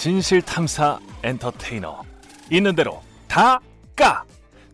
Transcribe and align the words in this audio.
진실 0.00 0.40
탐사 0.40 0.98
엔터테이너 1.22 2.02
있는 2.50 2.74
대로 2.74 3.02
다 3.28 3.60
까 3.94 4.24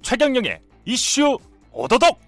최경영의 0.01 0.61
이슈 0.85 1.37
오도독 1.73 2.21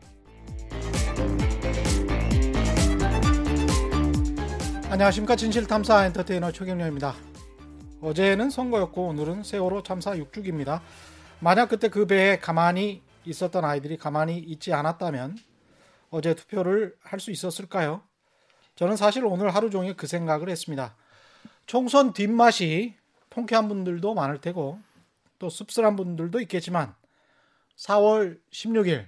안녕하십니까 4.91 5.37
진실 5.37 5.69
탐사 5.69 6.07
엔터테이너 6.07 6.50
최경영입니다. 6.50 7.14
어제는 8.00 8.50
선거였고 8.50 9.07
오늘은 9.07 9.45
세월호 9.45 9.85
참사 9.85 10.15
6주기입니다. 10.17 10.80
만약 11.39 11.69
그때 11.69 11.87
그 11.87 12.05
배에 12.05 12.41
가만히 12.41 13.05
있었던 13.25 13.64
아이들이 13.64 13.96
가만히 13.96 14.39
있지 14.39 14.72
않았다면 14.72 15.36
어제 16.11 16.35
투표를 16.35 16.96
할 17.00 17.21
수 17.21 17.30
있었을까요? 17.30 18.03
저는 18.75 18.96
사실 18.96 19.25
오늘 19.25 19.55
하루 19.55 19.71
종일 19.71 19.94
그 19.96 20.08
생각을 20.08 20.49
했습니다. 20.49 20.96
총선 21.68 22.14
뒷맛이 22.14 22.95
통쾌한 23.29 23.68
분들도 23.68 24.14
많을 24.14 24.40
테고 24.40 24.81
또 25.39 25.50
씁쓸한 25.50 25.96
분들도 25.96 26.41
있겠지만 26.41 26.94
4월 27.77 28.41
16일 28.50 29.07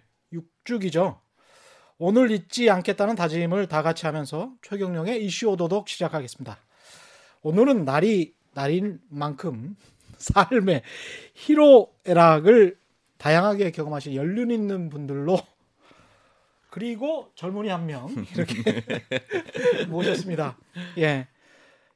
6주기죠. 0.66 1.18
오늘 1.96 2.30
잊지 2.30 2.68
않겠다는 2.68 3.14
다짐을 3.16 3.66
다 3.66 3.80
같이 3.82 4.04
하면서 4.04 4.52
최경령의 4.60 5.24
이슈 5.24 5.48
오도독 5.48 5.88
시작하겠습니다. 5.88 6.58
오늘은 7.40 7.86
날이 7.86 8.34
날인 8.52 9.00
만큼 9.08 9.74
삶의 10.18 10.82
희로애락을 11.32 12.78
다양하게 13.16 13.70
경험하신 13.70 14.14
연륜 14.14 14.50
있는 14.50 14.90
분들로 14.90 15.40
그리고 16.68 17.32
젊은이 17.36 17.70
한 17.70 17.86
명 17.86 18.06
이렇게 18.34 18.84
모셨습니다. 19.88 20.58
예. 20.98 21.26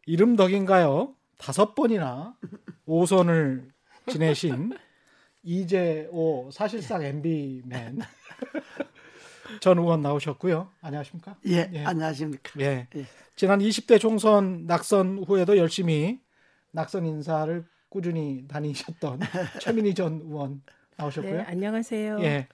이름 0.07 0.37
덕인가요? 0.37 1.15
다섯 1.39 1.75
번이나 1.75 2.35
5선을 2.87 3.69
지내신 4.09 4.77
이재오 5.43 6.51
사실상 6.53 7.03
MB맨 7.03 8.01
전 9.61 9.79
의원 9.79 10.03
나오셨고요. 10.03 10.71
안녕하십니까? 10.81 11.37
예, 11.47 11.71
예. 11.73 11.85
안녕하십니까? 11.85 12.53
예. 12.61 12.89
예. 12.97 13.07
지난 13.37 13.59
20대 13.61 14.01
총선 14.01 14.67
낙선 14.67 15.25
후에도 15.27 15.57
열심히 15.57 16.21
낙선 16.73 17.05
인사를 17.07 17.65
꾸준히 17.89 18.47
다니셨던 18.49 19.21
최민희 19.61 19.95
전 19.95 20.21
의원 20.25 20.63
나오셨고요. 20.97 21.37
네, 21.37 21.43
안녕하세요. 21.43 22.21
예. 22.23 22.49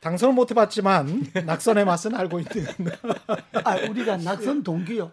당선은 0.00 0.34
못 0.34 0.50
해봤지만 0.50 1.26
낙선의 1.44 1.84
맛은 1.84 2.14
알고 2.14 2.38
있는. 2.38 2.66
아, 3.64 3.76
우리가 3.88 4.16
낙선 4.18 4.62
동기요. 4.62 5.10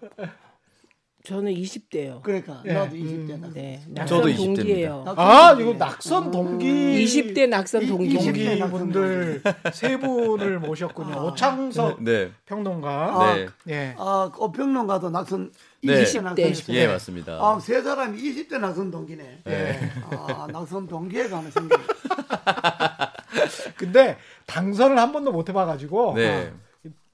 저는 1.25 1.53
20대요. 1.53 2.21
그러니까 2.21 2.61
예. 2.65 2.73
나도 2.73 2.95
20대 2.95 3.29
음, 3.31 3.41
낙선. 3.41 3.53
네, 3.53 3.81
저도 4.05 4.27
낙선 4.27 4.31
20대 4.31 4.55
동기예요. 4.55 5.03
입니다. 5.07 5.13
아, 5.17 5.57
이거 5.59 5.73
낙선 5.73 6.31
동기. 6.31 7.05
20대 7.05 7.47
낙선 7.49 7.81
이- 7.83 7.87
동기. 7.87 8.09
20대 8.15 8.23
동기 8.25 8.59
낙선 8.59 8.69
분들 8.71 9.41
세 9.73 9.97
분을 9.97 10.59
모셨군요. 10.59 11.13
아. 11.13 11.23
오창석 11.23 12.03
네. 12.03 12.31
평론가. 12.45 12.89
아, 12.89 13.35
네. 13.35 13.47
예. 13.69 13.95
아, 13.97 14.29
꽃평론가도 14.33 15.09
낙선 15.09 15.51
네. 15.83 16.03
20대 16.03 16.21
낙선이었어요. 16.21 16.77
예, 16.77 16.87
맞습니다. 16.87 17.33
아, 17.33 17.59
세 17.59 17.81
사람이 17.81 18.17
20대 18.21 18.59
낙선 18.59 18.91
동기네. 18.91 19.41
예. 19.47 19.79
아, 20.11 20.47
낙선 20.51 20.87
동기에 20.87 21.27
관한 21.29 21.49
생각. 21.51 21.81
근데 23.77 24.17
당선을 24.45 24.97
한 24.97 25.11
번도 25.11 25.31
못 25.31 25.49
해봐가지고 25.49 26.13
네. 26.15 26.51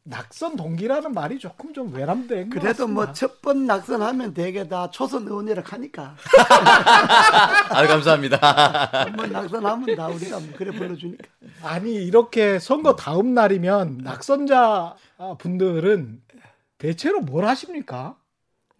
낙선 0.04 0.56
동기라는 0.56 1.14
말이 1.14 1.38
조금 1.38 1.74
좀 1.74 1.94
외람된 1.94 2.50
것 2.50 2.60
그래도 2.60 2.88
뭐. 2.88 3.12
첫 3.14 3.42
번 3.42 3.66
낙선하면 3.66 4.34
되게 4.34 4.68
다 4.68 4.90
초선 4.92 5.24
의원이라 5.28 5.64
하니까 5.66 6.16
아, 7.70 7.88
감사합니다. 7.88 8.38
한번 8.94 9.32
낙선하면 9.32 9.96
다 9.96 10.08
우리가 10.08 10.40
뭐 10.40 10.50
그래 10.58 10.72
불러주니까. 10.72 11.24
아니 11.64 11.94
이렇게 11.94 12.60
선거 12.60 12.96
다음 12.96 13.34
날이면 13.34 14.00
낙선자 14.04 14.96
분들은 15.40 16.22
대체로 16.78 17.22
뭘 17.22 17.46
하십니까? 17.46 18.16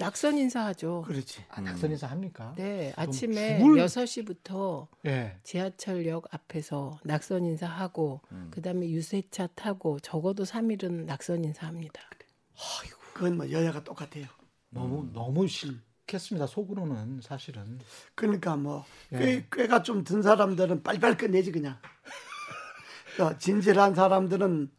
낙선 0.02 0.38
인사하죠. 0.38 1.04
그렇지. 1.08 1.44
아, 1.50 1.62
낙선 1.62 1.92
인사 1.92 2.08
합니까? 2.08 2.54
네, 2.58 2.92
좀 2.96 3.04
아침에 3.04 3.60
죽을- 3.60 3.78
6시부터 3.86 4.88
예. 5.06 5.38
지하철역 5.44 6.28
앞에서 6.34 7.00
낙선 7.04 7.46
인사하고 7.46 8.22
그다음에 8.50 8.90
유세차 8.90 9.48
타고 9.56 10.00
적어도 10.00 10.44
3일은 10.44 11.06
낙선 11.06 11.44
인사합니다. 11.46 12.02
그건 13.14 13.38
뭐 13.38 13.52
여야가 13.52 13.84
똑같아요. 13.84 14.26
너무 14.70 15.08
너무 15.14 15.48
싫겠습니다. 15.48 16.48
속으로는 16.48 17.22
사실은. 17.22 17.80
그러니까 18.16 18.56
뭐 18.56 18.86
예. 19.14 19.18
꽤, 19.18 19.48
꾀가 19.52 19.84
좀 19.84 20.04
든 20.04 20.22
사람들은 20.22 20.82
빨리빨리 20.84 21.18
끝내지 21.18 21.52
그냥. 21.52 21.78
또 23.18 23.38
진실한 23.38 23.94
사람들은 23.94 24.72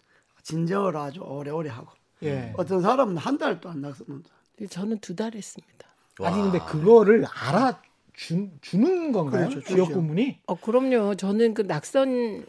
진정을 0.43 0.97
아주 0.97 1.21
오래오래 1.21 1.71
하고 1.71 1.93
예. 2.25 2.53
어떤 2.57 2.81
사람은 2.83 3.17
한 3.19 3.39
달도 3.39 3.69
안 3.69 3.81
낙선한다. 3.83 4.31
저는 4.69 4.99
두 4.99 5.15
달 5.17 5.35
했습니다. 5.35 5.89
아니 6.21 6.41
근데 6.43 6.59
그거를 6.61 7.25
알아 7.27 7.81
주, 8.15 8.49
주는 8.61 9.13
건가요? 9.13 9.49
그렇죠. 9.49 9.67
지역구문이? 9.67 10.41
어, 10.47 10.55
그럼요. 10.55 11.15
저는 11.17 11.55
그 11.55 11.63
낙선 11.63 12.45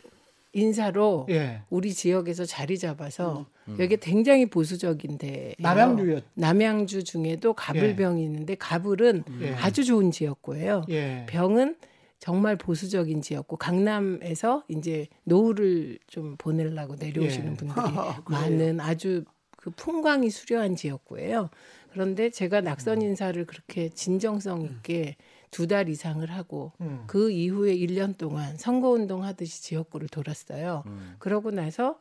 인사로 0.55 1.25
예. 1.31 1.61
우리 1.71 1.93
지역에서 1.93 2.45
자리 2.45 2.77
잡아서 2.77 3.47
여기 3.79 3.97
굉장히 3.97 4.45
보수적인데 4.45 5.55
남양주였. 5.57 6.23
남양주 6.35 7.03
중에도 7.05 7.53
가불병이 7.53 8.23
있는데 8.23 8.53
가불은 8.55 9.23
예. 9.41 9.53
아주 9.55 9.83
좋은 9.83 10.11
지역구예요. 10.11 10.83
예. 10.89 11.25
병은 11.27 11.77
정말 12.19 12.55
보수적인 12.55 13.21
지역구 13.21 13.57
강남에서 13.57 14.63
이제 14.67 15.07
노후를 15.23 15.97
좀 16.07 16.35
보내려고 16.37 16.95
내려오시는 16.97 17.53
예. 17.53 17.55
분들이 17.55 17.75
많은 18.29 18.79
아주 18.79 19.23
그 19.57 19.71
풍광이 19.71 20.29
수려한 20.29 20.75
지역구예요. 20.75 21.49
그런데 21.93 22.29
제가 22.29 22.61
낙선 22.61 23.01
인사를 23.01 23.45
그렇게 23.45 23.89
진정성 23.89 24.61
있게 24.63 25.15
두 25.51 25.67
달 25.67 25.87
이상을 25.87 26.27
하고 26.31 26.71
음. 26.81 27.03
그 27.05 27.29
이후에 27.31 27.75
1년 27.77 28.17
동안 28.17 28.57
선거운동 28.57 29.23
하듯이 29.23 29.61
지역구를 29.61 30.07
돌았어요. 30.09 30.83
음. 30.87 31.15
그러고 31.19 31.51
나서 31.51 31.97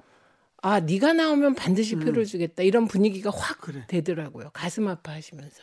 아 0.63 0.81
네가 0.81 1.13
나오면 1.13 1.55
반드시 1.55 1.97
표를 1.97 2.25
주겠다 2.25 2.63
이런 2.63 2.87
분위기가 2.89 3.31
확 3.31 3.61
그래. 3.61 3.85
되더라고요. 3.89 4.51
가슴 4.55 4.89
아파하시면서 4.89 5.63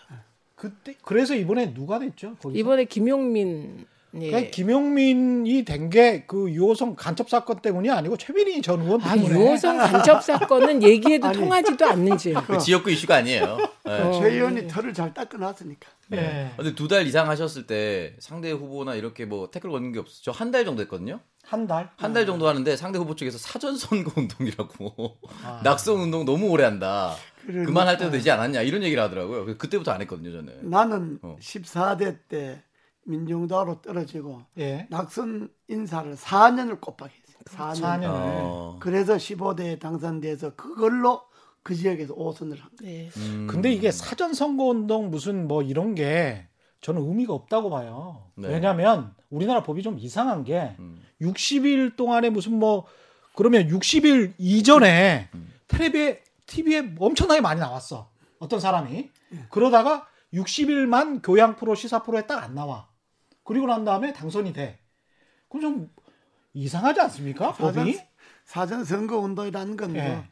그때 0.56 0.94
그래서 1.04 1.34
이번에 1.36 1.74
누가 1.74 1.98
됐죠? 2.00 2.36
거기서? 2.36 2.60
이번에 2.60 2.86
김용민 2.86 3.86
예. 4.16 4.28
그러니까 4.32 4.52
김용민이 4.52 5.64
된 5.66 5.90
게 5.90 6.26
그 6.28 6.50
유호성 6.52 6.96
간첩 6.96 7.30
사건 7.30 7.60
때문이 7.62 7.90
아니고 7.90 8.18
최민희 8.18 8.62
전 8.62 8.82
의원 8.82 9.02
아 9.02 9.14
때문에. 9.14 9.34
유호성 9.40 9.78
간첩 9.78 10.24
사건은 10.24 10.82
얘기해도 10.84 11.32
통하지도 11.32 11.86
않는지. 11.86 12.34
그 12.48 12.58
지역구 12.58 12.92
이슈가 12.92 13.16
아니에요. 13.18 13.58
네. 13.86 13.92
어, 14.02 14.20
최 14.20 14.30
의원이 14.30 14.68
털을 14.68 14.94
잘 14.94 15.14
닦아놨으니까. 15.14 15.90
예. 16.14 16.52
근데 16.58 16.74
두 16.76 16.88
달 16.88 17.06
이상 17.08 17.30
하셨을 17.30 17.68
때 17.68 18.16
상대 18.20 18.52
후보나 18.52 18.96
이렇게 18.96 19.26
뭐 19.26 19.50
태클 19.52 19.70
거는 19.70 19.92
게 19.92 20.00
없어. 20.00 20.22
저 20.24 20.32
한 20.32 20.52
달 20.52 20.66
정도 20.66 20.82
했거든요. 20.84 21.20
한 21.44 21.66
달. 21.68 21.90
한 21.98 22.14
달 22.14 22.26
정도 22.26 22.48
하는데 22.48 22.76
상대 22.76 23.00
후보 23.00 23.16
쪽에서 23.16 23.38
사전 23.38 23.76
선거 23.78 24.12
운동이라고 24.16 25.18
아. 25.44 25.62
낙선 25.66 25.96
운동 26.00 26.26
너무 26.26 26.48
오래 26.50 26.64
한다. 26.64 27.16
그러니까. 27.46 27.66
그만할 27.66 27.98
때도 27.98 28.12
되지 28.12 28.30
않았냐 28.30 28.62
이런 28.62 28.84
얘기를 28.84 29.02
하더라고요. 29.02 29.58
그때부터 29.58 29.92
안 29.92 30.02
했거든요, 30.02 30.32
저는. 30.32 30.70
나는 30.70 31.20
어. 31.24 31.36
14대 31.42 32.18
때 32.28 32.62
민중당으로 33.10 33.82
떨어지고 33.82 34.42
예. 34.60 34.88
낙선 34.90 35.50
인사를 35.68 36.16
4년을 36.16 36.80
꼬박 36.80 37.10
했어요. 37.10 37.40
4년. 37.46 37.82
4년을. 37.82 38.04
어. 38.10 38.78
그래서 38.80 39.16
15대에 39.16 39.80
당선돼서 39.80 40.56
그걸로 40.56 41.22
그 41.64 41.76
지역에서 41.76 42.16
5선을 42.16 42.60
한 42.60 42.70
거예요. 42.80 43.10
네. 43.10 43.10
음. 43.18 43.48
근데 43.50 43.72
이게 43.72 43.92
사전 43.92 44.34
선거 44.34 44.66
운동 44.66 45.10
무슨 45.10 45.48
뭐 45.48 45.62
이런 45.62 45.96
게 45.96 46.48
저는 46.82 47.02
의미가 47.02 47.34
없다고 47.34 47.70
봐요. 47.70 48.24
네. 48.36 48.48
왜냐하면 48.48 49.14
우리나라 49.30 49.64
법이 49.64 49.82
좀 49.84 49.98
이상한 50.00 50.44
게 50.44 50.76
음. 50.80 51.02
60일 51.22 51.96
동안에 51.96 52.30
무슨 52.30 52.58
뭐 52.58 52.86
그러면 53.36 53.68
60일 53.68 54.34
이전에 54.38 55.30
음. 55.34 55.52
텔레비에 55.68 56.22
TV에 56.46 56.94
엄청나게 57.00 57.42
많이 57.42 57.60
나왔어. 57.60 58.10
어떤 58.40 58.60
사람이 58.60 59.10
예. 59.34 59.46
그러다가 59.50 60.08
60일만 60.34 61.22
교양 61.24 61.56
프로 61.56 61.76
시사 61.76 62.04
프로에 62.04 62.26
딱 62.26 62.44
안 62.44 62.56
나와. 62.56 62.88
그리고 63.50 63.66
난 63.66 63.84
다음에 63.84 64.14
당선이 64.14 64.54
돼. 64.54 64.78
그럼 65.48 65.62
좀 65.62 65.90
이상하지 66.54 67.02
않습니까? 67.02 67.52
사전, 67.54 67.86
법이? 67.86 68.00
사전 68.46 68.86
선거 68.86 69.18
운동이라는 69.18 69.76
건뭐 69.76 69.98
예. 69.98 70.24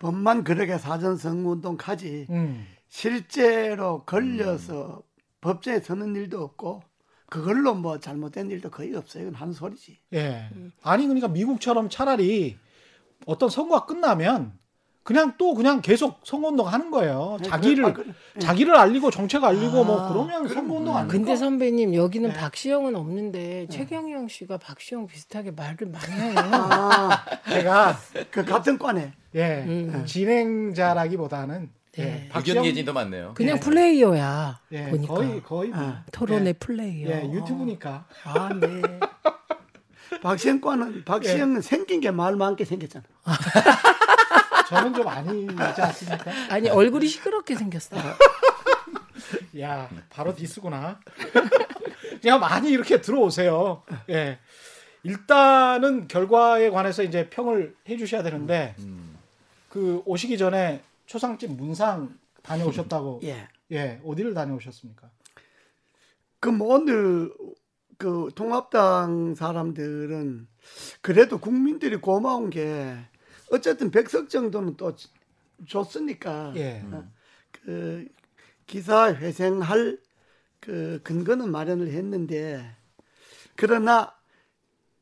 법만 0.00 0.42
그렇게 0.42 0.76
사전 0.76 1.16
선거 1.16 1.50
운동 1.50 1.76
하지 1.80 2.26
음. 2.30 2.66
실제로 2.88 4.04
걸려서 4.04 5.04
법정에 5.40 5.78
서는 5.78 6.16
일도 6.16 6.42
없고 6.42 6.82
그걸로 7.26 7.76
뭐 7.76 8.00
잘못된 8.00 8.50
일도 8.50 8.72
거의 8.72 8.92
없어요. 8.96 9.22
이건 9.22 9.34
한 9.36 9.52
소리지. 9.52 10.00
예. 10.12 10.50
아니 10.82 11.04
그러니까 11.04 11.28
미국처럼 11.28 11.88
차라리 11.88 12.58
어떤 13.24 13.50
선거가 13.50 13.86
끝나면 13.86 14.58
그냥 15.04 15.34
또 15.36 15.54
그냥 15.54 15.82
계속 15.82 16.20
선거운동 16.24 16.66
하는 16.66 16.90
거예요. 16.90 17.36
네, 17.42 17.46
자기를 17.48 17.92
그래, 17.92 17.92
아, 17.92 17.92
그래. 17.92 18.14
자기를 18.40 18.74
알리고 18.74 19.10
정책 19.10 19.44
알리고 19.44 19.84
뭐 19.84 20.00
아, 20.00 20.08
그러면 20.08 20.48
선거운동 20.48 20.96
아닙니까? 20.96 21.12
근데 21.18 21.36
선배님 21.36 21.94
여기는 21.94 22.30
네. 22.30 22.34
박시영은 22.34 22.96
없는데 22.96 23.66
최경영 23.70 24.28
씨가 24.28 24.56
박시영 24.56 25.06
비슷하게 25.06 25.50
말을 25.50 25.88
많이 25.92 26.12
해요. 26.12 26.34
아, 26.38 27.22
제가 27.50 27.98
그 28.30 28.44
같은 28.46 28.78
과네. 28.78 29.12
예 29.34 29.64
음. 29.66 30.04
진행자라기보다는 30.06 31.70
예, 31.98 32.02
네. 32.02 32.28
박시영- 32.32 32.48
의견 32.48 32.64
예진도 32.64 32.92
많네요. 32.94 33.32
그냥 33.34 33.56
예. 33.56 33.60
플레이어야 33.60 34.60
예, 34.72 34.84
보니까 34.90 35.14
거의 35.14 35.42
거의 35.42 35.68
뭐. 35.70 35.78
아, 35.80 36.02
토론의 36.12 36.46
예, 36.46 36.52
플레이어. 36.54 37.08
예, 37.10 37.30
유튜브니까 37.30 38.06
아 38.24 38.48
네. 38.58 38.80
박시영 40.22 40.60
과는 40.60 41.04
박시영은 41.04 41.60
생긴 41.60 42.00
게 42.00 42.10
말 42.10 42.36
많게 42.36 42.64
생겼잖아. 42.64 43.04
저는 44.74 44.94
좀 44.94 45.08
아니지 45.08 45.82
않습니까? 45.82 46.30
아니 46.50 46.68
얼굴이 46.68 47.06
시끄럽게 47.06 47.54
생겼어. 47.54 47.96
야 49.60 49.88
바로 50.10 50.34
디스구나. 50.34 51.00
그냥 52.20 52.40
많이 52.40 52.70
이렇게 52.70 53.00
들어오세요. 53.00 53.82
예. 54.10 54.38
일단은 55.02 56.08
결과에 56.08 56.70
관해서 56.70 57.02
이제 57.02 57.28
평을 57.28 57.76
해주셔야 57.88 58.22
되는데 58.22 58.74
음. 58.78 59.18
그 59.68 60.02
오시기 60.06 60.38
전에 60.38 60.82
초상집 61.06 61.52
문상 61.52 62.18
다녀오셨다고 62.42 63.20
예. 63.24 63.48
예 63.70 64.00
어디를 64.04 64.34
다녀오셨습니까? 64.34 65.10
그럼 66.40 66.60
오늘 66.62 67.32
그 67.98 68.30
통합당 68.34 69.34
사람들은 69.34 70.48
그래도 71.00 71.38
국민들이 71.38 71.96
고마운 71.96 72.50
게 72.50 72.96
어쨌든 73.54 73.90
백석 73.90 74.28
정도는 74.28 74.76
또 74.76 74.94
지- 74.94 75.08
줬으니까 75.68 76.52
예. 76.56 76.82
어, 76.90 77.04
그 77.52 78.06
기사 78.66 79.12
회생할 79.14 79.98
그 80.60 81.00
근거는 81.02 81.50
마련을 81.50 81.88
했는데 81.92 82.64
그러나 83.56 84.14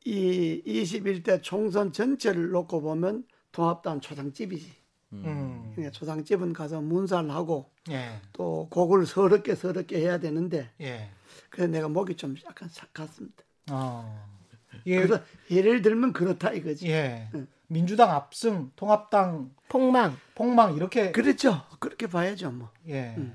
이 0.05 0.63
21대 0.67 1.41
총선 1.43 1.93
전체를 1.93 2.51
놓고 2.51 2.81
보면 2.83 3.25
통합당 3.53 4.01
초상집이지. 4.01 4.73
음. 5.13 5.73
그러니까 5.75 5.93
초상집은 5.93 6.53
가서 6.53 6.81
문사를 6.81 7.31
하고 7.31 7.71
예. 7.91 8.21
또 8.33 8.69
곡을 8.71 9.07
서럽게 9.07 9.55
서럽게 9.55 9.99
해야 9.99 10.19
되는데 10.19 10.71
예. 10.81 11.11
그래서 11.51 11.71
내가 11.71 11.89
목이 11.89 12.17
좀 12.17 12.35
약간 12.47 12.69
싹 12.69 12.93
갔습니다. 12.93 13.45
어. 13.71 14.42
예. 14.87 14.97
그래서 14.97 15.23
예를 15.51 15.83
들면 15.83 16.13
그렇다 16.13 16.53
이거지. 16.53 16.89
예. 16.89 17.29
응. 17.35 17.47
민주당 17.69 18.11
압승, 18.11 18.71
통합당 18.77 19.51
폭망. 19.69 20.17
폭망 20.35 20.75
이렇게 20.77 21.11
그렇죠. 21.13 21.63
그렇게 21.79 22.07
봐야죠, 22.07 22.51
뭐. 22.51 22.71
예. 22.89 23.15
음. 23.17 23.35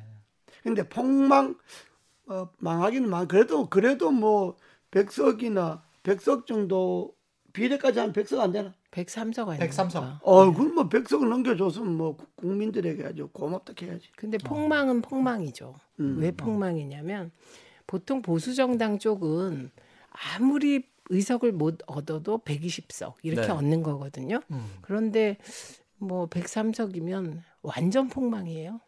근데 0.64 0.88
폭망 0.88 1.56
어, 2.28 2.50
망하기는 2.60 3.10
망. 3.10 3.28
그래도 3.28 3.68
그래도 3.70 4.12
뭐 4.12 4.58
백석이나 4.92 5.84
백석 6.04 6.46
정도 6.46 7.14
비례까지 7.54 8.00
한 8.00 8.14
백석 8.14 8.40
안 8.42 8.52
되나? 8.52 8.74
103석 8.92 9.48
아니까 9.50 9.66
103석. 9.66 10.20
어, 10.22 10.52
그럼 10.54 10.76
뭐 10.76 10.90
백석을 10.90 11.28
넘겨줬으면 11.30 11.96
뭐 11.98 12.16
국- 12.18 12.36
국민들에게 12.36 13.04
아주 13.06 13.28
고맙다 13.32 13.74
해야지. 13.82 14.10
근데 14.16 14.38
폭망은 14.38 15.02
폭망이죠. 15.02 15.74
음. 16.00 16.18
왜 16.20 16.32
폭망이냐면 16.32 17.32
보통 17.88 18.22
보수 18.22 18.54
정당 18.54 19.00
쪽은 19.00 19.72
아무리 20.36 20.86
의석을 21.10 21.52
못 21.52 21.80
얻어도 21.88 22.40
120석 22.40 23.16
이렇게 23.24 23.48
네. 23.48 23.54
얻는 23.54 23.84
거거든요. 23.84 24.42
음. 24.52 24.66
그런데 24.82 25.38
뭐 25.98 26.28
103석이면 26.30 27.42
완전 27.62 28.08
폭망이에요. 28.10 28.80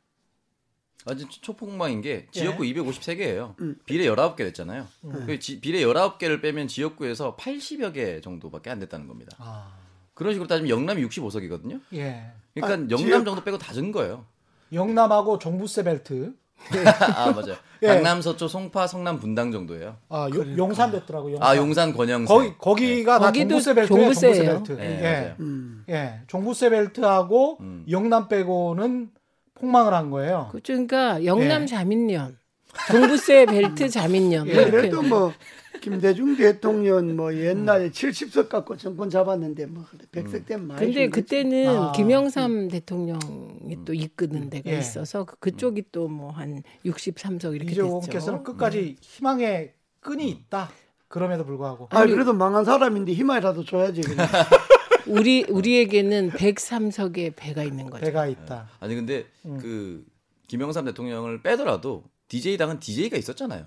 완전 1.06 1.30
초- 1.30 1.42
초폭망인 1.42 2.02
게 2.02 2.28
지역구 2.32 2.64
253개예요. 2.64 3.60
음. 3.62 3.80
비례 3.86 4.06
19개 4.06 4.38
됐잖아요. 4.38 4.86
그 5.26 5.40
지- 5.40 5.60
비례 5.62 5.80
19개를 5.82 6.42
빼면 6.42 6.68
지역구에서 6.68 7.36
80여 7.38 7.94
개 7.94 8.20
정도밖에 8.22 8.70
안 8.70 8.80
됐다는 8.80 9.08
겁니다. 9.08 9.36
아. 9.40 9.74
그런 10.14 10.34
식으로 10.34 10.48
따지면 10.48 10.70
영남이 10.70 11.02
65석이거든요. 11.06 11.82
예. 11.94 12.32
그러니까 12.54 12.68
아, 12.68 12.78
영남 12.92 12.98
지역- 12.98 13.26
정도 13.26 13.44
빼고 13.44 13.58
다 13.58 13.72
준 13.74 13.92
거예요. 13.94 14.26
영남하고 14.74 15.40
종부세 15.40 15.84
벨트. 15.84 16.36
아 17.16 17.32
맞아요. 17.32 17.56
예. 17.82 17.88
강남, 17.88 18.22
서초, 18.22 18.48
송파, 18.48 18.88
성남, 18.88 19.20
분당 19.20 19.52
정도예요. 19.52 19.96
아, 20.10 20.26
요- 20.26 20.30
그러니까. 20.32 20.58
용산 20.58 20.92
됐더라고. 20.92 21.32
용산. 21.32 21.48
아 21.50 21.56
용산, 21.56 21.94
권영세. 21.94 22.34
거기 22.34 22.54
거기가 22.58 23.20
다 23.20 23.26
거기도 23.28 23.48
종부세 23.62 23.74
벨트예요. 23.74 24.02
종부세. 24.14 24.32
벨트. 24.46 24.72
네, 24.74 25.00
예. 25.00 25.02
맞아요. 25.22 25.36
음. 25.40 25.84
예. 25.90 26.20
종부세 26.28 26.70
벨트하고 26.70 27.58
음. 27.62 27.86
영남 27.90 28.28
빼고는 28.28 29.10
폭망을 29.56 29.94
한 29.94 30.10
거예요. 30.12 30.50
그- 30.52 30.60
그러니까 30.62 31.24
영남 31.26 31.64
예. 31.64 31.66
자민련, 31.66 32.38
종부세 32.92 33.46
벨트 33.46 33.90
자민련 33.90 34.48
예. 34.48 34.54
그래도 34.70 35.02
뭐 35.02 35.34
김대중 35.92 36.36
대통령 36.38 37.16
뭐 37.16 37.34
옛날에 37.36 37.90
70석 37.90 38.50
갖고 38.50 38.78
정권 38.78 39.10
잡았는데 39.10 39.66
뭐 39.68 39.86
백석 40.12 40.46
때문에 40.46 40.74
많이 40.74 40.86
근데. 40.86 41.10
그때는 41.10 41.68
아. 41.78 41.92
김영삼 41.94 42.68
대통령이 42.70 43.78
또 43.86 43.94
이끄는 43.94 44.50
데가 44.50 44.72
예. 44.72 44.80
있어서 44.80 45.26
그- 45.26 45.36
그쪽이 45.38 45.86
또 45.92 46.08
뭐 46.08 46.32
한 46.32 46.62
63석 46.86 47.56
이렇게 47.56 47.72
이재호께서는 47.72 48.40
됐죠. 48.40 48.44
끝까지 48.44 48.98
희망의 49.02 49.74
끈이 50.02 50.30
있다. 50.30 50.70
그럼에도 51.08 51.44
불구하고 51.46 51.88
아 51.92 52.06
그래도 52.06 52.34
망한 52.34 52.66
사람인데 52.66 53.14
희망이라도 53.14 53.66
줘야지. 53.66 54.02
우리 55.08 55.44
우리에게는 55.50 56.30
103석의 56.32 57.34
배가 57.36 57.64
있는 57.64 57.90
거죠. 57.90 58.06
배가 58.06 58.28
있다. 58.28 58.68
아니 58.80 58.94
근데 58.96 59.26
음. 59.46 59.58
그 59.60 60.06
김영삼 60.48 60.86
대통령을 60.86 61.42
빼더라도 61.42 62.04
DJ 62.28 62.58
당은 62.58 62.80
DJ가 62.80 63.18
있었잖아요. 63.18 63.66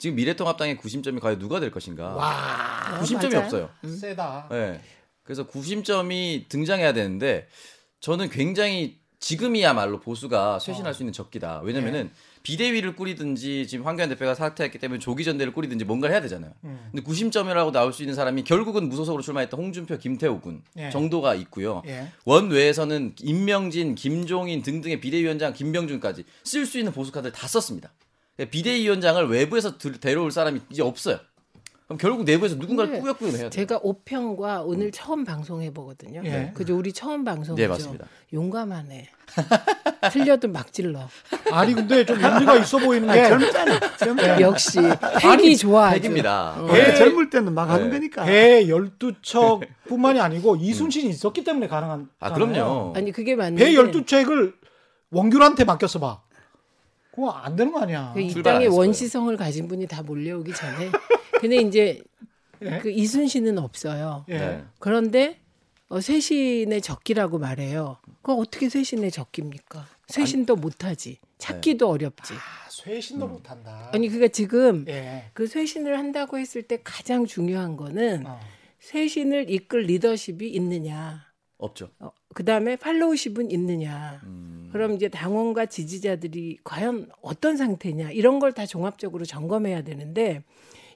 지금 0.00 0.16
미래통합당의 0.16 0.78
구심점이 0.78 1.20
과연 1.20 1.38
누가 1.38 1.60
될 1.60 1.70
것인가? 1.70 2.14
와, 2.14 2.98
구심점이 2.98 3.34
맞아요. 3.34 3.44
없어요. 3.44 3.70
세다. 3.86 4.48
네. 4.50 4.80
그래서 5.22 5.46
구심점이 5.46 6.46
등장해야 6.48 6.94
되는데 6.94 7.46
저는 8.00 8.30
굉장히 8.30 8.98
지금이야말로 9.20 10.00
보수가 10.00 10.58
쇄신할 10.58 10.94
수 10.94 11.02
있는 11.02 11.12
적기다. 11.12 11.60
왜냐면은 11.62 12.10
비대위를 12.42 12.96
꾸리든지 12.96 13.66
지금 13.66 13.86
황교안 13.86 14.08
대표가 14.08 14.34
사퇴했기 14.34 14.78
때문에 14.78 14.98
조기 14.98 15.24
전대를 15.24 15.52
꾸리든지 15.52 15.84
뭔가를 15.84 16.14
해야 16.14 16.22
되잖아요. 16.22 16.52
음. 16.64 16.88
근데 16.90 17.02
구심점이라고 17.02 17.70
나올 17.70 17.92
수 17.92 18.02
있는 18.02 18.14
사람이 18.14 18.44
결국은 18.44 18.88
무소속으로 18.88 19.22
출마했던 19.22 19.60
홍준표, 19.60 19.98
김태호 19.98 20.40
군 20.40 20.62
예. 20.78 20.88
정도가 20.88 21.34
있고요. 21.34 21.82
예. 21.86 22.08
원외에서는 22.24 23.16
임명진, 23.20 23.94
김종인 23.96 24.62
등등의 24.62 25.00
비대위원장, 25.00 25.52
김병준까지 25.52 26.24
쓸 26.44 26.64
수 26.64 26.78
있는 26.78 26.92
보수 26.92 27.12
카드를 27.12 27.32
다 27.32 27.46
썼습니다. 27.46 27.92
비대위원장을 28.46 29.28
외부에서 29.28 29.76
들- 29.78 29.98
데려올 30.00 30.30
사람이 30.30 30.60
이제 30.70 30.82
없어요. 30.82 31.18
그럼 31.86 31.98
결국 31.98 32.22
내부에서 32.22 32.54
누군가를 32.54 33.00
꾸역꾸역 33.00 33.32
해야 33.32 33.40
돼요. 33.40 33.50
제가 33.50 33.80
5평과 33.80 34.62
오늘 34.64 34.92
처음 34.92 35.24
방송해 35.24 35.72
보거든요. 35.74 36.22
예. 36.24 36.52
그죠? 36.54 36.76
우리 36.78 36.92
처음 36.92 37.24
방송이죠. 37.24 37.60
네, 37.60 37.66
맞습니다. 37.66 38.06
용감하네. 38.32 39.08
틀려도 40.12 40.48
막 40.48 40.72
질러. 40.72 41.08
아니 41.50 41.74
근데 41.74 42.04
좀 42.04 42.16
의미가 42.24 42.56
있어 42.58 42.78
보이는 42.78 43.12
게 43.12 43.28
젊잖아. 43.28 43.96
젊잖아. 43.96 44.40
역시 44.40 44.78
팩이 45.20 45.56
좋아. 45.56 45.88
아주. 45.88 45.96
핵입니다. 45.96 46.56
원래 46.60 46.90
예. 46.90 46.94
젊을 46.94 47.28
때는 47.28 47.54
막 47.54 47.68
하는 47.68 47.86
네. 47.90 47.96
거니까. 47.98 48.24
배 48.24 48.64
12척뿐만이 48.66 50.20
아니고 50.20 50.56
이순신이 50.56 51.08
있었기 51.10 51.42
때문에 51.42 51.66
가능한 51.66 52.08
아, 52.20 52.32
그럼요. 52.32 52.92
아니 52.96 53.10
그게 53.10 53.34
맞는데 53.34 53.64
배 53.64 53.72
12척을 53.72 54.54
원규한테 55.10 55.64
맡겼어 55.64 55.98
봐. 55.98 56.22
그거 57.12 57.30
안 57.30 57.56
되는 57.56 57.72
거 57.72 57.80
아니야. 57.80 58.12
그 58.14 58.20
이 58.20 58.42
땅에 58.42 58.66
원시성을 58.66 59.36
가진 59.36 59.68
분이 59.68 59.86
다 59.86 60.02
몰려오기 60.02 60.52
전에. 60.54 60.90
근데 61.40 61.56
이제 61.56 62.02
예? 62.62 62.78
그 62.80 62.90
이순신은 62.90 63.58
없어요. 63.58 64.24
예. 64.28 64.38
네. 64.38 64.64
그런데 64.78 65.40
어, 65.88 66.00
쇄신의 66.00 66.82
적기라고 66.82 67.38
말해요. 67.38 67.98
그거 68.22 68.34
어떻게 68.36 68.68
쇄신의 68.68 69.10
적기입니까? 69.10 69.86
쇄신도 70.08 70.56
못하지. 70.56 71.18
찾기도 71.38 71.88
어렵지. 71.88 72.34
아, 72.34 72.68
쇄신도 72.70 73.26
못 73.26 73.50
한다. 73.50 73.90
아니 73.94 74.08
그러니까 74.08 74.28
지금 74.32 74.84
예. 74.88 75.30
그 75.32 75.46
쇄신을 75.46 75.98
한다고 75.98 76.38
했을 76.38 76.62
때 76.62 76.80
가장 76.84 77.24
중요한 77.26 77.76
거는 77.76 78.24
어. 78.26 78.38
쇄신을 78.80 79.50
이끌 79.50 79.82
리더십이 79.82 80.48
있느냐. 80.50 81.24
없죠. 81.58 81.90
어, 81.98 82.10
그 82.34 82.44
다음에 82.44 82.76
팔로우십은 82.76 83.50
있느냐. 83.50 84.20
음. 84.24 84.68
그럼 84.72 84.94
이제 84.94 85.08
당원과 85.08 85.66
지지자들이 85.66 86.58
과연 86.62 87.10
어떤 87.22 87.56
상태냐 87.56 88.12
이런 88.12 88.38
걸 88.38 88.52
다 88.52 88.66
종합적으로 88.66 89.24
점검해야 89.24 89.82
되는데 89.82 90.42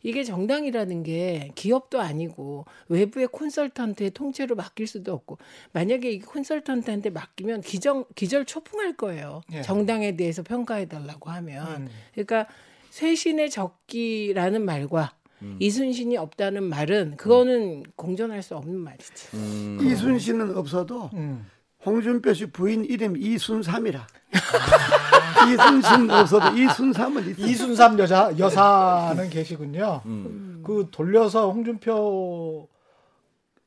이게 0.02 0.22
정당이라는 0.22 1.02
게 1.02 1.50
기업도 1.54 2.00
아니고 2.00 2.66
외부의 2.88 3.26
콘설턴트의 3.28 4.10
통째로 4.10 4.54
맡길 4.54 4.86
수도 4.86 5.12
없고 5.14 5.38
만약에 5.72 6.10
이 6.10 6.20
콘설턴트한테 6.20 7.10
맡기면 7.10 7.62
기정 7.62 8.04
기절 8.14 8.44
초풍할 8.44 8.96
거예요. 8.96 9.40
예. 9.52 9.62
정당에 9.62 10.14
대해서 10.14 10.42
평가해 10.42 10.86
달라고 10.86 11.30
하면 11.30 11.82
음. 11.82 11.88
그러니까 12.12 12.46
쇄신의 12.90 13.50
적기라는 13.50 14.64
말과 14.64 15.14
음. 15.44 15.56
이순신이 15.60 16.16
없다는 16.16 16.64
말은 16.64 17.16
그거는 17.16 17.84
공존할 17.96 18.42
수 18.42 18.56
없는 18.56 18.78
말이지. 18.78 19.36
음. 19.36 19.78
이순신은 19.82 20.56
없어도 20.56 21.10
음. 21.14 21.46
홍준표 21.84 22.32
씨 22.32 22.46
부인 22.46 22.84
이름 22.84 23.16
이순삼이라. 23.16 24.06
이순신 25.52 26.10
없어도 26.10 26.56
이순삼은 26.56 27.30
있어. 27.30 27.46
이순삼 27.46 27.98
여자 27.98 28.32
여사는 28.38 29.28
계시군요. 29.28 30.00
음. 30.06 30.62
그 30.64 30.88
돌려서 30.90 31.50
홍준표 31.50 32.68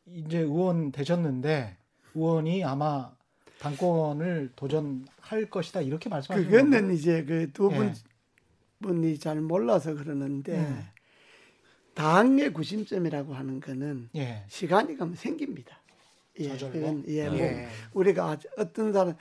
이제 0.07 0.39
의원 0.39 0.91
되셨는데 0.91 1.77
의원이 2.15 2.63
아마 2.63 3.11
당권을 3.59 4.51
도전할 4.55 5.49
것이다 5.51 5.81
이렇게 5.81 6.09
말씀하시는 6.09 6.49
거예요. 6.49 6.65
그거는 6.65 6.95
이제 6.95 7.23
그 7.23 7.51
두분 7.51 7.87
예. 7.87 7.93
분이 8.81 9.19
잘 9.19 9.41
몰라서 9.41 9.93
그러는데 9.93 10.57
음. 10.57 10.87
당의 11.97 12.53
구심점이라고 12.53 13.33
하는 13.33 13.59
거는 13.59 14.09
예. 14.15 14.43
시간이 14.47 14.97
가면 14.97 15.15
생깁니다. 15.15 15.81
예? 16.39 16.49
그건 16.55 17.03
예, 17.07 17.27
뭐 17.27 17.39
예. 17.39 17.67
우리가 17.93 18.29
아주 18.29 18.47
어떤 18.55 18.93
사람 18.93 19.15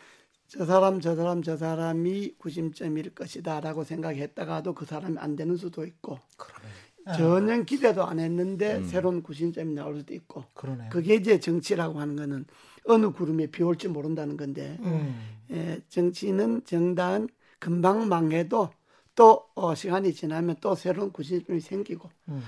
저 0.46 0.66
사람 0.66 1.00
저 1.00 1.16
사람 1.16 1.42
저 1.42 1.56
사람이 1.56 2.34
구심점일 2.36 3.14
것이다라고 3.14 3.82
생각했다가도 3.82 4.74
그 4.74 4.84
사람이 4.84 5.16
안 5.18 5.36
되는 5.36 5.56
수도 5.56 5.86
있고 5.86 6.18
그러네. 6.36 7.16
전혀 7.16 7.62
기대도 7.62 8.04
안 8.04 8.20
했는데 8.20 8.76
음. 8.76 8.84
새로운 8.84 9.22
구심점이 9.22 9.72
나올 9.72 9.96
수도 9.96 10.12
있고 10.12 10.44
그러네. 10.52 10.90
그게 10.90 11.14
이제 11.14 11.40
정치라고 11.40 11.98
하는 11.98 12.14
거는 12.14 12.44
어느 12.84 13.10
구름에 13.10 13.46
비 13.46 13.62
올지 13.62 13.88
모른다는 13.88 14.36
건데 14.36 14.76
음. 14.82 15.18
예, 15.50 15.80
정치는 15.88 16.64
정당 16.66 17.26
금방 17.58 18.06
망해도 18.08 18.68
또 19.16 19.44
어, 19.54 19.74
시간이 19.74 20.12
지나면 20.14 20.56
또 20.60 20.74
새로운 20.76 21.10
구심점이 21.10 21.60
생기고 21.60 22.08
음. 22.28 22.42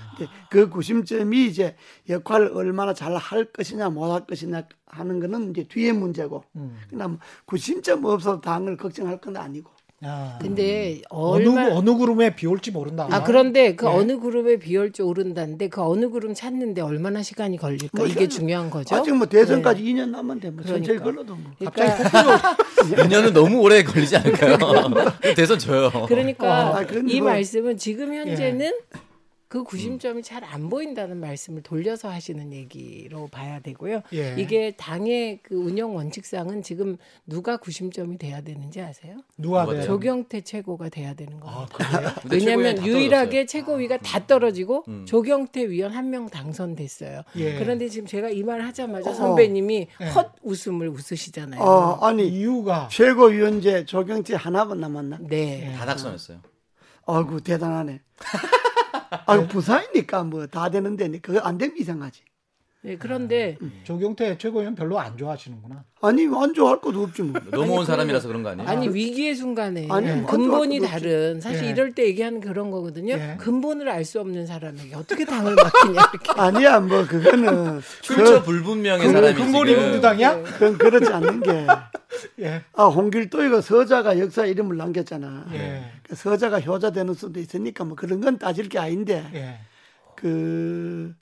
그 0.49 0.69
구심점이 0.69 1.47
이제 1.47 1.75
역할을 2.07 2.51
얼마나 2.55 2.93
잘 2.93 3.17
할 3.17 3.45
것이냐 3.51 3.89
못 3.89 4.09
할 4.11 4.25
것이냐 4.27 4.67
하는 4.85 5.19
거는 5.19 5.51
이제 5.51 5.67
뒤의 5.67 5.93
문제고 5.93 6.43
음. 6.55 6.77
뭐 6.93 7.17
구심점 7.45 8.05
없어도 8.05 8.39
당을 8.41 8.77
걱정할 8.77 9.19
건 9.19 9.35
아니고 9.37 9.71
아. 10.01 10.37
근데 10.41 11.01
어느 11.09 11.49
얼마 11.49 11.67
어느 11.71 11.93
구름에 11.93 12.33
비 12.35 12.47
올지 12.47 12.71
모른다. 12.71 13.07
아 13.11 13.23
그런데 13.23 13.75
그 13.75 13.85
예. 13.85 13.89
어느 13.89 14.17
그룹에 14.19 14.57
비 14.57 14.77
올지 14.77 15.01
오른다는데 15.01 15.67
그 15.67 15.81
어느 15.81 16.09
그룹 16.09 16.33
찾는데 16.35 16.81
얼마나 16.81 17.21
시간이 17.21 17.57
걸릴까 17.57 17.89
뭐 17.93 18.07
이게 18.07 18.27
중요한 18.27 18.69
거죠. 18.69 18.95
아직 18.95 19.13
뭐 19.13 19.27
대선까지 19.27 19.83
2년 19.83 20.09
남았는데 20.09 20.51
뭐 20.51 20.63
천천히 20.63 20.97
그러니까. 20.99 21.03
걸러도 21.03 21.35
뭐 21.35 21.51
갑자기 21.65 22.09
그러니까, 22.09 22.55
폭풍 22.55 22.91
2년은 22.95 23.33
너무 23.33 23.59
오래 23.59 23.83
걸리지 23.83 24.15
않을까요? 24.15 24.57
대선 25.35 25.59
져요. 25.59 25.91
그러니까 26.07 26.77
아, 26.77 26.85
이 27.07 27.19
뭐- 27.19 27.31
말씀은 27.31 27.77
지금 27.77 28.13
현재는 28.13 28.71
그 29.49 29.63
구심점이 29.63 30.21
잘안 30.21 30.69
보인다는 30.69 31.17
말씀을 31.19 31.63
돌려서 31.63 32.07
하시는 32.07 32.53
얘기로 32.53 33.27
봐야 33.31 33.59
되고요. 33.59 34.03
예. 34.13 34.35
이게 34.37 34.71
당의 34.77 35.39
그 35.41 35.55
운영 35.55 35.95
원칙상은 35.95 36.61
지금 36.61 36.97
누가 37.25 37.57
구심점이 37.57 38.19
돼야 38.19 38.41
되는지 38.41 38.79
아세요? 38.79 39.17
누가 39.39 39.65
돼요? 39.65 39.81
조경태 39.81 40.41
최고가 40.41 40.89
돼야 40.89 41.15
되는 41.15 41.39
아 41.41 41.65
겁니다. 41.65 42.13
근데 42.21 42.35
왜냐하면 42.37 42.85
유일하게 42.85 43.29
떨어졌어요. 43.31 43.45
최고위가 43.47 43.97
다 43.97 44.27
떨어지고 44.27 44.83
음. 44.87 45.05
조경태 45.07 45.67
위원 45.67 45.91
한 45.93 46.09
명 46.09 46.27
당선됐어요. 46.29 47.23
예. 47.35 47.57
그런데 47.57 47.89
지금 47.89 48.07
제가 48.07 48.29
이 48.29 48.43
말 48.43 48.61
하자마자 48.61 49.09
어. 49.09 49.13
선배님이 49.15 49.87
예. 50.01 50.05
헛 50.09 50.31
웃음을 50.43 50.89
웃으시잖아요. 50.89 51.59
어, 51.61 52.05
아니 52.05 52.27
이유가 52.27 52.87
최고위원제 52.91 53.85
조경태 53.85 54.35
하나만 54.35 54.79
남았나? 54.79 55.17
네. 55.27 55.73
다 55.75 55.85
낙선했어요. 55.85 56.37
아이고 57.07 57.39
대단하네. 57.39 58.01
아유 59.25 59.47
부사이니까 59.47 60.23
뭐 60.23 60.47
다 60.47 60.69
되는데 60.69 61.09
그거 61.19 61.39
안 61.39 61.57
되면 61.57 61.75
이상하지. 61.77 62.21
네, 62.81 62.95
그런데 62.97 63.57
조경태 63.83 64.37
최고위원 64.37 64.73
별로 64.73 64.99
안 64.99 65.17
좋아하시는구나. 65.17 65.83
아니 66.01 66.25
안 66.27 66.53
좋아할 66.53 66.79
것도 66.79 67.03
없지 67.03 67.23
뭐. 67.23 67.41
넘어온 67.51 67.85
사람이라서 67.85 68.29
그런 68.29 68.41
거 68.41 68.49
아니에요? 68.49 68.69
아니 68.69 68.87
위기의 68.87 69.35
순간에 69.35 69.85
아니, 69.91 70.09
뭐 70.13 70.25
근본이 70.31 70.79
다른 70.79 71.41
사실 71.41 71.65
예. 71.65 71.69
이럴 71.71 71.93
때 71.93 72.05
얘기하는 72.05 72.39
그런 72.39 72.71
거거든요. 72.71 73.15
예. 73.15 73.35
근본을 73.37 73.89
알 73.89 74.05
수 74.05 74.19
없는 74.21 74.47
사람에게 74.47 74.95
어떻게 74.95 75.25
당을 75.25 75.55
맡기냐 75.55 76.01
이렇게. 76.13 76.31
아니야 76.39 76.79
뭐 76.79 77.05
그거는 77.05 77.81
출처 78.01 78.39
그, 78.39 78.43
불분명의 78.45 79.07
그 79.07 79.13
사람이 79.13 79.35
근본이 79.35 79.69
지금 79.71 79.83
민주당이야? 79.83 80.43
그건 80.43 80.77
그렇지 80.77 81.11
않는 81.13 81.41
게. 81.41 81.67
예. 82.39 82.63
아 82.73 82.85
홍길동이가 82.85 83.59
서자가 83.59 84.17
역사 84.19 84.45
이름을 84.45 84.77
남겼잖아. 84.77 85.47
예. 85.51 85.83
그 86.03 86.15
서자가 86.15 86.61
효자 86.61 86.91
되는 86.91 87.13
수도 87.13 87.41
있으니까 87.41 87.83
뭐 87.83 87.95
그런 87.97 88.21
건 88.21 88.37
따질 88.39 88.69
게 88.69 88.79
아닌데 88.79 89.29
예. 89.33 89.59
그 90.15 91.13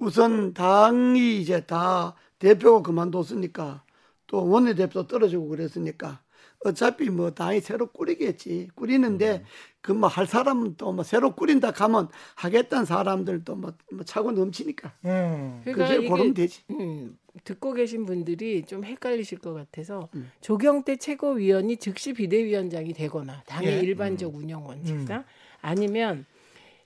우선 0.00 0.54
당이 0.54 1.40
이제 1.40 1.60
다 1.66 2.14
대표가 2.38 2.82
그만뒀으니까 2.82 3.84
또 4.26 4.48
원내대표 4.48 5.06
떨어지고 5.06 5.48
그랬으니까 5.48 6.20
어차피 6.64 7.08
뭐 7.10 7.30
당이 7.30 7.60
새로 7.60 7.86
꾸리겠지 7.86 8.68
꾸리는데 8.74 9.44
그뭐 9.82 10.08
할 10.08 10.26
사람은 10.26 10.76
또 10.76 10.92
뭐 10.92 11.04
새로 11.04 11.34
꾸린다 11.34 11.70
가면 11.72 12.08
하겠다는 12.36 12.84
사람들도 12.84 13.56
뭐, 13.56 13.72
뭐 13.92 14.04
차고 14.04 14.32
넘치니까 14.32 14.92
음. 15.04 15.60
그게 15.64 15.72
그러니까 15.74 16.08
고르면 16.08 16.32
이게 16.32 16.42
되지. 16.42 16.62
음, 16.70 17.18
듣고 17.44 17.72
계신 17.74 18.04
분들이 18.06 18.62
좀 18.64 18.84
헷갈리실 18.84 19.38
것 19.38 19.54
같아서 19.54 20.08
음. 20.14 20.30
조경태 20.40 20.96
최고위원이 20.96 21.76
즉시 21.78 22.12
비대위원장이 22.12 22.92
되거나 22.94 23.42
당의 23.46 23.68
예. 23.74 23.80
일반적 23.80 24.34
운영 24.34 24.66
원칙상 24.66 25.24
아니면 25.62 26.26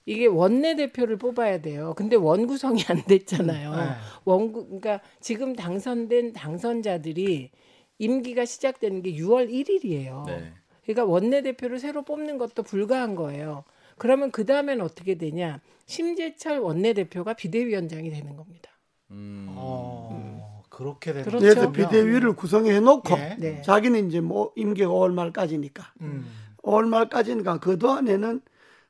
이게 0.07 0.27
원내 0.27 0.77
대표를 0.77 1.17
뽑아야 1.17 1.61
돼요. 1.61 1.95
근데 1.97 2.17
원 2.17 2.47
구성이 2.47 2.85
안 2.89 3.03
됐잖아요. 3.05 3.75
네. 3.75 3.83
원구 4.25 4.67
그러니까 4.67 5.01
지금 5.21 5.57
당선된 5.57 6.35
당선자들이 6.35 7.51
임기가 7.99 8.45
시작되는 8.45 9.03
게 9.03 9.13
6월 9.15 9.51
1일이에요. 9.51 10.27
네. 10.27 10.53
그러니까 10.83 11.05
원내 11.05 11.43
대표를 11.43 11.79
새로 11.79 12.03
뽑는 12.03 12.37
것도 12.37 12.63
불가한 12.63 13.15
거예요. 13.15 13.65
그러면 13.97 14.31
그 14.31 14.45
다음엔 14.45 14.81
어떻게 14.81 15.17
되냐? 15.17 15.61
심재철 15.87 16.59
원내 16.59 16.93
대표가 16.93 17.35
비대위원장이 17.35 18.11
되는 18.11 18.37
겁니다. 18.37 18.71
음. 19.11 19.47
어, 19.51 20.63
그렇게 20.69 21.13
되는 21.13 21.25
그렇죠. 21.25 21.43
그래서 21.47 21.73
비대위를 21.73 22.35
구성해 22.35 22.81
놓고 22.81 23.17
예. 23.17 23.37
네. 23.39 23.63
자기는 23.63 24.09
이제 24.09 24.21
뭐 24.21 24.53
임기가 24.57 24.89
5월 24.89 25.13
말까지니까 25.13 25.93
음. 26.03 26.27
5월 26.63 26.87
말까지니까 26.89 27.61
그 27.61 27.79
동안에는 27.79 28.41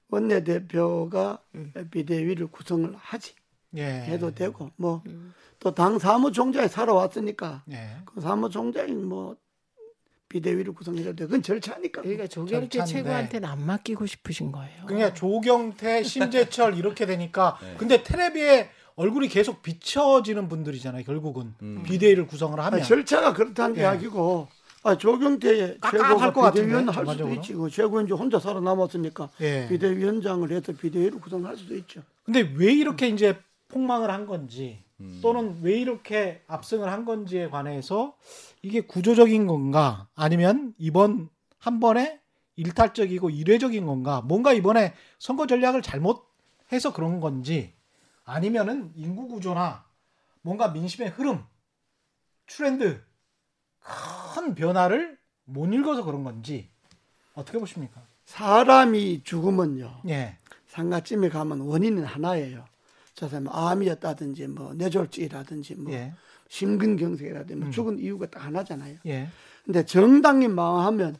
원내대표가 0.08 1.38
음. 1.54 1.72
비대위를 1.90 2.48
구성을 2.48 2.92
하지 2.96 3.34
예. 3.76 3.84
해도 3.84 4.34
되고 4.34 4.70
뭐 4.76 5.02
음. 5.06 5.34
또당 5.58 5.98
사무총장이 5.98 6.68
살아왔으니까 6.68 7.64
예. 7.72 7.96
그 8.04 8.20
사무총장이 8.20 8.92
뭐 8.92 9.36
비대위를 10.28 10.74
구성해도 10.74 11.14
돼. 11.14 11.26
그건 11.26 11.42
절차니까. 11.42 12.02
그러니까 12.02 12.26
조경태 12.26 12.78
절차인데. 12.78 12.92
최고한테는 12.92 13.48
안 13.48 13.64
맡기고 13.64 14.06
싶으신 14.06 14.50
거예요. 14.50 14.84
그러니까 14.86 15.14
조경태, 15.14 16.02
심재철 16.02 16.76
이렇게 16.76 17.06
되니까 17.06 17.56
네. 17.62 17.74
근데 17.78 18.02
텔레비에 18.02 18.68
얼굴이 18.96 19.28
계속 19.28 19.62
비춰지는 19.62 20.48
분들이잖아요. 20.48 21.04
결국은 21.04 21.54
음. 21.62 21.82
비대위를 21.84 22.26
구성을 22.26 22.58
하면 22.58 22.74
아니, 22.74 22.84
절차가 22.84 23.32
그렇다는 23.32 23.76
예. 23.76 23.82
이야기고 23.82 24.48
아, 24.84 24.98
조경태 24.98 25.78
깝깝할 25.80 26.14
것 26.14 26.18
최고가 26.18 26.50
비대위원 26.52 26.88
할 26.90 27.06
수도. 27.06 27.28
있지. 27.30 27.54
그 27.54 27.70
최고위원 27.70 28.04
이제 28.04 28.14
혼자 28.14 28.38
살아남았으니까 28.38 29.30
예. 29.40 29.66
비대위원장을 29.68 30.50
해서 30.52 30.72
비대위를 30.72 31.20
구성할 31.20 31.56
수도 31.56 31.74
있죠. 31.76 32.02
근데 32.22 32.40
왜 32.54 32.72
이렇게 32.72 33.08
이제 33.08 33.38
폭망을 33.68 34.10
한 34.10 34.26
건지 34.26 34.84
음. 35.00 35.20
또는 35.22 35.58
왜 35.62 35.78
이렇게 35.80 36.42
압승을 36.48 36.92
한 36.92 37.06
건지에 37.06 37.48
관해서 37.48 38.14
이게 38.60 38.82
구조적인 38.82 39.46
건가 39.46 40.06
아니면 40.14 40.74
이번 40.76 41.30
한 41.58 41.80
번에 41.80 42.20
일탈적이고 42.56 43.30
일회적인 43.30 43.86
건가 43.86 44.20
뭔가 44.22 44.52
이번에 44.52 44.92
선거 45.18 45.46
전략을 45.46 45.80
잘못 45.80 46.26
해서 46.72 46.92
그런 46.92 47.20
건지 47.20 47.72
아니면은 48.24 48.92
인구 48.96 49.28
구조나 49.28 49.86
뭔가 50.42 50.68
민심의 50.68 51.08
흐름 51.08 51.42
트렌드 52.46 53.02
큰 53.84 54.54
변화를 54.54 55.18
못 55.44 55.72
읽어서 55.72 56.02
그런 56.04 56.24
건지 56.24 56.68
어떻게 57.34 57.58
보십니까? 57.58 58.02
사람이 58.24 59.22
죽으면요. 59.24 60.00
예. 60.08 60.38
상가집에 60.66 61.28
가면 61.28 61.60
원인은 61.60 62.04
하나예요. 62.04 62.64
저 63.14 63.28
사람 63.28 63.48
암이었다든지 63.48 64.48
뭐 64.48 64.74
뇌졸중이라든지 64.74 65.74
뭐 65.76 65.92
예. 65.92 66.12
심근경색이라든지 66.48 67.54
뭐 67.56 67.68
음. 67.68 67.70
죽은 67.70 67.98
이유가 67.98 68.26
딱 68.26 68.44
하나잖아요. 68.44 68.96
예. 69.06 69.28
근데 69.64 69.84
정당이 69.84 70.48
망하면 70.48 71.16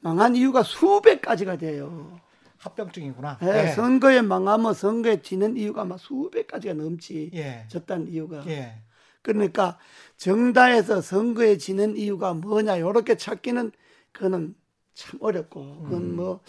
망한 0.00 0.36
이유가 0.36 0.62
수백 0.62 1.20
가지가 1.20 1.56
돼요. 1.56 2.20
합병증이구나. 2.58 3.38
예, 3.42 3.68
선거에 3.72 4.22
망하면 4.22 4.74
선거에 4.74 5.20
지는 5.22 5.56
이유가 5.56 5.84
막 5.84 5.98
수백 6.00 6.46
가지가 6.48 6.74
넘지. 6.74 7.30
예. 7.34 7.64
졌다는 7.68 8.08
이유가. 8.08 8.44
예. 8.48 8.80
그러니까 9.26 9.76
정당에서 10.16 11.00
선거에 11.00 11.58
지는 11.58 11.96
이유가 11.96 12.32
뭐냐 12.32 12.78
요렇게 12.78 13.16
찾기는 13.16 13.72
그거는 14.12 14.54
참 14.94 15.18
어렵고 15.20 15.82
그건 15.82 16.02
음. 16.02 16.16
뭐 16.16 16.40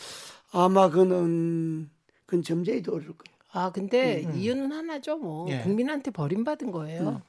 아마 0.52 0.90
그는 0.92 1.90
그건 2.28 2.44
점재이도 2.44 2.94
어려울 2.94 3.18
거예요. 3.18 3.38
아 3.52 3.72
근데 3.72 4.24
음. 4.26 4.36
이유는 4.36 4.72
하나죠. 4.72 5.18
뭐 5.18 5.50
예. 5.50 5.62
국민한테 5.62 6.12
버림받은 6.12 6.72
거예요. 6.72 7.24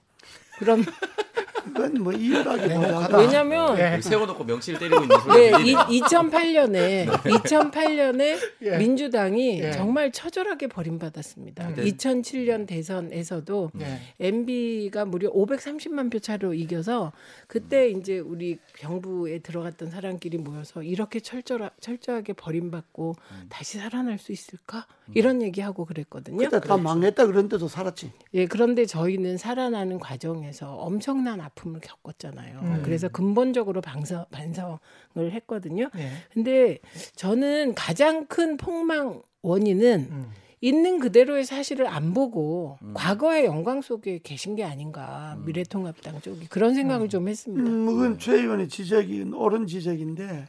그럼 0.59 0.83
그건 1.65 1.95
뭐 2.03 2.13
이유라기보다 2.13 2.67
냉혹하다. 2.67 3.19
왜냐면 3.19 3.79
예. 3.79 4.01
세워놓고 4.01 4.45
명치를 4.45 4.79
때리고 4.79 5.03
있는 5.03 5.21
소리 5.21 5.41
네, 5.41 5.51
들리네요. 5.51 5.79
2008년에 5.79 7.07
2008년에 7.09 8.39
예. 8.63 8.79
민주당이 8.79 9.61
예. 9.61 9.73
정말 9.73 10.13
처절하게 10.13 10.69
버림받았습니다. 10.69 11.69
음. 11.69 11.75
2007년 11.77 12.67
대선에서도 12.67 13.71
예. 13.81 13.99
MB가 14.21 15.05
무려 15.05 15.31
530만 15.33 16.11
표 16.11 16.19
차로 16.19 16.55
이겨서 16.55 17.13
그때 17.47 17.91
이제 17.91 18.19
우리 18.19 18.59
정부에 18.79 19.41
들어갔던 19.41 19.91
사람끼리 19.91 20.39
모여서 20.39 20.83
이렇게 20.83 21.21
철저하, 21.21 21.71
철저하게 21.81 22.33
버림받고 22.35 23.17
다시 23.49 23.79
살아날 23.79 24.19
수 24.19 24.33
있을까 24.33 24.87
이런 25.15 25.43
얘기하고 25.43 25.85
그랬거든요. 25.85 26.37
그때 26.39 26.61
다 26.61 26.77
망했다 26.77 27.27
그런데도 27.27 27.69
살았지. 27.69 28.13
예, 28.35 28.47
그런데 28.47 28.85
저희는 28.87 29.37
살아나는 29.39 29.99
과정에서 29.99 30.75
엄청난 30.77 31.41
아픔을 31.41 31.81
겪었잖아요. 31.81 32.61
음. 32.61 32.83
그래서 32.85 33.09
근본적으로 33.09 33.81
방서, 33.81 34.27
반성을 34.31 34.79
했거든요. 35.19 35.91
예. 35.97 36.11
근데 36.33 36.79
저는 37.17 37.75
가장 37.75 38.27
큰 38.27 38.57
폭망 38.57 39.23
원인은 39.43 40.09
음. 40.11 40.31
있는 40.61 40.99
그대로의 40.99 41.45
사실을 41.45 41.87
안 41.87 42.15
보고 42.15 42.79
과거의 42.95 43.45
영광 43.45 43.81
속에 43.81 44.19
계신 44.23 44.57
게 44.57 44.65
아닌가 44.65 45.39
미래통합당 45.45 46.21
쪽이 46.21 46.49
그런 46.49 46.75
생각을 46.75 47.09
좀 47.09 47.29
했습니다. 47.29 47.71
음, 47.71 47.87
그건 47.87 48.19
최 48.19 48.35
의원의 48.35 48.69
지적이 48.69 49.31
옳은 49.35 49.69
지적인데 49.69 50.49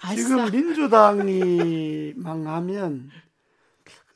아싸. 0.00 0.14
지금 0.16 0.50
민주당이 0.50 2.14
망하면 2.18 3.08
그 3.08 3.29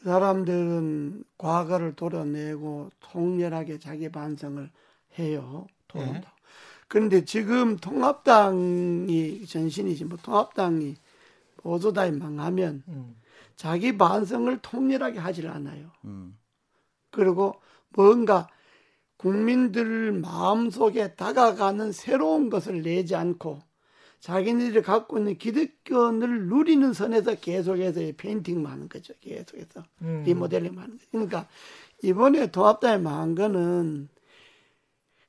사람들은 0.04 1.24
과거를 1.38 1.94
도려내고 1.96 2.90
통렬하게 3.00 3.78
자기 3.78 4.10
반성을 4.10 4.70
해요. 5.18 5.66
도론다. 5.88 6.34
그런데 6.88 7.24
지금 7.24 7.76
통합당이 7.76 9.46
전신이지 9.46 10.04
뭐 10.04 10.18
통합당이 10.22 10.96
보수당이 11.56 12.12
망하면 12.12 12.82
음. 12.88 13.16
자기 13.56 13.96
반성을 13.96 14.58
통렬하게 14.58 15.18
하질 15.18 15.48
않아요. 15.48 15.90
음. 16.04 16.36
그리고 17.10 17.60
뭔가 17.90 18.48
국민들 19.16 20.12
마음속에 20.12 21.14
다가가는 21.14 21.92
새로운 21.92 22.50
것을 22.50 22.82
내지 22.82 23.14
않고 23.14 23.60
자기네들이 24.24 24.80
갖고 24.80 25.18
있는 25.18 25.36
기득권을 25.36 26.46
누리는 26.46 26.94
선에서 26.94 27.34
계속해서 27.34 28.00
페인팅만 28.16 28.72
하는 28.72 28.88
거죠. 28.88 29.12
계속해서 29.20 29.84
음. 30.00 30.22
리모델링만 30.24 30.82
하는 30.82 30.96
거죠. 30.96 31.08
그러니까 31.10 31.46
이번에 32.02 32.50
통합당에 32.50 32.96
망한 32.96 33.34
거는 33.34 34.08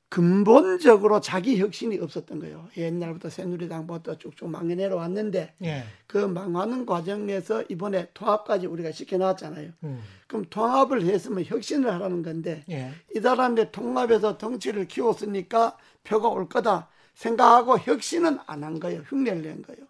근본적으로 0.08 1.20
자기 1.20 1.58
혁신이 1.60 1.98
없었던 1.98 2.38
거예요. 2.38 2.68
옛날부터 2.78 3.28
새누리당부터 3.28 4.16
쭉쭉 4.16 4.48
망해내려 4.48 4.96
왔는데 4.96 5.52
예. 5.62 5.84
그 6.06 6.16
망하는 6.16 6.86
과정에서 6.86 7.64
이번에 7.68 8.08
통합까지 8.14 8.66
우리가 8.66 8.92
시켜놨잖아요. 8.92 9.72
음. 9.84 10.00
그럼 10.26 10.46
통합을 10.48 11.02
했으면 11.02 11.44
혁신을 11.44 11.92
하라는 11.92 12.22
건데 12.22 12.64
예. 12.70 12.92
이 13.14 13.20
사람들 13.20 13.72
통합해서 13.72 14.38
덩치를 14.38 14.88
키웠으니까 14.88 15.76
표가 16.02 16.28
올 16.28 16.48
거다 16.48 16.88
생각하고 17.16 17.78
혁신은 17.78 18.38
안 18.46 18.62
한 18.62 18.78
거예요. 18.78 19.00
흉내를 19.08 19.42
낸 19.42 19.62
거예요. 19.62 19.84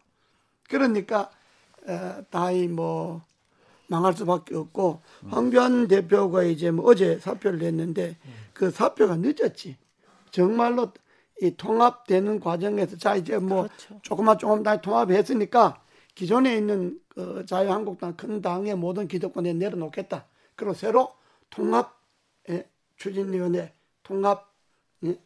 그러니까 0.69 1.31
에, 1.87 2.23
다이 2.31 2.69
뭐 2.69 3.23
망할 3.89 4.15
수밖에 4.15 4.55
없고 4.57 5.01
황교안 5.29 5.89
대표가 5.89 6.43
이제 6.45 6.71
뭐 6.71 6.87
어제 6.91 7.19
사표를 7.19 7.59
냈는데 7.59 8.17
그 8.55 8.71
사표가 8.71 9.17
늦었지. 9.17 9.77
정말로 10.31 10.93
이 11.43 11.55
통합되는 11.57 12.41
과정에서 12.41 12.97
자 12.97 13.15
이제 13.17 13.39
뭐 13.39 13.65
그렇죠. 13.65 14.01
조금만 14.03 14.39
조금 14.39 14.63
다 14.63 14.81
통합했으니까 14.81 15.83
기존에 16.15 16.57
있는 16.57 16.99
그 17.09 17.45
자유한국당 17.47 18.17
큰 18.17 18.41
당의 18.41 18.75
모든 18.77 19.07
기득권에 19.07 19.53
내려놓겠다. 19.53 20.25
그리고 20.57 20.75
새로 20.75 21.13
통합 21.51 22.01
예, 22.49 22.69
추진위원회 22.97 23.73
통합 24.03 24.53
예, 25.05 25.19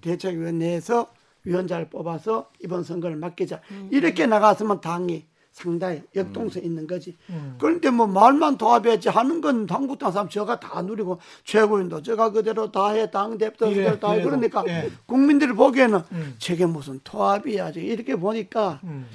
대책위원회에서 0.00 1.12
위원장을 1.48 1.88
뽑아서 1.90 2.50
이번 2.62 2.84
선거를 2.84 3.16
맡기자. 3.16 3.60
이렇게 3.90 4.26
나갔으면 4.26 4.80
당이 4.80 5.24
상당히 5.52 6.02
역동성 6.14 6.62
있는 6.62 6.86
거지. 6.86 7.16
그런데 7.58 7.90
뭐 7.90 8.06
말만 8.06 8.58
통합했지 8.58 9.08
하는 9.08 9.40
건 9.40 9.66
한국당 9.68 10.12
사람 10.12 10.28
저가 10.28 10.60
다 10.60 10.82
누리고 10.82 11.18
최고인도 11.44 12.02
저가 12.02 12.30
그대로 12.30 12.70
다 12.70 12.90
해, 12.90 13.10
당 13.10 13.38
대표 13.38 13.66
이래, 13.66 13.76
그대로 13.84 13.98
다 13.98 14.10
해. 14.12 14.16
이래도, 14.18 14.30
그러니까 14.30 14.64
예. 14.68 14.90
국민들이 15.06 15.52
보기에는 15.52 16.00
음. 16.12 16.36
저게 16.38 16.66
무슨 16.66 17.00
통합이야. 17.02 17.70
이렇게 17.70 18.14
보니까 18.14 18.80
음. 18.84 19.08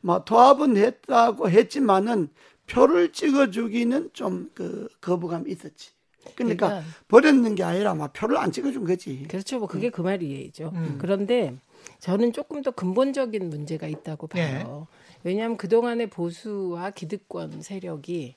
뭐 0.00 0.24
통합은 0.24 0.76
했다고 0.78 1.50
했지만은 1.50 2.28
표를 2.66 3.12
찍어주기는 3.12 4.10
좀 4.12 4.50
그 4.54 4.88
거부감이 5.00 5.50
있었지. 5.50 5.90
그러니까 6.36 6.68
그러니까 6.68 6.90
버렸는 7.08 7.54
게 7.54 7.64
아니라 7.64 7.94
막 7.94 8.12
표를 8.12 8.36
안 8.36 8.52
찍어준 8.52 8.84
거지. 8.84 9.26
그렇죠. 9.28 9.58
뭐 9.58 9.68
그게 9.68 9.90
그 9.90 10.00
말이죠. 10.02 10.70
음. 10.74 10.96
그런데 11.00 11.56
저는 11.98 12.32
조금 12.32 12.62
더 12.62 12.70
근본적인 12.70 13.50
문제가 13.50 13.86
있다고 13.86 14.26
봐요. 14.28 14.86
왜냐하면 15.22 15.56
그동안의 15.56 16.08
보수와 16.08 16.90
기득권 16.90 17.60
세력이 17.60 18.36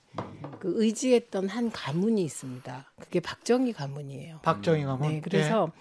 그 0.60 0.74
의지했던 0.76 1.48
한 1.48 1.72
가문이 1.72 2.22
있습니다. 2.24 2.92
그게 3.00 3.20
박정희 3.20 3.74
가문이에요. 3.74 4.40
박정희 4.42 4.84
가문. 4.84 5.10
네, 5.10 5.22
그래서 5.22 5.72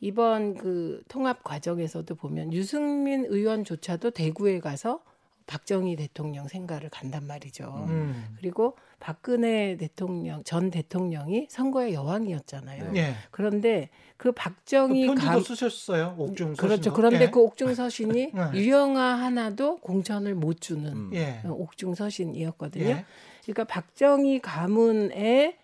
이번 0.00 0.54
그 0.54 1.02
통합 1.08 1.42
과정에서도 1.44 2.14
보면 2.14 2.52
유승민 2.52 3.24
의원조차도 3.24 4.10
대구에 4.10 4.60
가서 4.60 5.00
박정희 5.46 5.96
대통령 5.96 6.48
생가를 6.48 6.88
간단 6.90 7.26
말이죠. 7.26 7.86
예. 7.88 7.92
음. 7.92 8.36
그리고 8.38 8.76
박근혜 9.00 9.76
대통령 9.76 10.42
전 10.44 10.70
대통령이 10.70 11.46
선거의 11.50 11.94
여왕이었잖아요. 11.94 12.92
예. 12.96 13.14
그런데 13.30 13.90
그그 14.22 14.30
박정희 14.30 15.06
편지도 15.08 15.28
감 15.28 15.42
쓰셨어요. 15.42 16.14
옥중 16.16 16.54
그렇죠. 16.54 16.76
서신도. 16.76 16.92
그런데 16.92 17.22
예. 17.22 17.30
그 17.30 17.40
옥중 17.40 17.74
서신이 17.74 18.30
네. 18.32 18.50
유영아 18.54 19.02
하나도 19.02 19.78
공천을 19.78 20.36
못 20.36 20.60
주는 20.60 20.92
음. 20.92 21.10
예. 21.12 21.40
옥중 21.44 21.96
서신이었거든요. 21.96 22.84
예. 22.84 23.04
그러니까 23.42 23.64
박정희 23.64 24.38
가문의 24.38 25.56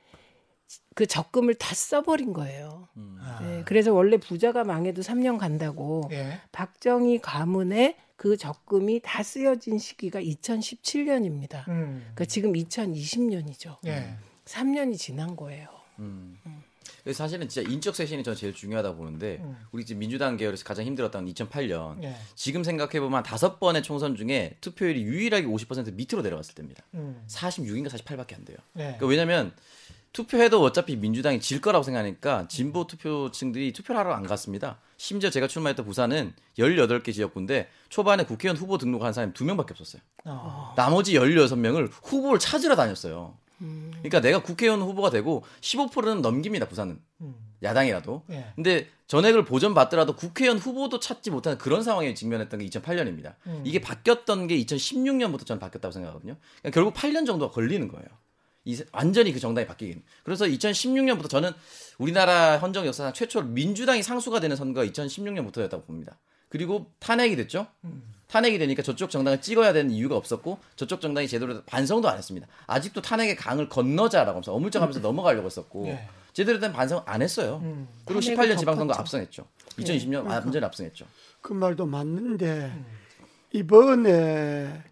그 0.96 1.06
적금을 1.06 1.54
다 1.54 1.72
써버린 1.72 2.32
거예요. 2.32 2.88
아. 3.20 3.38
네, 3.42 3.62
그래서 3.64 3.94
원래 3.94 4.16
부자가 4.16 4.64
망해도 4.64 5.02
3년 5.02 5.38
간다고 5.38 6.08
예. 6.10 6.40
박정희 6.50 7.20
가문의 7.20 7.94
그 8.16 8.36
적금이 8.36 9.02
다 9.04 9.22
쓰여진 9.22 9.78
시기가 9.78 10.20
2017년입니다. 10.20 11.68
음. 11.68 12.00
그러니까 12.00 12.24
지금 12.24 12.54
2020년이죠. 12.54 13.76
예. 13.86 14.16
3년이 14.46 14.98
지난 14.98 15.36
거예요. 15.36 15.68
음. 16.00 16.38
그래서 16.44 16.57
사실은 17.12 17.48
진짜 17.48 17.68
인적 17.70 17.94
쇄신이 17.94 18.22
저는 18.22 18.37
제일 18.37 18.54
중요하다 18.54 18.94
보는데 18.94 19.38
음. 19.42 19.56
우리 19.72 19.84
지금 19.84 20.00
민주당 20.00 20.37
계열에서 20.37 20.64
가장 20.64 20.84
힘들었던 20.84 21.26
2008년 21.26 22.02
예. 22.04 22.16
지금 22.34 22.64
생각해 22.64 23.00
보면 23.00 23.22
다섯 23.22 23.58
번의 23.58 23.82
총선 23.82 24.16
중에 24.16 24.56
투표율이 24.61 25.02
유일하게 25.02 25.46
50% 25.46 25.94
밑으로 25.94 26.22
내려갔을 26.22 26.54
때입니다. 26.54 26.84
음. 26.94 27.22
46인가 27.28 27.88
48밖에 27.88 28.34
안 28.34 28.44
돼요. 28.44 28.58
예. 28.76 28.82
그러니까 28.82 29.06
왜냐면 29.06 29.52
투표해도 30.12 30.62
어차피 30.62 30.96
민주당이 30.96 31.40
질 31.40 31.61
거라고 31.61 31.82
생각하니까 31.82 32.48
진보 32.48 32.87
투표층들이 32.87 33.72
투표를 33.72 34.00
하러 34.00 34.14
안 34.14 34.26
갔습니다. 34.26 34.78
심지어 34.96 35.30
제가 35.30 35.46
출마했던 35.46 35.87
부산은 35.87 36.32
18개 36.58 37.12
지역구인데 37.12 37.68
초반에 37.88 38.24
국회의원 38.24 38.56
후보 38.56 38.78
등록한 38.78 39.12
사람이 39.12 39.32
두 39.34 39.44
명밖에 39.44 39.72
없었어요. 39.72 40.02
어. 40.24 40.74
나머지 40.76 41.14
16명을 41.14 41.90
후보를 42.02 42.38
찾으러 42.38 42.74
다녔어요. 42.74 43.37
그러니까 43.58 44.20
내가 44.20 44.42
국회의원 44.42 44.80
후보가 44.82 45.10
되고 45.10 45.44
15%는 45.60 46.22
넘깁니다, 46.22 46.68
부산은. 46.68 47.00
음. 47.22 47.34
야당이라도. 47.62 48.22
예. 48.30 48.52
근데 48.54 48.88
전액을 49.08 49.44
보전 49.44 49.74
받더라도 49.74 50.14
국회의원 50.14 50.58
후보도 50.58 51.00
찾지 51.00 51.30
못하는 51.32 51.58
그런 51.58 51.82
상황에 51.82 52.14
직면했던 52.14 52.60
게 52.60 52.66
2008년입니다. 52.66 53.34
음. 53.48 53.62
이게 53.64 53.80
바뀌었던 53.80 54.46
게 54.46 54.56
2016년부터 54.58 55.44
저는 55.44 55.58
바뀌었다고 55.58 55.90
생각하거든요. 55.92 56.36
그러니까 56.60 56.70
결국 56.74 56.94
8년 56.94 57.26
정도가 57.26 57.52
걸리는 57.52 57.88
거예요. 57.88 58.06
이 58.64 58.76
세- 58.76 58.84
완전히 58.92 59.32
그 59.32 59.40
정당이 59.40 59.66
바뀌긴. 59.66 60.02
그래서 60.22 60.44
2016년부터 60.44 61.28
저는 61.28 61.50
우리나라 61.98 62.58
헌정 62.58 62.86
역사상 62.86 63.12
최초로 63.12 63.46
민주당이 63.46 64.02
상수가 64.04 64.38
되는 64.40 64.54
선거가 64.54 64.86
2016년부터였다고 64.86 65.84
봅니다. 65.86 66.18
그리고 66.48 66.92
탄핵이 67.00 67.34
됐죠. 67.36 67.66
음. 67.84 68.02
탄핵이 68.28 68.58
되니까 68.58 68.82
저쪽 68.82 69.08
정당을 69.10 69.40
찍어야 69.40 69.72
되는 69.72 69.90
이유가 69.90 70.14
없었고 70.16 70.58
저쪽 70.76 71.00
정당이 71.00 71.26
제대로 71.28 71.62
반성도 71.64 72.08
안 72.08 72.18
했습니다. 72.18 72.46
아직도 72.66 73.00
탄핵의 73.00 73.36
강을 73.36 73.68
건너자라고 73.70 74.30
하면서 74.32 74.52
어물쩍하면서 74.54 75.00
넘어가려고 75.00 75.46
했었고 75.46 75.86
예. 75.88 76.06
제대로 76.34 76.60
된 76.60 76.72
반성 76.72 77.02
안 77.06 77.22
했어요. 77.22 77.60
음. 77.64 77.88
그리고 78.04 78.20
탄핵을 78.20 78.54
18년 78.54 78.58
지방선거 78.58 78.92
덮었죠. 78.92 79.00
압승했죠. 79.00 79.46
2020년 79.78 80.26
완전히 80.26 80.64
압승했죠. 80.66 81.06
그 81.40 81.54
말도 81.54 81.86
맞는데 81.86 82.70
이번에 83.52 84.82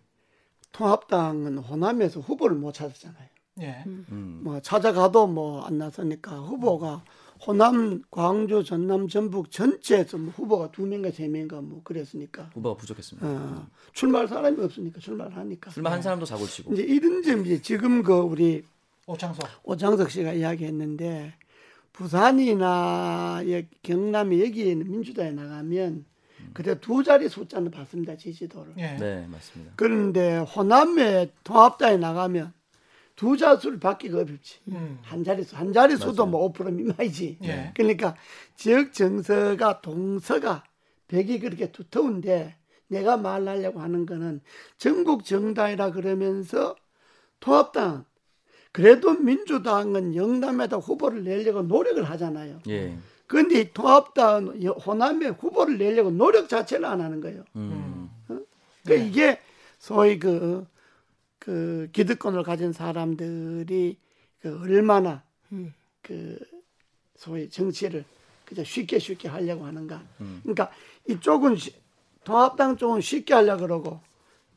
통합당은 0.72 1.58
호남에서 1.58 2.20
후보를 2.20 2.56
못 2.56 2.72
찾았잖아요. 2.72 3.28
예. 3.60 3.82
음. 3.86 4.40
뭐 4.44 4.60
찾아가도 4.60 5.26
뭐 5.26 5.62
안 5.66 5.76
나서니까 5.76 6.36
후보가 6.36 7.04
호남, 7.46 8.02
광주, 8.10 8.64
전남, 8.64 9.08
전북 9.08 9.50
전체에서 9.50 10.16
뭐 10.18 10.32
후보가 10.36 10.70
두 10.72 10.82
명인가 10.82 11.10
세 11.10 11.28
명인가 11.28 11.60
뭐 11.60 11.80
그랬으니까 11.84 12.50
후보가 12.54 12.76
부족했습니다. 12.76 13.26
어, 13.28 13.66
출마할 13.92 14.28
사람이 14.28 14.62
없으니까 14.62 15.00
출마를 15.00 15.36
하니까 15.36 15.70
출마한 15.70 16.00
사람도 16.02 16.24
사고치고. 16.26 16.72
이제 16.72 16.82
이런 16.82 17.22
점 17.22 17.44
이제 17.44 17.60
지금 17.60 18.02
그 18.02 18.14
우리 18.14 18.64
오창석. 19.06 19.46
오장석 19.64 20.10
씨가 20.10 20.32
이야기했는데 20.32 21.34
부산이나 21.92 23.42
여- 23.50 23.62
경남이 23.82 24.40
여기에는 24.44 24.90
민주당에 24.90 25.30
나가면 25.30 26.04
그래 26.52 26.78
두 26.80 27.02
자리 27.02 27.28
숫자는 27.28 27.70
받습니다 27.70 28.16
지지도를. 28.16 28.74
예. 28.78 28.92
네, 28.98 29.26
맞습니다. 29.30 29.72
그런데 29.76 30.38
호남에 30.38 31.30
통합당에 31.44 31.96
나가면 31.98 32.52
두 33.16 33.36
자수를 33.36 33.80
받기가 33.80 34.18
어렵지. 34.18 34.60
음. 34.68 34.98
한 35.02 35.24
자릿수, 35.24 35.56
한 35.56 35.72
자릿수도 35.72 36.26
뭐 36.26 36.52
5% 36.52 36.72
미만이지. 36.72 37.38
예. 37.44 37.72
그러니까 37.74 38.14
지역 38.54 38.92
정서가 38.92 39.80
동서가 39.80 40.62
벽이 41.08 41.38
그렇게 41.40 41.72
두터운데 41.72 42.56
내가 42.88 43.16
말하려고 43.16 43.80
하는 43.80 44.04
거는 44.06 44.40
전국 44.76 45.24
정당이라 45.24 45.92
그러면서 45.92 46.76
통합당 47.40 48.04
그래도 48.72 49.14
민주당은 49.14 50.14
영남에다 50.14 50.76
후보를 50.76 51.24
내려고 51.24 51.62
노력을 51.62 52.02
하잖아요. 52.04 52.60
예. 52.68 52.98
그런데 53.26 53.70
여- 54.62 54.72
호남에 54.72 55.28
후보를 55.28 55.78
내려고 55.78 56.10
노력 56.10 56.48
자체를 56.48 56.84
안 56.84 57.00
하는 57.00 57.20
거예요. 57.22 57.42
음. 57.56 58.10
그 58.86 58.94
이게 58.94 59.40
소위 59.78 60.18
그, 60.18 60.66
그 61.46 61.88
기득권을 61.92 62.42
가진 62.42 62.72
사람들이 62.72 63.96
그 64.40 64.58
얼마나 64.60 65.22
그 66.02 66.36
소위 67.14 67.48
정치를 67.48 68.04
그저 68.44 68.64
쉽게 68.64 68.98
쉽게 68.98 69.28
하려고 69.28 69.64
하는가. 69.64 70.02
그러니까 70.42 70.72
이쪽은 71.08 71.54
시- 71.54 71.72
통합당 72.24 72.76
쪽은 72.76 73.00
쉽게 73.00 73.32
하려고 73.34 73.60
그러고 73.62 74.00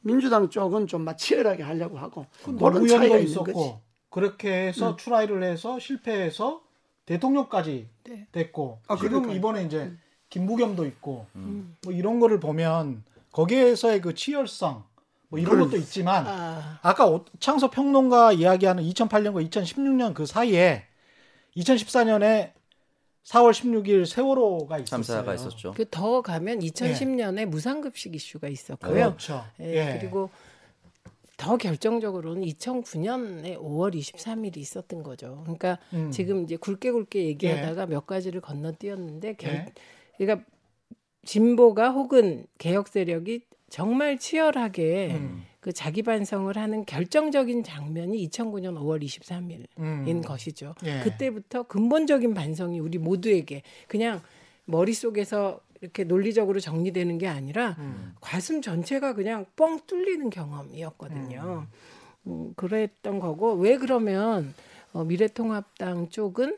민주당 0.01 0.49
쪽은 0.49 0.87
좀 0.87 1.03
막 1.05 1.15
치열하게 1.15 1.61
하려고 1.61 1.99
하고 1.99 2.25
그런 2.43 2.87
차이가 2.87 3.17
있었고 3.19 3.53
거지. 3.53 3.75
그렇게 4.09 4.51
해서 4.69 4.95
try를 4.95 5.43
해서 5.43 5.77
실패해서 5.77 6.63
대통령까지 7.05 7.87
네. 8.05 8.27
됐고 8.31 8.79
아, 8.87 8.95
지금 8.95 9.09
그러니까요. 9.09 9.37
이번에 9.37 9.63
이제 9.65 9.93
김부겸도 10.31 10.87
있고 10.87 11.27
뭐 11.83 11.93
이런 11.93 12.19
거를 12.19 12.39
보면 12.39 13.03
거기에서의 13.31 14.01
그 14.01 14.15
치열성 14.15 14.85
뭐 15.29 15.39
이런 15.39 15.59
것도 15.59 15.77
있지만 15.77 16.25
아, 16.27 16.79
아까 16.81 17.07
오- 17.07 17.23
창석 17.39 17.71
평론가 17.71 18.33
이야기하는 18.33 18.83
2008년과 18.83 19.47
2016년 19.49 20.13
그 20.13 20.25
사이에 20.25 20.83
2014년에 21.55 22.51
4월 23.25 23.51
16일 23.51 24.05
세월호가 24.07 24.77
있었어요. 24.79 24.85
참사가 24.85 25.33
있었죠. 25.35 25.73
그 25.73 25.85
더 25.89 26.21
가면 26.21 26.59
2010년에 26.59 27.45
무상급식 27.45 28.15
이슈가 28.15 28.47
있었고요. 28.47 28.91
그렇죠. 28.93 29.45
예, 29.59 29.93
예. 29.93 29.97
그리고 29.99 30.29
더 31.37 31.57
결정적으로는 31.57 32.41
2009년에 32.43 33.57
5월 33.59 33.93
23일이 33.95 34.57
있었던 34.57 35.03
거죠. 35.03 35.39
그러니까 35.43 35.77
음. 35.93 36.09
지금 36.11 36.43
이제 36.43 36.57
굵게 36.57 36.91
굵게 36.91 37.25
얘기하다가 37.25 37.85
몇 37.85 38.07
가지를 38.07 38.41
건너뛰었는데 38.41 39.35
결, 39.35 39.53
예. 39.53 39.65
그러니까 40.17 40.45
진보가 41.25 41.91
혹은 41.91 42.45
개혁 42.57 42.87
세력이 42.87 43.43
정말 43.69 44.17
치열하게 44.17 45.15
음. 45.15 45.43
그 45.59 45.73
자기 45.73 46.01
반성을 46.03 46.55
하는 46.55 46.85
결정적인 46.85 47.63
장면이 47.63 48.27
2009년 48.29 48.77
5월 48.79 49.03
23일인 49.03 49.67
음. 49.79 50.21
것이죠. 50.21 50.75
예. 50.85 51.01
그때부터 51.01 51.63
근본적인 51.63 52.33
반성이 52.33 52.79
우리 52.79 52.97
모두에게 52.97 53.63
그냥 53.87 54.21
머릿속에서 54.65 55.59
이렇게 55.81 56.03
논리적으로 56.03 56.59
정리되는 56.59 57.17
게 57.17 57.27
아니라 57.27 57.75
음. 57.79 58.13
가슴 58.21 58.61
전체가 58.61 59.13
그냥 59.13 59.45
뻥 59.55 59.79
뚫리는 59.85 60.29
경험이었거든요. 60.29 61.67
음, 62.27 62.53
그랬던 62.55 63.19
거고 63.19 63.53
왜 63.53 63.77
그러면 63.77 64.53
어, 64.91 65.03
미래통합당 65.03 66.09
쪽은 66.09 66.57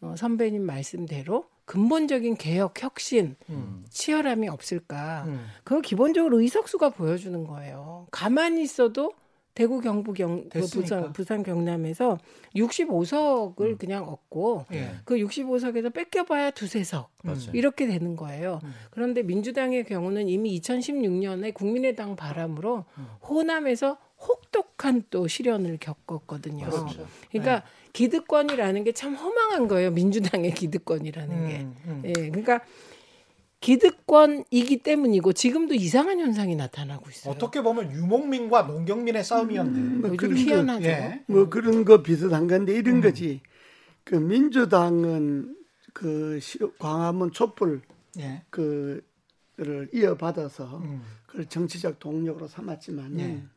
어, 0.00 0.14
선배님 0.16 0.62
말씀대로 0.62 1.46
근본적인 1.64 2.36
개혁 2.36 2.82
혁신 2.82 3.36
음. 3.48 3.84
치열함이 3.88 4.48
없을까? 4.48 5.24
음. 5.26 5.46
그거 5.64 5.80
기본적으로 5.80 6.40
의석수가 6.40 6.90
보여주는 6.90 7.44
거예요. 7.44 8.06
가만히 8.10 8.62
있어도 8.62 9.12
대구 9.54 9.80
경북 9.80 10.14
경그 10.14 10.48
됐으니까. 10.48 10.80
부산 10.80 11.12
부산 11.12 11.42
경남에서 11.42 12.18
65석을 12.56 13.60
음. 13.60 13.76
그냥 13.76 14.08
얻고 14.08 14.64
예. 14.72 14.92
그 15.04 15.16
65석에서 15.16 15.92
뺏겨봐야 15.92 16.52
두세 16.52 16.82
석 16.84 17.10
맞아요. 17.22 17.50
이렇게 17.52 17.86
되는 17.86 18.16
거예요. 18.16 18.60
음. 18.64 18.72
그런데 18.90 19.22
민주당의 19.22 19.84
경우는 19.84 20.28
이미 20.28 20.58
2016년에 20.58 21.52
국민의당 21.52 22.16
바람으로 22.16 22.86
음. 22.96 23.06
호남에서 23.28 23.98
혹독한 24.26 25.04
또 25.10 25.28
시련을 25.28 25.78
겪었거든요. 25.78 26.70
그렇죠. 26.70 27.06
그러니까 27.30 27.64
기득권이라는 27.92 28.84
게 28.84 28.92
참 28.92 29.14
허망한 29.14 29.68
거예요. 29.68 29.90
민주당의 29.90 30.52
기득권이라는 30.54 31.48
게. 31.48 31.56
음, 31.60 31.74
음. 31.86 32.02
예, 32.04 32.12
그러니까 32.12 32.60
기득권이기 33.60 34.78
때문이고 34.82 35.32
지금도 35.32 35.74
이상한 35.74 36.18
현상이 36.18 36.56
나타나고 36.56 37.08
있어요. 37.10 37.32
어떻게 37.34 37.62
보면 37.62 37.92
유목민과 37.92 38.62
농경민의 38.62 39.22
싸움이었네. 39.22 39.78
뭐 39.98 40.10
요즘 40.10 40.16
그런 40.16 40.34
거, 40.34 40.40
희한하죠. 40.40 40.84
예. 40.88 41.22
뭐 41.26 41.48
그런 41.48 41.84
거 41.84 42.02
비슷한 42.02 42.48
건데 42.48 42.74
이런 42.74 42.96
음. 42.96 43.00
거지. 43.02 43.40
그 44.04 44.16
민주당은 44.16 45.54
그 45.92 46.40
시- 46.40 46.58
광화문 46.78 47.30
촛불 47.32 47.82
예. 48.18 48.42
그를 48.50 49.02
이어받아서 49.92 50.78
음. 50.78 51.02
그걸 51.26 51.46
정치적 51.46 52.00
동력으로 52.00 52.48
삼았지만 52.48 53.20
예. 53.20 53.24
은 53.24 53.48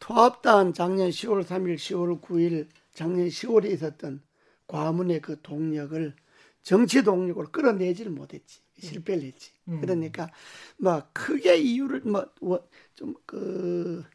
통합당 0.00 0.72
작년 0.72 1.08
10월 1.10 1.44
3일, 1.44 1.76
10월 1.76 2.20
9일 2.20 2.66
작년 2.94 3.26
10월에 3.26 3.70
있었던 3.72 4.22
광화문의 4.66 5.20
그 5.20 5.40
동력을 5.42 6.14
정치 6.62 7.02
동력으로 7.02 7.48
끌어내지를 7.52 8.10
못했지 8.10 8.60
실패를 8.78 9.24
했지. 9.24 9.52
음. 9.68 9.80
그러니까 9.80 10.30
뭐 10.78 11.02
크게 11.12 11.56
이유를 11.58 12.02
뭐좀그좀 12.40 14.06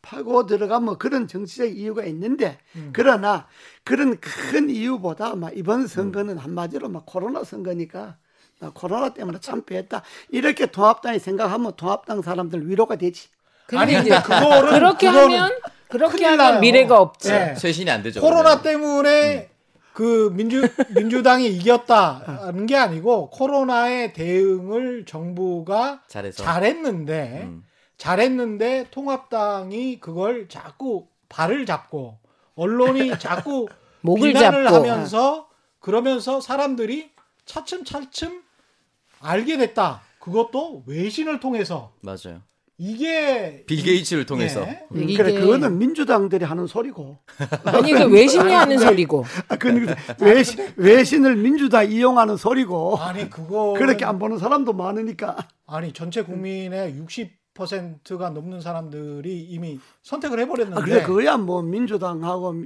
파고 0.00 0.46
들어가면 0.46 0.84
뭐 0.84 0.98
그런 0.98 1.28
정치적 1.28 1.76
이유가 1.76 2.04
있는데 2.06 2.58
음. 2.74 2.90
그러나 2.92 3.46
그런 3.84 4.18
큰 4.18 4.68
이유보다 4.70 5.36
막 5.36 5.56
이번 5.56 5.86
선거는 5.86 6.38
한마디로 6.38 6.88
막 6.88 7.04
코로나 7.06 7.44
선거니까 7.44 8.18
막 8.60 8.74
코로나 8.74 9.14
때문에 9.14 9.38
참패했다 9.40 10.02
이렇게 10.30 10.66
통합당이 10.66 11.18
생각하면 11.18 11.76
통합당 11.76 12.22
사람들 12.22 12.68
위로가 12.68 12.96
되지. 12.96 13.28
아니 13.74 13.98
이제 13.98 14.10
그거를 14.22 14.70
그렇게 14.70 15.06
그거는 15.08 15.38
하면 15.38 15.52
그렇게 15.92 16.24
하면 16.24 16.38
나요. 16.38 16.60
미래가 16.60 16.98
없지. 17.00 17.30
예. 17.32 17.54
쇄신이 17.54 17.90
안 17.90 18.02
되죠. 18.02 18.20
코로나 18.22 18.60
그러면. 18.60 18.62
때문에 18.62 19.50
그 19.92 20.32
민주 20.34 20.66
민주당이 20.94 21.46
이겼다는 21.48 22.64
게 22.66 22.76
아니고 22.76 23.28
코로나의 23.28 24.14
대응을 24.14 25.04
정부가 25.04 26.02
잘해서. 26.08 26.42
잘했는데 26.42 27.42
음. 27.44 27.64
잘했는데 27.98 28.86
통합당이 28.90 30.00
그걸 30.00 30.48
자꾸 30.48 31.08
발을 31.28 31.66
잡고 31.66 32.18
언론이 32.56 33.10
자꾸 33.20 33.68
목을 34.00 34.32
비난을 34.32 34.64
잡고. 34.64 34.76
하면서 34.76 35.48
그러면서 35.78 36.40
사람들이 36.40 37.10
차츰차츰 37.44 38.42
알게 39.20 39.58
됐다. 39.58 40.00
그것도 40.20 40.84
외신을 40.86 41.38
통해서 41.38 41.92
맞아요. 42.00 42.40
이게 42.86 43.62
빌 43.66 43.80
게이츠를 43.84 44.26
통해서. 44.26 44.62
예. 44.62 44.82
음, 44.92 45.08
이게- 45.08 45.22
그래 45.22 45.38
그거는 45.38 45.78
민주당들이 45.78 46.44
하는 46.44 46.66
소리고. 46.66 47.18
아니 47.64 47.92
그 47.92 48.06
외신이 48.10 48.52
하는 48.52 48.76
소리고. 48.78 49.24
아, 49.48 49.56
그건 49.56 49.94
외신, 50.20 50.66
외신을 50.76 51.36
민주당 51.36 51.88
이용하는 51.90 52.36
소리고. 52.36 52.96
아니 52.98 53.30
그거 53.30 53.74
그렇게 53.78 54.04
안 54.04 54.18
보는 54.18 54.38
사람도 54.38 54.72
많으니까. 54.72 55.36
아니 55.66 55.92
전체 55.92 56.22
국민의 56.22 56.96
60%가 57.54 58.30
넘는 58.30 58.60
사람들이 58.60 59.42
이미 59.42 59.78
선택을 60.02 60.40
해버렸는데 60.40 60.80
아, 60.80 60.84
그래 60.84 61.02
그거야 61.02 61.36
뭐 61.36 61.62
민주당하고 61.62 62.64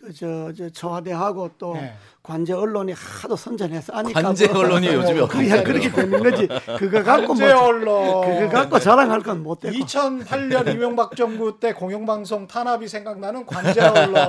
그저 0.00 0.52
저 0.56 0.70
청와대하고 0.70 1.50
또 1.58 1.74
네. 1.74 1.94
관제 2.22 2.52
언론이 2.52 2.92
하도 2.92 3.36
선전해서 3.36 3.92
아니까 3.94 4.20
관제 4.22 4.48
뭐 4.48 4.60
언론이 4.60 4.86
요즘에 4.86 5.26
그냥 5.26 5.64
그렇게 5.64 5.90
되는 5.90 6.22
거지. 6.22 6.48
그거 6.78 7.02
갖고 7.02 7.34
뭐 7.34 7.36
관제 7.36 7.52
언론 7.52 8.38
그거 8.38 8.48
갖고 8.48 8.78
자랑할 8.78 9.20
건 9.22 9.42
못 9.42 9.60
되고. 9.60 9.74
2008년 9.76 10.68
이명박 10.74 11.16
정부 11.16 11.58
때 11.58 11.72
공영방송 11.72 12.46
탄압이 12.46 12.86
생각나는 12.88 13.44
관제 13.46 13.80
언론 13.80 14.24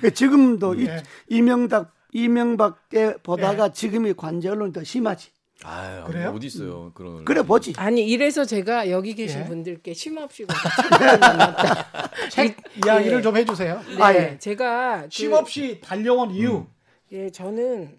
그 0.00 0.12
지금도 0.12 0.74
이, 0.74 0.84
네. 0.84 1.02
이명박 1.28 1.92
이명박 2.12 2.88
때 2.88 3.16
보다가 3.22 3.70
지금이 3.72 4.14
관제 4.14 4.48
언론이 4.50 4.72
더 4.72 4.84
심하지. 4.84 5.30
아유, 5.64 6.04
그래요? 6.04 6.32
어디 6.34 6.46
있어요 6.48 6.90
그런. 6.94 7.24
그래 7.24 7.42
보지. 7.42 7.74
아니 7.76 8.04
이래서 8.06 8.44
제가 8.44 8.90
여기 8.90 9.14
계신 9.14 9.40
예. 9.40 9.44
분들께 9.44 9.94
쉼 9.94 10.18
없이 10.18 10.44
천천히 10.46 11.18
만났다. 11.18 12.10
책 12.30 12.56
이야기를 12.84 13.18
예. 13.18 13.22
좀 13.22 13.36
해주세요. 13.36 13.80
네, 13.96 14.02
아, 14.02 14.14
예. 14.14 14.38
제가 14.38 15.02
그- 15.02 15.08
쉼없이 15.10 15.80
달려온 15.82 16.30
이유 16.32 16.66
예, 17.12 17.30
저는 17.30 17.98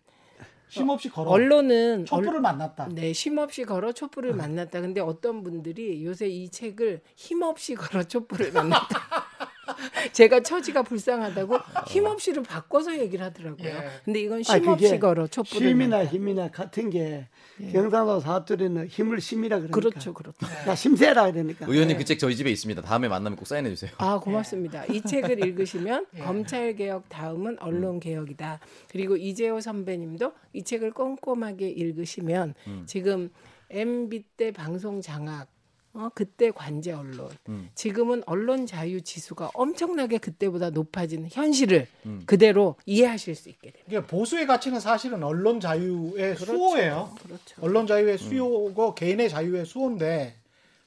쉼 0.68 0.90
없이 0.90 1.08
걸어 1.10 1.30
언론은 1.30 2.06
촛불을 2.06 2.42
만났다. 2.42 2.90
네, 2.92 3.14
쉼 3.14 3.38
없이 3.38 3.64
걸어 3.64 3.92
촛불을 3.92 4.34
만났다. 4.34 4.82
근데 4.82 5.02
어떤 5.02 5.44
분들이 5.44 6.04
요새 6.04 6.28
이 6.28 6.50
책을 6.50 7.02
힘 7.16 7.44
없이 7.44 7.76
걸어 7.76 8.04
촛불을 8.04 8.52
만났다. 8.52 9.00
제가 10.12 10.42
처지가 10.42 10.84
불쌍하다고 10.84 11.58
힘없이로 11.88 12.44
바꿔서 12.44 12.98
얘기를 12.98 13.26
하더라고요. 13.26 13.68
예. 13.68 13.90
근데 14.04 14.20
이건 14.22 14.40
아, 14.40 14.44
쉼없이 14.44 14.86
그게 14.86 15.00
걸어 15.00 15.28
촛불을 15.28 15.70
쉼이나 15.70 15.98
만났다. 15.98 16.10
힘이나 16.12 16.48
같은 16.50 16.90
게 16.90 17.28
경상도 17.72 18.20
사투리는 18.20 18.88
힘을 18.88 19.22
심이라 19.22 19.58
그러니까. 19.60 19.80
그렇죠, 19.80 20.14
그렇죠. 20.14 20.38
야, 20.68 20.76
심세라 20.76 21.32
그러니까. 21.32 21.66
의원님 21.68 21.98
그 21.98 22.04
책 22.04 22.20
저희 22.20 22.36
집에 22.36 22.52
있습니다. 22.52 22.82
다음에 22.82 23.08
만나면 23.08 23.38
꼭 23.38 23.46
사인해 23.46 23.70
주세요. 23.70 23.92
아, 23.98 24.20
고맙습니다. 24.20 24.86
이 24.88 25.02
책을 25.02 25.46
읽으시면 25.46 26.08
검찰 26.24 26.76
개혁 26.76 27.08
다음은 27.10 27.58
언론 27.60 28.00
개혁이다. 28.00 28.60
그리고 28.90 29.16
이재호 29.16 29.62
선배님도 29.62 30.34
이 30.54 30.64
책을 30.64 30.92
꼼꼼하게 30.92 31.70
읽으시면 31.70 32.56
지금 32.86 33.30
MB 33.70 34.24
때 34.38 34.52
방송 34.52 35.02
장악 35.02 35.48
어, 35.94 36.10
그때 36.16 36.50
관제 36.52 36.92
언론. 36.92 37.30
지금은 37.76 38.24
언론 38.26 38.66
자유 38.66 39.02
지수가 39.02 39.52
엄청나게 39.54 40.18
그때보다 40.18 40.72
높아진 40.72 41.28
현실을 41.32 41.88
그대로 42.26 42.76
이해하실 42.86 43.36
수 43.36 43.50
있게 43.50 43.72
됩니다. 43.72 43.86
이게 43.88 44.02
보수의 44.02 44.48
가치는 44.48 44.80
사실은 44.80 45.24
언론 45.24 45.60
자유의 45.60 46.36
수호예요. 46.38 47.16
그렇죠. 47.24 47.62
언론 47.62 47.86
자유의 47.86 48.18
수요고 48.18 48.96
개인의 48.96 49.30
자유의 49.30 49.66
수호인데 49.66 50.36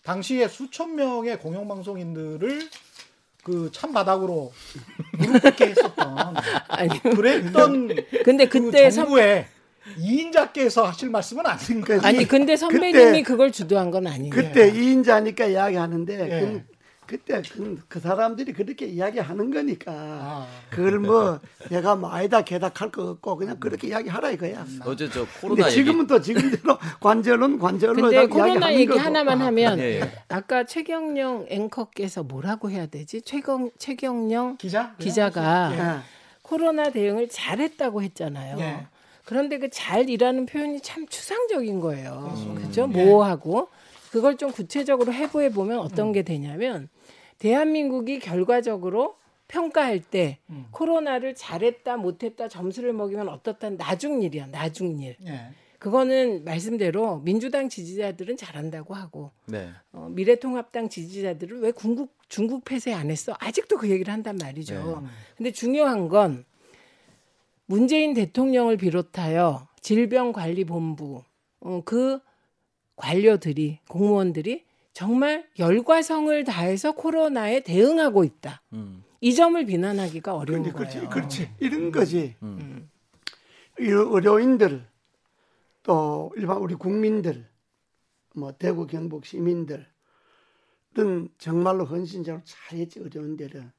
당시에 0.03 0.49
수천 0.49 0.97
명의 0.97 1.39
공영방송인들을 1.39 2.69
그 3.43 3.71
찬바닥으로 3.73 4.53
무릎 5.19 5.41
꿇게 5.41 5.67
했었던 5.69 6.35
아니, 6.67 7.01
그랬던 7.01 7.89
근데 8.25 8.49
그 8.49 8.61
그때 8.61 8.91
선, 8.91 9.05
정부에 9.05 9.47
이인자께서 9.99 10.85
하실 10.85 11.11
말씀은 11.11 11.47
아닌 11.47 11.81
거예요. 11.81 12.01
아니 12.05 12.27
근데 12.27 12.57
선배님이 12.57 12.93
그때- 12.93 13.23
그걸 13.23 13.53
주도한 13.53 13.91
건 13.91 14.07
아니에요. 14.07 14.31
그때 14.31 14.69
이인자니까 14.69 15.47
이야기하는데 15.47 16.15
예. 16.25 16.41
그, 16.41 16.77
그때 17.07 17.41
그, 17.53 17.79
그 17.87 18.01
사람들이 18.01 18.53
그렇게 18.53 18.85
이야기하는 18.87 19.53
거니까 19.53 19.93
아. 19.95 20.47
그걸 20.71 20.99
뭐 20.99 21.39
내가 21.71 21.95
뭐 21.95 22.11
아니다 22.11 22.43
개닥할 22.43 22.91
거 22.91 23.11
없고 23.11 23.37
그냥 23.37 23.61
그렇게 23.61 23.87
이야기하라 23.89 24.31
이거야. 24.33 24.67
어제 24.85 25.09
저 25.09 25.25
코로나 25.41 25.67
얘기 25.67 25.77
지금은 25.77 26.09
또 26.09 26.21
지금대로 26.21 26.77
관절은 27.01 27.61
관절로 27.61 27.95
근데 27.95 28.27
코로나 28.27 28.73
얘기 28.73 28.87
거고. 28.87 28.99
하나만 28.99 29.41
하면 29.41 29.79
예, 29.79 30.01
예. 30.01 30.13
아까 30.29 30.65
최경영 30.65 31.47
앵커께서 31.49 32.25
뭐라고 32.25 32.71
해야 32.71 32.87
되지? 32.87 33.23
최경 33.23 33.71
최경영 33.79 34.57
기자 34.57 34.95
기자가 34.99 35.71
예. 36.03 36.17
코로나 36.43 36.91
대응을 36.91 37.29
잘했다고 37.29 38.03
했잖아요. 38.03 38.87
예. 39.27 39.29
그런데 39.29 39.59
그 39.59 39.69
잘이라는 39.71 40.47
표현이 40.47 40.81
참 40.81 41.07
추상적인 41.07 41.81
거예요. 41.81 42.33
그죠? 42.57 42.87
모호하고 42.87 43.69
그걸 44.11 44.37
좀 44.37 44.53
구체적으로 44.53 45.13
해부해 45.13 45.51
보면 45.51 45.79
어떤 45.79 46.13
게 46.13 46.23
되냐면 46.23 46.89
대한민국이 47.39 48.21
결과적으로 48.21 49.17
평가할 49.49 50.01
때 50.01 50.39
코로나를 50.71 51.35
잘했다 51.35 51.97
못했다 51.97 52.49
점수를 52.49 52.93
먹이면 52.93 53.29
어떻다 53.29 53.71
나중 53.71 54.23
일이야 54.23 54.47
나중 54.47 55.01
일 55.01 55.17
예. 55.27 55.51
그거는 55.79 56.45
말씀대로 56.45 57.19
민주당 57.21 57.69
지지자들은 57.69 58.37
잘한다고 58.37 58.95
하고 58.95 59.33
네. 59.47 59.71
어, 59.93 60.09
미래통합당 60.11 60.89
지지자들은 60.89 61.61
왜 61.61 61.73
중국 61.73 62.17
중국 62.29 62.65
폐쇄 62.65 62.93
안 62.93 63.11
했어? 63.11 63.37
아직도 63.39 63.77
그 63.77 63.91
얘기를 63.91 64.13
한단 64.13 64.37
말이죠. 64.37 65.05
근데 65.37 65.53
중요한 65.53 66.09
건 66.09 66.45
문재인 67.67 68.15
대통령을 68.15 68.77
비롯하여 68.77 69.69
질병관리본부 69.81 71.23
어, 71.61 71.83
그 71.85 72.21
관료들이 72.97 73.81
공무원들이 73.89 74.65
정말 74.93 75.47
열과성을 75.59 76.45
다해서 76.45 76.93
코로나에 76.93 77.61
대응하고 77.61 78.25
있다. 78.25 78.63
음. 78.73 79.05
이 79.21 79.35
점을 79.35 79.63
비난하기가 79.65 80.35
어려운 80.35 80.63
근데 80.63 80.77
그렇지, 80.77 80.97
거예요. 80.99 81.11
그렇지. 81.11 81.51
이런 81.61 81.91
거지. 81.91 82.37
이 83.79 83.85
의료인들 83.85 84.87
또 85.83 86.33
일반 86.37 86.59
우리 86.59 86.75
국민들 86.75 87.47
뭐 88.35 88.53
대구 88.53 88.87
경북 88.87 89.27
시민들은 89.27 89.85
정말로 91.39 91.85
헌신적으로 91.85 92.43
잘했지 92.45 93.01
의료인들은. 93.01 93.73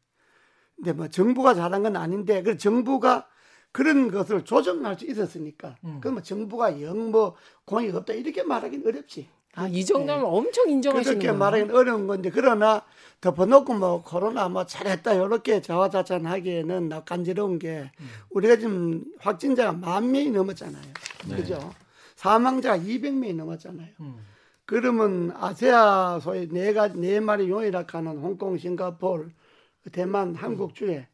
근데 0.75 0.93
뭐 0.93 1.07
정부가 1.07 1.55
잘한 1.55 1.81
건 1.81 1.95
아닌데 1.95 2.43
그 2.43 2.57
정부가 2.57 3.27
그런 3.77 4.09
것을 4.09 4.43
조정할 4.43 4.97
수 4.97 5.05
있었으니까 5.05 5.75
그러면 6.01 6.23
정부가 6.23 6.81
영 6.81 7.11
뭐 7.11 7.35
공이 7.65 7.89
없다 7.91 8.13
이렇게 8.13 8.41
말하기는 8.41 8.87
어렵지. 8.87 9.29
아, 9.53 9.67
이 9.67 9.85
정도면 9.85 10.25
엄청 10.25 10.67
인정하시는 10.69 11.19
그렇게. 11.19 11.37
말하기는 11.37 11.75
어려운 11.75 12.07
건데 12.07 12.31
그러나 12.33 12.81
덮어놓고 13.21 13.73
뭐 13.75 14.01
코로나 14.03 14.49
뭐 14.49 14.65
잘했다 14.65 15.13
이렇게 15.13 15.61
자화자찬하기에는 15.61 16.89
나 16.89 17.03
간지러운 17.03 17.59
게 17.59 17.91
우리가 18.31 18.57
지금 18.57 19.03
확진자가 19.19 19.73
만 19.73 20.11
명이 20.11 20.31
넘었잖아요. 20.31 20.83
그죠? 21.35 21.73
사망자가 22.15 22.79
200명이 22.79 23.35
넘었잖아요. 23.35 23.89
그러면 24.65 25.31
아세아 25.35 26.19
소위 26.21 26.47
네 26.49 26.73
가지 26.73 26.97
네 26.97 27.19
마리 27.19 27.47
용이라 27.47 27.85
하는 27.87 28.17
홍콩, 28.17 28.57
싱가포르, 28.57 29.29
대만, 29.91 30.33
한국 30.35 30.73
중에 30.75 31.07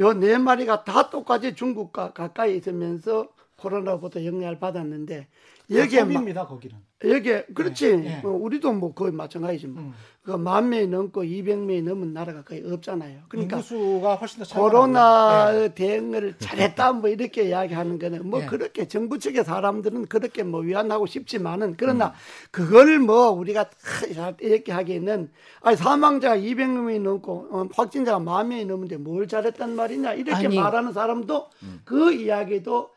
요 0.00 0.12
네 0.14 0.38
마리가 0.38 0.84
다 0.84 1.10
똑같이 1.10 1.54
중국과 1.54 2.12
가까이 2.12 2.56
있으면서 2.56 3.28
코로나부터 3.58 4.24
영향을 4.24 4.58
받았는데 4.58 5.26
여기에 5.70 6.00
마- 6.04 6.06
여기입니다 6.14 6.46
거기는. 6.46 6.76
여기 7.04 7.42
그렇지. 7.54 7.96
네. 7.96 8.20
뭐 8.22 8.32
우리도 8.32 8.72
뭐 8.72 8.92
거의 8.94 9.12
마찬가지지 9.12 9.66
뭐. 9.66 9.82
음. 9.82 9.92
그만 10.22 10.68
명이 10.68 10.86
넘고 10.88 11.22
200명이 11.22 11.82
넘은 11.84 12.12
나라가 12.12 12.42
거의 12.42 12.62
없잖아요. 12.70 13.20
그러니까 13.28 13.56
인구수가 13.58 14.14
훨씬 14.16 14.42
더. 14.42 14.60
코로나 14.60 15.52
네. 15.52 15.74
대응을 15.74 16.36
잘했다 16.38 16.92
뭐 16.94 17.08
이렇게 17.10 17.48
이야기하는 17.48 17.98
거는 17.98 18.28
뭐 18.30 18.40
네. 18.40 18.46
그렇게 18.46 18.88
정부 18.88 19.18
측의 19.18 19.44
사람들은 19.44 20.06
그렇게 20.06 20.42
뭐 20.42 20.60
위안하고 20.60 21.06
싶지만은 21.06 21.68
음. 21.68 21.74
그러나 21.76 22.14
그걸 22.50 22.98
뭐 22.98 23.30
우리가 23.30 23.64
다 23.68 24.32
이렇게 24.40 24.72
하기에는 24.72 25.30
아니 25.60 25.76
사망자가 25.76 26.36
200명이 26.36 27.00
넘고 27.02 27.48
어, 27.50 27.68
확진자가 27.74 28.18
만 28.20 28.48
명이 28.48 28.64
넘는데 28.64 28.96
뭘 28.96 29.28
잘했단 29.28 29.74
말이냐 29.76 30.14
이렇게 30.14 30.46
아니. 30.46 30.56
말하는 30.58 30.92
사람도 30.92 31.48
그 31.84 32.12
이야기도 32.12 32.90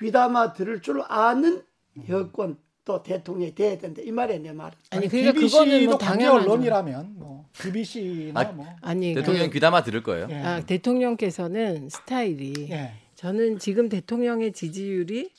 귀담아 0.00 0.54
들을 0.54 0.80
줄 0.82 1.02
아는 1.08 1.62
여권 2.08 2.56
또 2.84 3.02
대통령이 3.02 3.54
돼야 3.54 3.76
된다 3.78 4.00
이 4.04 4.10
말이야 4.10 4.38
내 4.38 4.52
말은. 4.52 4.72
아니 4.90 5.08
그러니까 5.08 5.32
BBC도 5.32 5.58
그거는 5.58 5.84
뭐 5.86 5.98
당연하죠. 5.98 6.50
언론이라면 6.50 7.14
뭐 7.16 7.46
BBC나 7.58 8.40
아, 8.40 8.44
뭐 8.52 8.66
아니 8.80 9.14
대통령 9.14 9.46
그, 9.46 9.52
귀담아 9.54 9.82
들을 9.82 10.02
거예요. 10.02 10.26
예. 10.30 10.36
아, 10.36 10.60
대통령께서는 10.60 11.88
스타일이 11.88 12.68
예. 12.70 12.92
저는 13.16 13.58
지금 13.58 13.88
대통령의 13.88 14.52
지지율이 14.52 15.30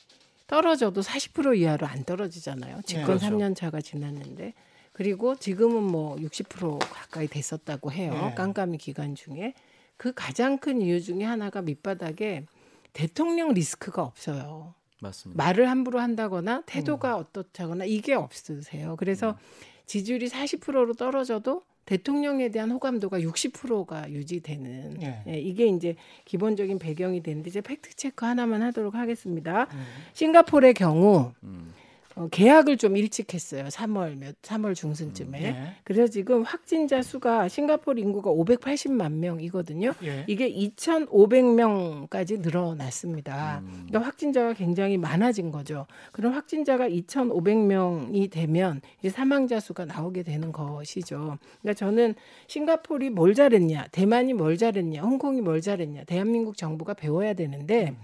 떨어져도 0.45 1.01
40% 1.01 1.57
이하로 1.57 1.87
안 1.87 2.03
떨어지잖아요. 2.03 2.81
집권 2.85 3.01
네, 3.01 3.05
그렇죠. 3.05 3.25
3년 3.25 3.55
차가 3.55 3.81
지났는데 3.81 4.53
그리고 4.93 5.35
지금은 5.35 5.81
뭐 5.81 6.15
60% 6.17 6.79
가까이 6.79 7.27
됐었다고 7.27 7.91
해요. 7.91 8.11
네. 8.13 8.35
깜깜이 8.35 8.77
기간 8.77 9.15
중에 9.15 9.53
그 9.97 10.13
가장 10.13 10.57
큰 10.57 10.81
이유 10.81 11.01
중에 11.01 11.23
하나가 11.23 11.61
밑바닥에 11.61 12.45
대통령 12.93 13.53
리스크가 13.53 14.03
없어요. 14.03 14.75
맞습니다. 15.01 15.43
말을 15.43 15.69
함부로 15.69 15.99
한다거나 15.99 16.63
태도가 16.65 17.17
어떻다거나 17.17 17.85
이게 17.85 18.13
없으세요. 18.13 18.95
그래서 18.97 19.37
지지율이 19.85 20.29
40%로 20.29 20.93
떨어져도 20.93 21.63
대통령에 21.85 22.49
대한 22.49 22.71
호감도가 22.71 23.19
60%가 23.19 24.09
유지되는 24.11 25.01
예. 25.01 25.23
예, 25.27 25.39
이게 25.39 25.65
이제 25.65 25.95
기본적인 26.25 26.79
배경이 26.79 27.23
되는데 27.23 27.49
이제 27.49 27.59
팩트 27.59 27.95
체크 27.95 28.25
하나만 28.25 28.61
하도록 28.61 28.93
하겠습니다. 28.93 29.67
음. 29.73 29.83
싱가포르의 30.13 30.75
경우 30.75 31.33
음. 31.43 31.73
어, 32.15 32.27
계약을 32.29 32.77
좀 32.77 32.97
일찍 32.97 33.33
했어요. 33.33 33.65
3월 33.65 34.17
몇 34.17 34.41
3월 34.41 34.75
중순쯤에. 34.75 35.43
예. 35.43 35.55
그래서 35.83 36.07
지금 36.07 36.43
확진자 36.43 37.01
수가 37.01 37.47
싱가포르 37.47 37.99
인구가 37.99 38.31
580만 38.31 39.13
명이거든요. 39.13 39.93
예. 40.03 40.25
이게 40.27 40.51
2,500명까지 40.51 42.41
늘어났습니다. 42.41 43.61
그러니까 43.65 43.99
확진자가 43.99 44.53
굉장히 44.53 44.97
많아진 44.97 45.51
거죠. 45.51 45.87
그럼 46.11 46.33
확진자가 46.33 46.89
2,500명이 46.89 48.29
되면 48.29 48.81
이제 48.99 49.09
사망자 49.09 49.59
수가 49.59 49.85
나오게 49.85 50.23
되는 50.23 50.51
것이죠. 50.51 51.37
그러니까 51.61 51.73
저는 51.73 52.15
싱가포르이 52.47 53.09
뭘 53.09 53.33
잘했냐, 53.33 53.87
대만이 53.91 54.33
뭘 54.33 54.57
잘했냐, 54.57 55.01
홍콩이 55.01 55.41
뭘 55.41 55.61
잘했냐, 55.61 56.03
대한민국 56.03 56.57
정부가 56.57 56.93
배워야 56.93 57.33
되는데 57.33 57.95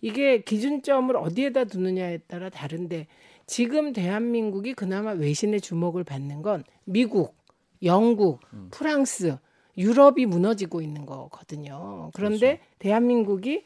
이게 0.00 0.42
기준점을 0.42 1.16
어디에다 1.16 1.64
두느냐에 1.64 2.18
따라 2.18 2.50
다른데 2.50 3.06
지금 3.46 3.92
대한민국이 3.92 4.74
그나마 4.74 5.12
외신의 5.12 5.60
주목을 5.60 6.04
받는 6.04 6.42
건 6.42 6.64
미국, 6.84 7.36
영국, 7.82 8.40
프랑스, 8.70 9.36
유럽이 9.78 10.26
무너지고 10.26 10.80
있는 10.80 11.06
거거든요. 11.06 12.10
그런데 12.14 12.60
대한민국이 12.78 13.64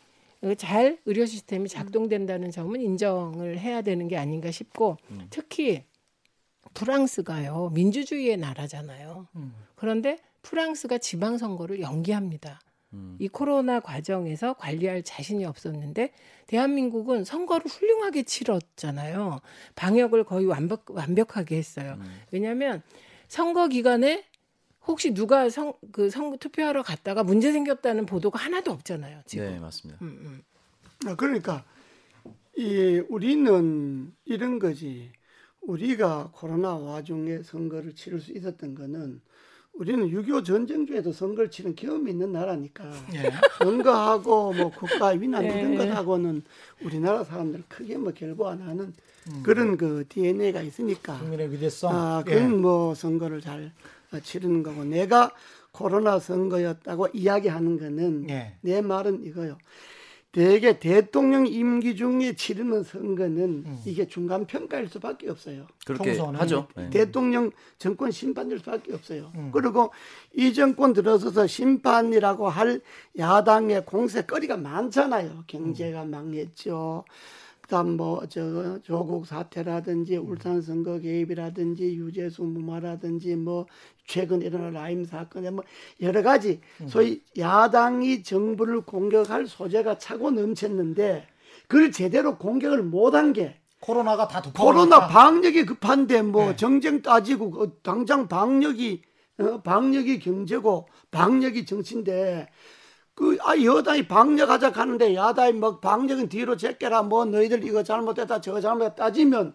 잘 0.57 0.99
의료 1.07 1.27
시스템이 1.27 1.69
작동된다는 1.69 2.51
점은 2.51 2.81
인정을 2.81 3.59
해야 3.59 3.83
되는 3.83 4.09
게 4.09 4.17
아닌가 4.17 4.51
싶고 4.51 4.97
특히 5.31 5.85
프랑스가요 6.75 7.71
민주주의의 7.73 8.37
나라잖아요. 8.37 9.29
음. 9.37 9.55
그런데 9.77 10.19
프랑스가 10.43 10.99
지방 10.99 11.39
선거를 11.39 11.81
연기합니다. 11.81 12.61
음. 12.93 13.17
이 13.19 13.29
코로나 13.29 13.81
과정에서 13.81 14.55
관리할 14.55 15.03
자신이 15.03 15.45
없었는데 15.45 16.13
대한민국은 16.47 17.25
선거를 17.25 17.67
훌륭하게 17.67 18.25
치렀잖아요. 18.25 19.41
방역을 19.77 20.25
거의 20.25 20.47
완벽 20.47 20.85
완벽하게 20.91 21.57
했어요. 21.57 21.97
음. 22.01 22.21
왜냐하면 22.33 22.83
선거 23.29 23.69
기간에 23.69 24.25
혹시 24.87 25.13
누가 25.13 25.49
성그 25.49 26.11
선거 26.11 26.37
투표하러 26.37 26.83
갔다가 26.83 27.23
문제 27.23 27.53
생겼다는 27.53 28.07
보도가 28.07 28.39
하나도 28.39 28.73
없잖아요. 28.73 29.23
지금. 29.27 29.45
네, 29.45 29.61
맞습니다. 29.61 30.05
음, 30.05 30.19
음. 30.25 31.09
아, 31.09 31.15
그러니까 31.15 31.65
이 32.57 33.03
우리는 33.09 34.13
이런 34.25 34.59
거지. 34.59 35.13
우리가 35.61 36.31
코로나 36.35 36.75
와중에 36.75 37.43
선거를 37.43 37.95
치를 37.95 38.19
수 38.19 38.33
있었던 38.33 38.75
거는 38.75 39.21
우리는 39.73 40.09
6.25 40.11 40.45
전쟁 40.45 40.87
중에도 40.87 41.13
선거를 41.13 41.51
치는 41.51 41.75
경험이 41.75 42.11
있는 42.11 42.33
나라니까 42.33 42.91
예. 43.15 43.31
선거하고 43.59 44.53
뭐 44.53 44.71
국가 44.71 45.09
위난 45.09 45.45
이런 45.45 45.71
네. 45.75 45.89
것하고는 45.89 46.43
우리나라 46.83 47.25
사람들 47.25 47.65
크게 47.69 47.97
뭐 47.97 48.13
결부 48.13 48.49
안 48.49 48.61
하는 48.61 48.93
음. 49.29 49.43
그런 49.43 49.77
그 49.77 50.05
DNA가 50.09 50.61
있으니까 50.63 51.19
국민의 51.19 51.53
위대성. 51.53 51.95
아, 51.95 52.23
예. 52.27 52.31
그건 52.31 52.61
뭐 52.61 52.95
선거를 52.95 53.41
잘 53.41 53.73
어, 54.13 54.21
치르는 54.21 54.63
거고 54.63 54.85
내가 54.85 55.33
코로나 55.73 56.19
선거였다고 56.19 57.09
이야기하는 57.15 57.79
거는 57.79 58.29
예. 58.29 58.57
내 58.61 58.83
말은 58.83 59.25
이거요. 59.25 59.57
대개 60.33 60.79
대통령 60.79 61.47
임기 61.47 61.97
중에 61.97 62.35
치르는 62.35 62.85
선거는 62.85 63.65
음. 63.67 63.83
이게 63.85 64.07
중간 64.07 64.47
평가일 64.47 64.89
수밖에 64.89 65.29
없어요. 65.29 65.67
그렇게 65.85 66.15
총선은 66.15 66.41
하죠. 66.41 66.69
네. 66.77 66.89
대통령 66.91 67.51
정권 67.79 68.13
심판될 68.13 68.61
수밖에 68.61 68.95
없어요. 68.95 69.33
음. 69.35 69.51
그리고 69.53 69.91
이 70.33 70.55
정권 70.55 70.93
들어서서 70.93 71.49
심판이라고 71.49 72.49
할 72.49 72.81
야당의 73.19 73.87
공세거리가 73.87 74.57
많잖아요. 74.57 75.45
경제가 75.49 76.05
망했죠. 76.05 77.05
그다음 77.71 77.97
뭐 77.97 78.27
저 78.29 78.81
조국 78.83 79.27
사태라든지 79.27 80.17
울산 80.17 80.61
선거 80.61 80.99
개입이라든지 80.99 81.95
유재수 81.95 82.43
무마라든지 82.43 83.37
뭐 83.37 83.67
최근 84.07 84.43
일어난 84.43 84.73
라임 84.73 85.05
사건에 85.05 85.51
뭐 85.51 85.63
여러 86.01 86.23
가지 86.23 86.61
소위 86.89 87.23
야당이 87.39 88.25
정부를 88.25 88.81
공격할 88.83 89.47
소재가 89.47 89.99
차고 89.99 90.33
넘쳤는데 90.33 91.29
그걸 91.69 91.93
제대로 91.93 92.37
공격을 92.37 92.83
못한 92.83 93.33
게 93.33 93.61
코로나가 93.81 94.27
다 94.27 94.43
덮어. 94.43 94.65
코로나 94.65 95.07
방역이 95.07 95.65
급한데 95.65 96.23
뭐 96.23 96.51
네. 96.51 96.57
정쟁 96.57 97.03
따지고 97.03 97.51
그 97.53 97.79
당장 97.83 98.27
방역이 98.27 99.03
어, 99.39 99.63
방역이 99.63 100.19
경제고 100.19 100.89
방역이 101.13 101.65
정치인데 101.65 102.49
그 103.21 103.37
아 103.43 103.55
여당이 103.63 104.09
방역하자 104.09 104.71
하는데 104.75 105.15
야당이 105.15 105.53
뭐 105.53 105.79
방역은 105.79 106.31
뒤로 106.31 106.57
제껴라 106.57 107.03
뭐 107.03 107.27
너희들 107.27 107.63
이거 107.65 107.83
잘못했다 107.83 108.41
저거 108.41 108.63
잘못했다 108.63 108.95
따지면 108.95 109.53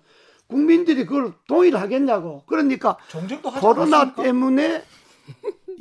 국민들이 0.47 1.03
그걸 1.05 1.33
동의하겠냐고 1.47 2.43
그러니까 2.45 2.95
정쟁도 3.09 3.49
하지 3.49 3.59
코로나 3.61 3.97
않았습니까? 4.01 4.21
때문에 4.23 4.83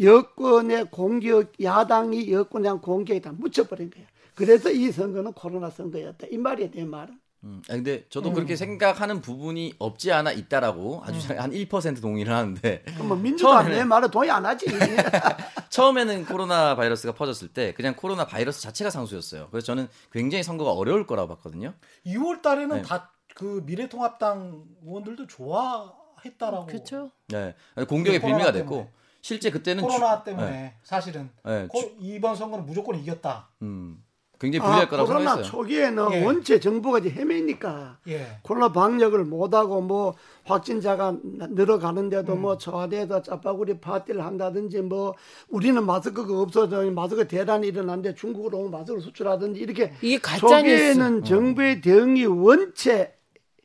여권의 0.01 0.87
공격 0.91 1.53
야당이 1.63 2.33
여권에 2.33 2.63
대한 2.63 2.81
공격에 2.81 3.21
다 3.21 3.33
묻혀버린 3.37 3.91
거야. 3.91 4.05
그래서 4.35 4.71
이 4.71 4.91
선거는 4.91 5.33
코로나 5.35 5.69
선거였다. 5.71 6.27
이 6.31 6.39
말이야 6.39 6.69
내 6.73 6.85
말은. 6.85 7.15
음, 7.45 7.63
아니, 7.69 7.85
근데 7.85 8.07
저도 8.09 8.33
그렇게 8.33 8.57
생각하는 8.57 9.21
부분이 9.21 9.75
없지 9.79 10.11
않아 10.11 10.33
있다라고 10.33 11.03
아주 11.05 11.29
한1% 11.29 12.01
동의를 12.01 12.33
하는데 12.33 12.83
그럼 12.95 13.09
뭐 13.09 13.17
민주당 13.19 13.67
처음에는- 13.67 13.69
내 13.71 13.85
말을 13.85 14.11
동의 14.11 14.31
안 14.31 14.47
하지. 14.47 14.67
처음에는 15.79 16.25
코로나 16.27 16.77
바이러스가 16.77 17.15
퍼졌을 17.15 17.49
때 17.49 17.75
그냥 17.75 17.97
코로나 17.97 18.25
바이러스 18.29 18.61
자체가 18.63 18.91
상수였어요. 18.91 19.49
그래서 19.51 19.67
저는 19.67 19.89
굉장히 20.13 20.45
선거가 20.45 20.71
어려울 20.71 21.05
거라고 21.05 21.27
봤거든요. 21.35 21.75
2월 22.07 22.43
달에는 22.43 22.77
네. 22.77 22.83
다그 22.83 23.65
미래통합당 23.67 24.65
의원들도 24.85 25.27
좋아했다라고. 25.27 26.67
그렇죠. 26.67 27.11
네. 27.27 27.57
공격의 27.89 28.21
코로나 28.21 28.37
빌미가 28.39 28.53
때문에. 28.53 28.83
됐고 28.83 28.93
실제 29.21 29.51
그때는 29.51 29.83
코로나 29.83 30.19
주- 30.19 30.25
때문에 30.27 30.49
네. 30.51 30.75
사실은 30.85 31.29
네, 31.45 31.67
코- 31.69 31.81
주- 31.81 31.97
이번 31.99 32.37
선거는 32.37 32.67
무조건 32.67 32.95
이겼다. 32.97 33.49
음, 33.63 34.01
굉장히 34.45 34.61
불리할 34.63 34.83
아, 34.85 34.89
거라고 34.89 35.07
코로나 35.09 35.31
생각했어요. 35.31 35.51
초기에는 35.51 36.13
예. 36.13 36.25
원체 36.25 36.61
정부가 36.61 36.99
이제 36.99 37.09
헤매니까 37.11 37.99
예. 38.09 38.39
코로나 38.43 38.71
방역을 38.73 39.25
못하고 39.25 39.81
뭐 39.81 40.15
확진자가 40.45 41.17
나- 41.23 41.47
늘어가는데도 41.49 42.35
음. 42.35 42.43
뭐 42.43 42.59
청와대에서 42.59 43.23
짜파구리 43.23 43.79
파티를 43.81 44.23
한다든지 44.25 44.83
뭐 44.83 45.15
우리는 45.49 45.85
마스크가 45.85 46.41
없어서 46.43 46.83
마스크 46.91 47.27
대란이 47.27 47.69
일어났는데 47.69 48.15
중국으로 48.15 48.59
오면 48.59 48.71
마스크를 48.71 49.01
수출하든지 49.01 49.61
이렇게 49.61 49.93
이게. 50.03 50.21
초기에는 50.39 51.25
정부의 51.25 51.81
대응이 51.81 52.27
원체 52.27 53.15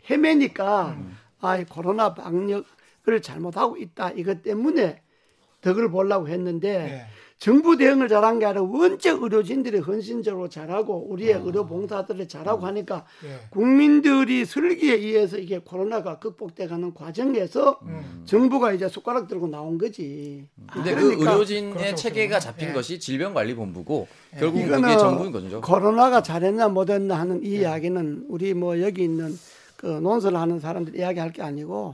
헤매니까 0.09 0.95
음. 0.97 1.17
아 1.41 1.61
코로나 1.65 2.13
방역을 2.13 3.21
잘못하고 3.21 3.75
있다 3.77 4.11
이것 4.11 4.41
때문에 4.43 5.01
덕을 5.61 5.91
보려고 5.91 6.29
했는데 6.29 7.05
예. 7.05 7.18
정부 7.39 7.77
대응을 7.77 8.09
잘한 8.09 8.39
게 8.39 8.45
아니라 8.45 8.63
원체 8.63 9.11
의료진들이 9.11 9.79
헌신적으로 9.79 10.49
잘하고 10.49 11.09
우리의 11.09 11.35
아. 11.35 11.41
의료 11.41 11.65
봉사들이 11.65 12.27
잘하고 12.27 12.65
하니까 12.67 13.05
예. 13.23 13.47
국민들이 13.49 14.43
슬기에 14.43 14.95
의해서 14.95 15.37
이게 15.37 15.57
코로나가 15.59 16.19
극복돼가는 16.19 16.93
과정에서 16.93 17.79
음. 17.83 18.23
정부가 18.25 18.73
이제 18.73 18.89
숟가락 18.89 19.29
들고 19.29 19.47
나온 19.47 19.77
거지. 19.77 20.45
근데 20.71 20.93
그 20.93 21.01
그러니까 21.01 21.31
의료진의 21.31 21.71
그렇죠, 21.71 21.95
체계가 21.95 22.27
그렇죠. 22.39 22.45
잡힌 22.45 22.69
예. 22.69 22.73
것이 22.73 22.99
질병관리본부고 22.99 24.07
결국은 24.37 24.65
그게 24.65 24.77
이거는 24.77 24.97
정부인 24.97 25.31
거죠. 25.31 25.61
코로나가 25.61 26.21
잘했나 26.21 26.67
못했나 26.67 27.17
하는 27.17 27.39
네. 27.39 27.47
이 27.47 27.59
이야기는 27.59 28.25
우리 28.27 28.53
뭐 28.53 28.81
여기 28.81 29.05
있는 29.05 29.33
그 29.77 29.85
논설을 29.85 30.37
하는 30.37 30.59
사람들 30.59 30.97
이야기할 30.97 31.31
게 31.31 31.41
아니고 31.41 31.93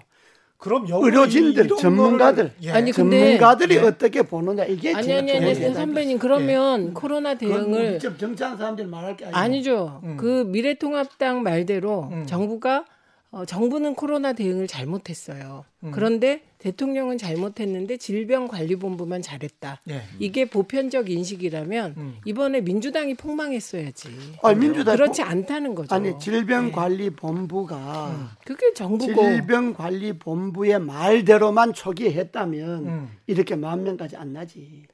그럼 0.66 0.88
의료진들, 0.90 1.68
전문가들. 1.80 2.46
거를- 2.46 2.52
예. 2.64 2.72
아니, 2.72 2.92
근데- 2.92 3.20
전문가들이 3.38 3.76
예. 3.76 3.80
어떻게 3.82 4.24
보느냐 4.24 4.64
이게 4.66 4.96
아니 4.96 5.14
아니 5.14 5.32
아니. 5.32 5.74
선배님 5.76 6.18
그러면 6.18 6.92
코로나 6.96 7.36
그건 7.36 7.70
뭐 7.70 7.78
대응을 7.78 8.00
직접 8.00 8.18
정치하는 8.18 8.58
사람들 8.58 8.88
말할 8.88 9.16
게 9.16 9.26
아니고 9.26 9.38
아니죠. 9.38 10.02
음. 10.04 10.18
그 10.18 10.44
미래통합당 10.48 11.44
말대로 11.44 12.10
음. 12.12 12.26
정부가 12.26 12.86
어, 13.30 13.46
정부는 13.46 13.94
코로나 13.94 14.34
대응을 14.34 14.66
잘못했어요. 14.68 15.66
음. 15.84 15.92
그런데 15.94 16.42
대통령은 16.66 17.18
잘못했는데 17.20 17.98
질병관리본부만 17.98 19.22
잘했다. 19.22 19.82
예. 19.92 20.02
이게 20.18 20.46
보편적 20.46 21.12
인식이라면 21.12 21.94
음. 21.96 22.16
이번에 22.26 22.62
민주당이 22.62 23.14
폭망했어야지. 23.14 24.10
아, 24.42 24.52
민주당 24.56 24.96
그렇지 24.96 25.22
않다는 25.22 25.76
거죠. 25.76 25.94
아니 25.94 26.18
질병관리본부가 26.18 28.32
그게 28.44 28.74
정부고 28.74 29.14
질병관리본부의 29.14 30.80
말대로만 30.80 31.74
초기에 31.74 32.14
했다면 32.14 32.88
음. 32.88 33.10
이렇게 33.28 33.56
만 33.56 33.84
명까지 33.84 34.18
안 34.18 34.34
나지. 34.34 34.88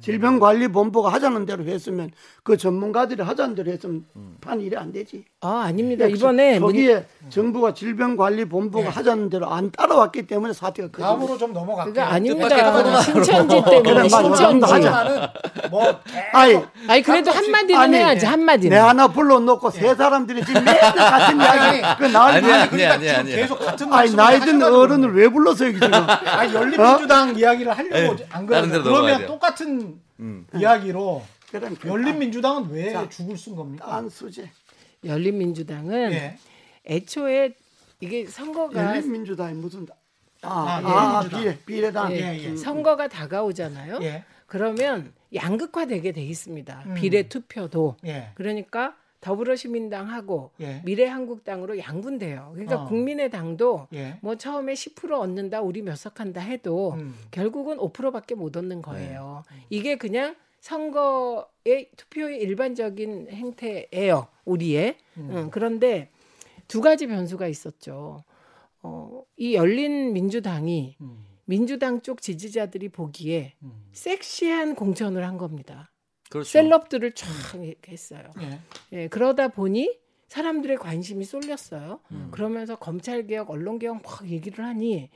질병관리본부가 0.00 1.12
하자는 1.12 1.44
대로 1.44 1.64
했으면 1.64 2.12
그 2.42 2.56
전문가들이 2.56 3.20
하자는 3.20 3.56
대로 3.56 3.70
했으면 3.70 4.06
판 4.40 4.62
일이 4.62 4.74
안 4.74 4.90
되지. 4.90 5.26
아 5.42 5.62
아닙니다. 5.64 6.04
이번에 6.04 6.58
문- 6.58 6.68
거기에 6.68 7.06
정부가 7.30 7.72
질병관리본부가 7.72 8.84
예. 8.84 8.88
하자는 8.90 9.30
대로 9.30 9.48
안 9.50 9.70
따라왔기 9.70 10.26
때문에 10.26 10.52
사태가 10.52 10.88
커진 10.88 10.92
거지. 10.92 11.02
다음으로 11.02 11.38
좀 11.38 11.54
넘어갈게요. 11.54 11.94
그러니까 11.94 12.20
뜻밖의 12.20 12.60
아닙니다. 12.60 12.72
코로나로. 12.72 13.00
신천지 13.02 13.62
그래, 13.64 13.82
때문에. 13.82 14.08
신천지. 14.10 14.66
하지만은 14.70 15.26
뭐 15.70 15.98
아니, 16.34 16.58
아니 16.88 17.02
그래도 17.02 17.30
한마디는 17.30 17.80
아니, 17.80 17.96
해야지 17.96 18.26
예. 18.26 18.28
한마디는. 18.28 18.76
내 18.76 18.82
하나 18.82 19.08
불러놓고 19.08 19.70
세 19.70 19.94
사람들이 19.94 20.44
지금 20.44 20.62
매일 20.62 20.78
같은 20.78 21.36
이야기 21.40 21.80
그 21.98 22.04
나을 22.08 22.32
아니야, 22.34 22.40
만 22.42 22.50
아니야, 22.52 22.68
그러니까 22.68 22.94
아니야, 22.94 23.12
지금 23.14 23.20
아니야. 23.20 23.36
계속 23.36 23.58
같은 23.60 23.86
아니 23.86 23.90
말씀을 24.14 24.16
나이 24.22 24.40
든 24.40 24.46
하셔가지고 24.56 24.78
어른을 24.78 25.14
왜 25.14 25.28
여기 25.28 25.72
지금? 25.80 25.90
아니 26.28 26.52
열린민주당 26.54 27.34
이야기를 27.38 27.72
하려고 27.78 28.16
네. 28.16 28.26
안 28.30 28.44
그래요. 28.46 28.82
그러면. 28.82 29.26
똑같은 29.26 29.94
음. 30.20 30.46
이야기로 30.54 31.22
그럼 31.50 31.76
그 31.80 31.88
열린민주당은 31.88 32.68
왜 32.72 32.92
자, 32.92 33.08
죽을 33.08 33.38
쓴 33.38 33.56
겁니까? 33.56 33.86
딴 33.88 34.08
수제. 34.10 34.50
열린민주당은 35.04 36.12
예. 36.12 36.38
애초에 36.86 37.54
이게 38.00 38.26
선거가 38.26 38.96
열린민주당이 38.96 39.54
무슨 39.54 39.86
아, 40.42 40.48
아, 40.48 40.80
예, 40.82 40.86
아, 40.86 41.20
민주당. 41.20 41.40
비례 41.40 41.58
비례당. 41.66 42.12
예, 42.12 42.16
예, 42.38 42.38
예. 42.52 42.56
선거가 42.56 43.08
다가오잖아요. 43.08 43.98
예. 44.02 44.24
그러면 44.46 45.12
양극화되게 45.34 46.12
돼 46.12 46.22
있습니다. 46.22 46.82
음. 46.86 46.94
비례 46.94 47.28
투표도. 47.28 47.96
예. 48.06 48.30
그러니까 48.34 48.96
더불어시민당하고 49.20 50.50
예. 50.62 50.80
미래한국당으로 50.84 51.78
양분돼요. 51.78 52.50
그러니까 52.54 52.82
어. 52.82 52.88
국민의당도 52.88 53.88
예. 53.92 54.18
뭐 54.22 54.36
처음에 54.36 54.72
10% 54.72 55.12
얻는다, 55.20 55.60
우리 55.60 55.82
몇 55.82 55.94
석 55.96 56.20
한다 56.20 56.40
해도 56.40 56.94
음. 56.94 57.14
결국은 57.30 57.76
5%밖에 57.76 58.34
못 58.34 58.56
얻는 58.56 58.80
거예요. 58.80 59.44
이게 59.68 59.96
그냥 59.96 60.34
선거의 60.60 61.90
투표의 61.96 62.40
일반적인 62.40 63.28
행태예요. 63.30 64.28
우리의. 64.44 64.96
음, 65.16 65.50
그런데 65.50 66.10
두 66.68 66.80
가지 66.80 67.06
변수가 67.06 67.48
있었죠. 67.48 68.22
어, 68.82 69.22
이 69.36 69.54
열린 69.54 70.12
민주당이 70.12 70.96
음. 71.00 71.26
민주당 71.44 72.00
쪽 72.00 72.22
지지자들이 72.22 72.90
보기에 72.90 73.54
음. 73.62 73.88
섹시한 73.92 74.74
공천을 74.74 75.26
한 75.26 75.36
겁니다. 75.36 75.90
그렇죠. 76.30 76.48
셀럽들을 76.48 77.12
쫙 77.12 77.28
했어요. 77.88 78.30
예. 78.40 78.60
예, 78.92 79.08
그러다 79.08 79.48
보니 79.48 79.98
사람들의 80.28 80.76
관심이 80.76 81.24
쏠렸어요. 81.24 82.00
음. 82.12 82.28
그러면서 82.30 82.76
검찰 82.76 83.26
개혁, 83.26 83.50
언론 83.50 83.80
개혁 83.80 84.00
막 84.02 84.28
얘기를 84.30 84.64
하니 84.64 85.10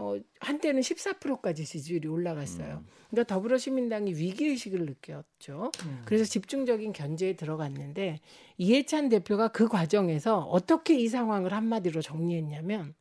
어, 0.00 0.16
한때는 0.40 0.80
14%까지 0.80 1.66
지지율이 1.66 2.08
올라갔어요. 2.08 2.82
그러니까 3.10 3.34
더불어시민당이 3.34 4.14
위기 4.14 4.46
의식을 4.46 4.86
느꼈죠. 4.86 5.70
음. 5.84 6.02
그래서 6.06 6.24
집중적인 6.24 6.94
견제에 6.94 7.34
들어갔는데 7.36 8.20
이해찬 8.56 9.10
대표가 9.10 9.48
그 9.48 9.68
과정에서 9.68 10.38
어떻게 10.38 10.98
이 10.98 11.06
상황을 11.08 11.52
한마디로 11.52 12.00
정리했냐면 12.00 12.94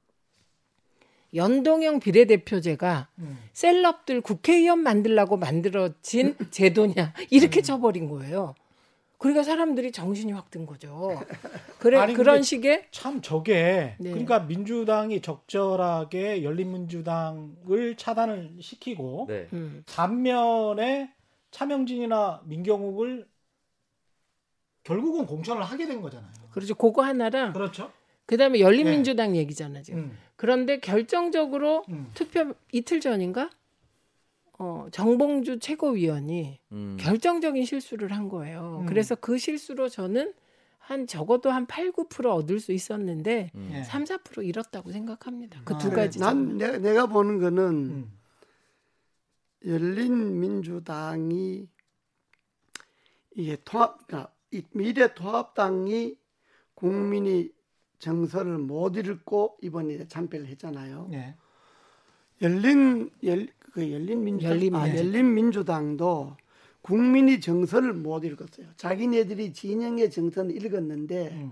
연동형 1.34 2.02
비례대표제가 2.02 3.08
음. 3.20 3.38
셀럽들 3.54 4.20
국회의원 4.20 4.80
만들라고 4.80 5.38
만들어진 5.38 6.36
제도냐 6.52 7.14
이렇게 7.30 7.62
쳐버린 7.62 8.10
거예요. 8.10 8.56
그러니까 9.20 9.44
사람들이 9.44 9.92
정신이 9.92 10.32
확 10.32 10.50
든 10.50 10.66
거죠. 10.66 11.22
그래 11.78 12.00
아니, 12.00 12.14
그런 12.16 12.42
식의 12.42 12.88
참 12.90 13.22
저게 13.22 13.96
네. 14.00 14.10
그러니까 14.10 14.40
민주당이 14.40 15.22
적절하게 15.22 16.44
열린민주당을 16.44 17.96
차단을 17.98 18.54
시키고 18.60 19.26
네. 19.28 19.48
음, 19.54 19.84
반면에 19.86 21.14
차명진이나 21.52 22.42
민경욱을 22.46 23.28
결국은 24.84 25.28
공천을 25.28 25.62
하게 25.62 25.86
된 25.86 26.02
거잖아요. 26.02 26.32
그렇죠. 26.52 26.74
그거 26.74 27.04
하나랑 27.04 27.54
그렇죠? 27.54 27.92
그다음에 28.26 28.60
열린민주당 28.60 29.36
얘기잖아 29.36 29.82
지금. 29.84 30.00
음. 30.00 30.18
그런데 30.36 30.80
결정적으로 30.80 31.84
음. 31.90 32.10
투표 32.14 32.54
이틀 32.72 33.02
전인가 33.02 33.50
어, 34.60 34.88
정봉주 34.92 35.60
최고위원이 35.60 36.60
음. 36.74 36.98
결정적인 37.00 37.66
실수를 37.66 38.12
한 38.12 38.28
거예요. 38.28 38.80
음. 38.82 38.86
그래서 38.86 39.16
그 39.16 39.38
실수로 39.38 39.88
저는 39.88 40.34
한 40.78 41.08
적어도 41.08 41.50
한 41.50 41.66
8, 41.66 41.94
9% 41.94 42.30
얻을 42.30 42.60
수 42.60 42.74
있었는데 42.74 43.52
음. 43.56 43.72
예. 43.74 43.84
3, 43.84 44.04
4% 44.04 44.46
잃었다고 44.46 44.92
생각합니다. 44.92 45.62
그 45.64 45.76
아, 45.76 45.78
그래. 45.78 45.96
가지. 45.96 46.20
난. 46.20 46.58
내가, 46.58 46.78
내가 46.78 47.06
보는 47.08 47.40
거는 47.40 47.64
음. 47.64 48.12
열린민주당이 49.66 51.70
이게 53.36 53.58
통합, 53.64 54.06
그러니까 54.08 54.34
이 54.52 54.64
미래통합당이 54.74 56.18
국민이 56.74 57.50
정서를 58.00 58.58
못 58.58 58.98
읽고 58.98 59.58
이번에 59.62 60.08
참패를 60.08 60.48
했잖아요. 60.48 61.10
예. 61.14 61.36
열린 62.42 63.10
열 63.24 63.48
그 63.72 63.92
열린민주당 63.92 64.52
열린 64.52 64.76
아, 64.76 64.84
민주당. 64.84 65.06
열린민주당도 65.06 66.38
국민이 66.82 67.40
정서를 67.40 67.94
못 67.94 68.24
읽었어요. 68.24 68.68
자기네들이 68.78 69.54
진영의 69.54 70.12
정서는 70.12 70.56
읽었는데 70.56 71.30
음. 71.34 71.52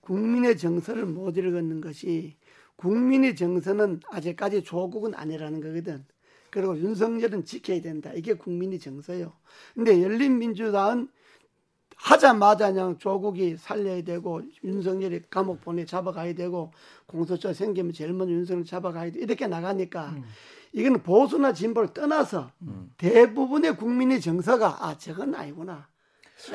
국민의 0.00 0.56
정서를 0.56 1.06
못 1.06 1.36
읽었는 1.36 1.80
것이 1.80 2.36
국민의 2.76 3.36
정서는 3.36 4.00
아직까지 4.10 4.62
조국은 4.62 5.14
아니라는 5.14 5.60
거거든. 5.60 6.04
그리고 6.50 6.78
윤석열은 6.78 7.44
지켜야 7.44 7.80
된다. 7.80 8.12
이게 8.14 8.34
국민의 8.34 8.78
정서요. 8.78 9.32
근데 9.74 10.02
열린민주당은 10.02 11.08
하자마자 11.96 12.70
그냥 12.70 12.98
조국이 12.98 13.56
살려야 13.56 14.02
되고 14.02 14.42
윤석열이 14.62 15.22
감옥 15.30 15.62
보내 15.62 15.84
잡아가야 15.86 16.34
되고 16.34 16.70
공소처 17.06 17.52
생기면 17.52 17.92
제일 17.92 18.12
먼저 18.12 18.34
윤석열 18.34 18.64
잡아가야 18.64 19.12
돼 19.12 19.20
이렇게 19.20 19.46
나가니까 19.46 20.10
음. 20.10 20.24
이거는 20.76 21.02
보수나 21.02 21.54
진보를 21.54 21.88
떠나서 21.94 22.50
대부분의 22.98 23.76
국민의 23.78 24.20
정서가 24.20 24.76
아 24.80 24.94
저건 24.98 25.34
아니구나. 25.34 25.86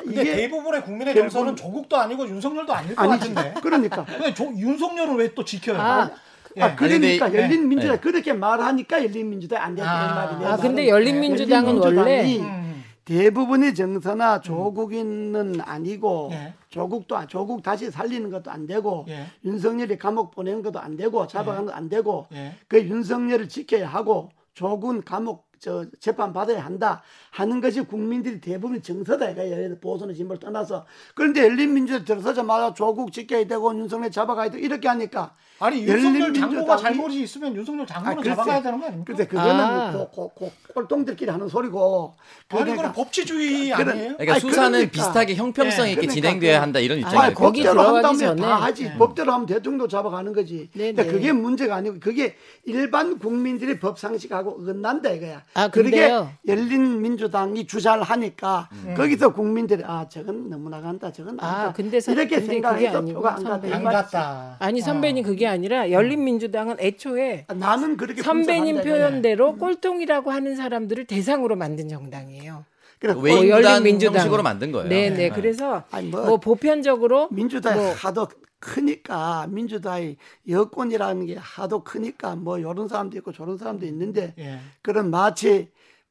근데 0.00 0.22
대부분의 0.22 0.82
국민의 0.84 1.12
대부분- 1.12 1.30
정서는 1.30 1.56
조국도 1.56 1.96
아니고 1.96 2.28
윤석열도 2.28 2.72
아닐 2.72 2.94
것 2.94 3.02
아니지. 3.02 3.34
같은데. 3.34 3.60
그러니까 3.60 4.06
왜 4.22 4.32
조, 4.32 4.44
윤석열을 4.44 5.16
왜 5.16 5.34
또 5.34 5.44
지켜요? 5.44 5.76
아, 5.76 6.08
예. 6.56 6.62
아, 6.62 6.76
그러니까 6.76 7.24
아니, 7.24 7.32
근데- 7.34 7.42
열린민주당 7.42 7.96
네. 7.96 8.00
그렇게 8.00 8.32
말하니까 8.32 9.02
열린민주당 9.02 9.60
안 9.60 9.74
된다 9.74 9.90
이 9.92 10.08
아. 10.08 10.14
말이네. 10.14 10.46
아, 10.46 10.56
근데 10.56 10.82
말은. 10.82 10.88
열린민주당은 10.88 11.76
원래 11.78 11.96
열린민주당이 11.96 12.38
음. 12.40 12.61
대부분의 13.04 13.74
정서나 13.74 14.40
조국인은 14.40 15.60
아니고 15.60 16.30
예. 16.32 16.54
조국도 16.68 17.16
안- 17.16 17.28
조국 17.28 17.62
다시 17.62 17.90
살리는 17.90 18.30
것도 18.30 18.50
안 18.50 18.66
되고 18.66 19.04
예. 19.08 19.26
윤석열이 19.44 19.98
감옥 19.98 20.30
보내는 20.30 20.62
것도 20.62 20.78
안 20.78 20.96
되고 20.96 21.26
잡아가는 21.26 21.66
것도 21.66 21.74
안 21.76 21.88
되고 21.88 22.26
예. 22.32 22.54
그 22.68 22.80
윤석열을 22.80 23.48
지켜야 23.48 23.88
하고 23.88 24.30
조국은 24.54 25.02
감옥 25.02 25.50
저 25.58 25.86
재판 26.00 26.32
받아야 26.32 26.64
한다 26.64 27.02
하는 27.30 27.60
것이 27.60 27.82
국민들이 27.82 28.40
대부분 28.40 28.82
정서다 28.82 29.30
이거 29.30 29.46
예를 29.46 29.68
들어 29.68 29.78
보수는 29.78 30.12
진보를 30.12 30.40
떠나서 30.40 30.84
그런데 31.14 31.42
열린민주당 31.42 32.04
들어서자마자 32.04 32.74
조국 32.74 33.12
지켜야 33.12 33.44
되고 33.46 33.72
윤석열 33.72 34.10
잡아가야 34.10 34.50
되고 34.50 34.64
이렇게 34.64 34.88
하니까 34.88 35.36
아니 35.62 35.82
윤석열 35.86 36.34
장모가 36.34 36.76
잘못이 36.76 37.22
있으면 37.22 37.54
윤석열 37.54 37.86
장모는 37.86 38.16
글쎄. 38.16 38.30
잡아가야 38.30 38.62
되는 38.62 38.80
거 38.80 38.86
아닙니까? 38.86 39.04
근데 39.06 39.26
그거는 39.28 39.50
아. 39.60 39.92
고, 39.92 40.08
고, 40.08 40.28
고, 40.30 40.50
꼴통들끼리 40.74 41.30
하는 41.30 41.48
소리고 41.48 42.14
아니 42.48 42.62
그러니까- 42.64 42.76
그건 42.88 42.92
법치주의 43.04 43.70
그런- 43.70 43.88
아니에요? 43.90 44.12
그러니까 44.14 44.32
아니, 44.32 44.40
수사는 44.40 44.70
그러니까. 44.72 44.90
비슷하게 44.92 45.34
형평성 45.36 45.86
예, 45.86 45.90
있게 45.90 46.00
그러니까 46.00 46.14
진행돼야 46.14 46.58
그- 46.58 46.60
한다 46.62 46.78
이런 46.80 46.96
아니, 46.98 47.02
입장이에요. 47.06 47.34
거기 47.34 47.62
법대로 47.62 47.80
한다면 47.94 48.18
전에. 48.18 48.42
다 48.42 48.54
하지. 48.56 48.84
네. 48.84 48.98
법대로 48.98 49.32
하면 49.32 49.46
대통령도 49.46 49.86
잡아가는 49.88 50.32
거지. 50.32 50.68
네네. 50.74 50.92
근데 50.94 51.12
그게 51.12 51.32
문제가 51.32 51.76
아니고 51.76 51.96
그게 52.00 52.34
일반 52.64 53.18
국민들이 53.20 53.78
법 53.78 53.98
상식하고 54.00 54.50
어긋난다 54.62 55.10
이거야. 55.10 55.42
아, 55.54 55.68
그러게 55.68 55.90
근데요. 55.90 56.30
열린 56.48 57.00
민주당이 57.02 57.66
주자를 57.68 58.02
하니까 58.02 58.68
거기서 58.96 59.32
국민들이 59.32 59.82
아 59.86 60.06
저건 60.08 60.50
너무 60.50 60.68
나간다. 60.68 61.12
저건 61.12 61.38
아. 61.40 61.72
근데 61.72 62.00
선- 62.00 62.14
이렇게 62.14 62.36
근데 62.36 62.46
그게 62.46 62.54
생각해서 62.54 62.98
아니고 62.98 63.20
표가 63.20 63.36
안 63.36 63.84
갔다. 63.84 64.56
아니 64.58 64.80
어. 64.80 64.84
선배님 64.84 65.22
그게 65.24 65.46
아니라 65.52 65.90
열린민주당은 65.90 66.76
애초에 66.80 67.44
아, 67.48 67.54
나는 67.54 67.96
그렇게 67.96 68.22
선배님. 68.22 68.82
표현대로 68.82 69.56
꼴통이라고 69.56 70.30
하는 70.30 70.56
사람들을 70.56 71.04
대상으로 71.06 71.56
만든 71.56 71.88
정당이에요. 71.88 72.64
그래, 72.98 73.14
외인단 73.20 73.48
열린민주당. 73.64 74.16
형식으로 74.16 74.42
만든 74.42 74.72
거예요. 74.72 74.88
네, 74.88 75.10
네. 75.10 75.16
네. 75.16 75.28
그래서 75.30 75.84
아니, 75.90 76.08
뭐, 76.08 76.24
뭐 76.24 76.36
보편적으로 76.38 77.28
민주당이 77.30 77.80
뭐- 77.80 77.92
하도 77.92 78.28
크니까 78.60 79.46
민주당이 79.50 80.16
여권이라는 80.48 81.26
게 81.26 81.36
하도 81.36 81.82
크니까 81.82 82.36
뭐 82.36 82.58
이런 82.58 82.86
사람도 82.88 83.16
있고 83.18 83.32
저런 83.32 83.58
사람도 83.58 83.84
있는데 83.86 84.34
예. 84.38 84.58
그런 84.82 85.10
마치 85.10 85.68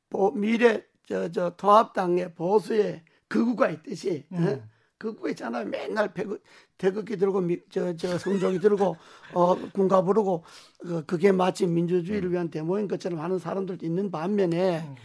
보- 0.10 0.32
미래 0.32 0.84
저저 1.08 1.54
통합당의 1.56 2.34
보수의 2.36 3.04
극우가 3.30 3.70
있듯이 3.70 4.26
어? 4.32 4.36
음. 4.38 4.46
극 4.46 4.62
우가 5.10 5.30
있잖아요. 5.30 5.66
맨날 5.66 6.14
배그, 6.14 6.42
태극기 6.78 7.18
들고 7.18 7.48
저 7.70 7.96
저 7.98 8.18
성종이 8.18 8.60
들고 8.60 8.96
어 9.34 9.56
군가 9.72 10.02
부르고 10.02 10.44
그, 10.80 11.06
그게 11.06 11.32
마치 11.32 11.66
민주주의를 11.68 12.32
위한 12.32 12.50
데모인 12.50 12.88
것처럼 12.88 13.20
하는 13.20 13.40
사람들도 13.40 13.86
있는 13.86 14.12
반면에 14.12 14.80
음. 14.88 14.96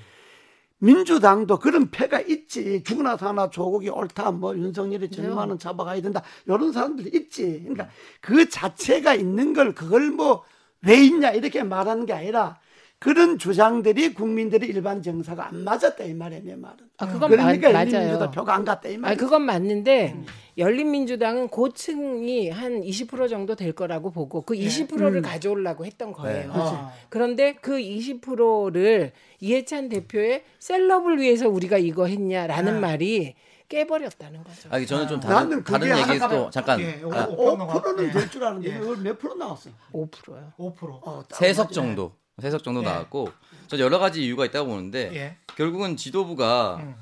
민주당도 0.78 1.58
그런 1.58 1.90
패가 1.90 2.20
있지. 2.20 2.82
죽으나 2.84 3.16
사나 3.16 3.48
조국이 3.50 3.88
옳다. 3.88 4.30
뭐 4.32 4.56
윤석열이 4.56 5.10
전만은 5.10 5.58
잡아가야 5.58 6.02
된다. 6.02 6.22
이런 6.46 6.70
사람들이 6.72 7.10
있지. 7.18 7.60
그러니까 7.62 7.88
그 8.20 8.48
자체가 8.48 9.14
있는 9.14 9.52
걸 9.54 9.74
그걸 9.74 10.10
뭐 10.10 10.44
왜 10.82 11.04
있냐 11.04 11.30
이렇게 11.30 11.62
말하는 11.62 12.06
게 12.06 12.12
아니라 12.12 12.58
그런 12.98 13.38
주장들이 13.38 14.14
국민들의 14.14 14.68
일반 14.70 15.02
정서가 15.02 15.48
안 15.48 15.64
맞았다 15.64 16.02
이 16.04 16.14
말이야 16.14 16.40
내 16.42 16.56
말은. 16.56 16.78
아 16.96 17.06
그건 17.06 17.28
그러니까 17.30 17.68
마- 17.70 17.80
열린민주당 17.80 18.18
맞아요. 18.18 18.30
표가 18.30 18.54
안 18.54 18.64
갔다 18.64 18.88
이아 18.88 18.98
말이야. 18.98 19.16
그건 19.18 19.42
맞는데 19.42 20.16
열린민주당은 20.56 21.48
고층이 21.48 22.48
한 22.50 22.80
20% 22.80 23.28
정도 23.28 23.54
될 23.54 23.72
거라고 23.72 24.10
보고 24.10 24.40
그 24.42 24.54
20%를 24.54 25.20
가져오려고 25.20 25.84
했던 25.84 26.12
거예요. 26.12 26.50
그렇지. 26.50 26.72
그런데 27.10 27.54
그 27.60 27.72
20%를 27.76 29.12
이해찬 29.40 29.90
대표의 29.90 30.44
셀럽을 30.58 31.20
위해서 31.20 31.50
우리가 31.50 31.76
이거 31.76 32.06
했냐라는 32.06 32.74
네. 32.74 32.80
말이 32.80 33.34
깨버렸다는 33.68 34.42
거죠. 34.42 34.68
아, 34.70 34.82
저는 34.82 35.08
좀 35.08 35.20
다른, 35.20 35.62
다른 35.64 35.88
얘기도 35.98 36.18
잠깐만. 36.18 36.50
잠깐 36.50 36.80
예, 36.80 37.02
아, 37.12 37.26
오- 37.26 37.56
5%는 37.58 38.04
예. 38.08 38.10
될줄 38.12 38.42
알았는데 38.42 38.70
예. 38.74 39.02
몇 39.02 39.18
프로 39.18 39.34
나왔어? 39.34 39.70
5%요. 39.92 40.52
5%. 40.56 41.00
어, 41.02 41.24
딱 41.28 41.36
세석. 41.36 41.72
정도 41.72 42.12
세석 42.40 42.62
정도 42.62 42.82
예. 42.82 42.84
나왔고 42.84 43.32
저 43.66 43.78
여러 43.78 43.98
가지 43.98 44.24
이유가 44.24 44.44
있다고 44.44 44.68
보는데 44.68 45.10
예. 45.14 45.36
결국은 45.56 45.96
지도부가 45.96 46.76
음. 46.82 46.94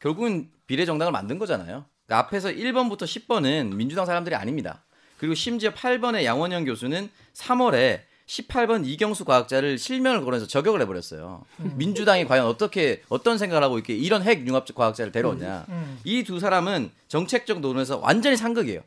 결국은 0.00 0.50
비례 0.66 0.84
정당을 0.84 1.12
만든 1.12 1.38
거잖아요. 1.38 1.84
그러니까 2.06 2.26
앞에서 2.26 2.50
1번부터 2.50 3.02
10번은 3.02 3.74
민주당 3.74 4.04
사람들이 4.04 4.34
아닙니다. 4.34 4.84
그리고 5.16 5.34
심지어 5.34 5.72
8번의 5.72 6.24
양원영 6.24 6.64
교수는 6.64 7.08
3월에 7.34 8.00
18번 8.26 8.86
이경수 8.86 9.24
과학자를 9.24 9.78
실명을 9.78 10.20
거론해서 10.20 10.46
저격을 10.46 10.80
해버렸어요. 10.82 11.44
민주당이 11.76 12.24
과연 12.26 12.46
어떻게 12.46 13.02
어떤 13.08 13.36
생각을 13.36 13.62
하고 13.62 13.76
이렇게 13.76 13.94
이런 13.94 14.22
핵 14.22 14.46
융합 14.46 14.72
과학자를 14.74 15.12
데려오냐. 15.12 15.66
음. 15.68 16.00
이두 16.04 16.40
사람은 16.40 16.90
정책적 17.08 17.60
노선에서 17.60 17.98
완전히 17.98 18.36
상극이에요. 18.36 18.80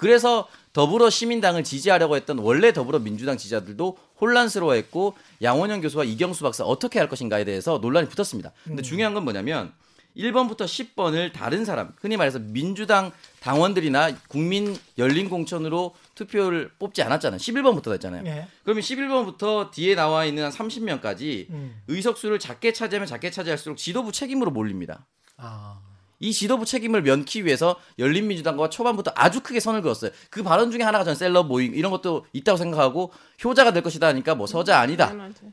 그래서 0.00 0.48
더불어 0.72 1.10
시민당을 1.10 1.62
지지하려고 1.62 2.16
했던 2.16 2.38
원래 2.38 2.72
더불어민주당 2.72 3.36
지지자들도 3.36 3.98
혼란스러워했고 4.20 5.14
양원영 5.42 5.82
교수와 5.82 6.04
이경수 6.04 6.42
박사 6.42 6.64
어떻게 6.64 6.98
할 6.98 7.08
것인가에 7.08 7.44
대해서 7.44 7.78
논란이 7.78 8.08
붙었습니다. 8.08 8.52
근데 8.64 8.82
중요한 8.82 9.12
건 9.12 9.24
뭐냐면 9.24 9.72
1번부터 10.16 10.64
10번을 10.64 11.32
다른 11.32 11.64
사람, 11.64 11.92
흔히 12.00 12.16
말해서 12.16 12.38
민주당 12.38 13.12
당원들이나 13.40 14.16
국민 14.28 14.76
열린 14.98 15.28
공천으로 15.28 15.94
투표를 16.14 16.70
뽑지 16.78 17.02
않았잖아요. 17.02 17.38
11번부터 17.38 17.92
됐잖아요. 17.92 18.24
예. 18.26 18.48
그러면 18.64 18.82
11번부터 18.82 19.70
뒤에 19.70 19.94
나와 19.94 20.24
있는 20.24 20.44
한 20.44 20.50
30명까지 20.50 21.50
음. 21.50 21.80
의석수를 21.88 22.38
작게 22.38 22.72
차지하면 22.72 23.06
작게 23.06 23.30
차지할수록 23.30 23.76
지도부 23.76 24.12
책임으로 24.12 24.50
몰립니다. 24.50 25.06
아. 25.36 25.89
이 26.20 26.32
지도부 26.32 26.66
책임을 26.66 27.02
면키 27.02 27.44
위해서 27.46 27.76
열린민주당과 27.98 28.68
초반부터 28.70 29.12
아주 29.14 29.40
크게 29.40 29.58
선을 29.58 29.80
그었어요. 29.82 30.10
그 30.30 30.42
발언 30.42 30.70
중에 30.70 30.82
하나가 30.82 31.02
전 31.02 31.14
셀럽 31.14 31.46
모임 31.46 31.74
이런 31.74 31.90
것도 31.90 32.26
있다고 32.34 32.56
생각하고 32.58 33.10
효자가 33.42 33.72
될 33.72 33.82
것이다 33.82 34.06
하니까 34.08 34.34
뭐 34.34 34.46
서자 34.46 34.78
아니다. 34.78 35.12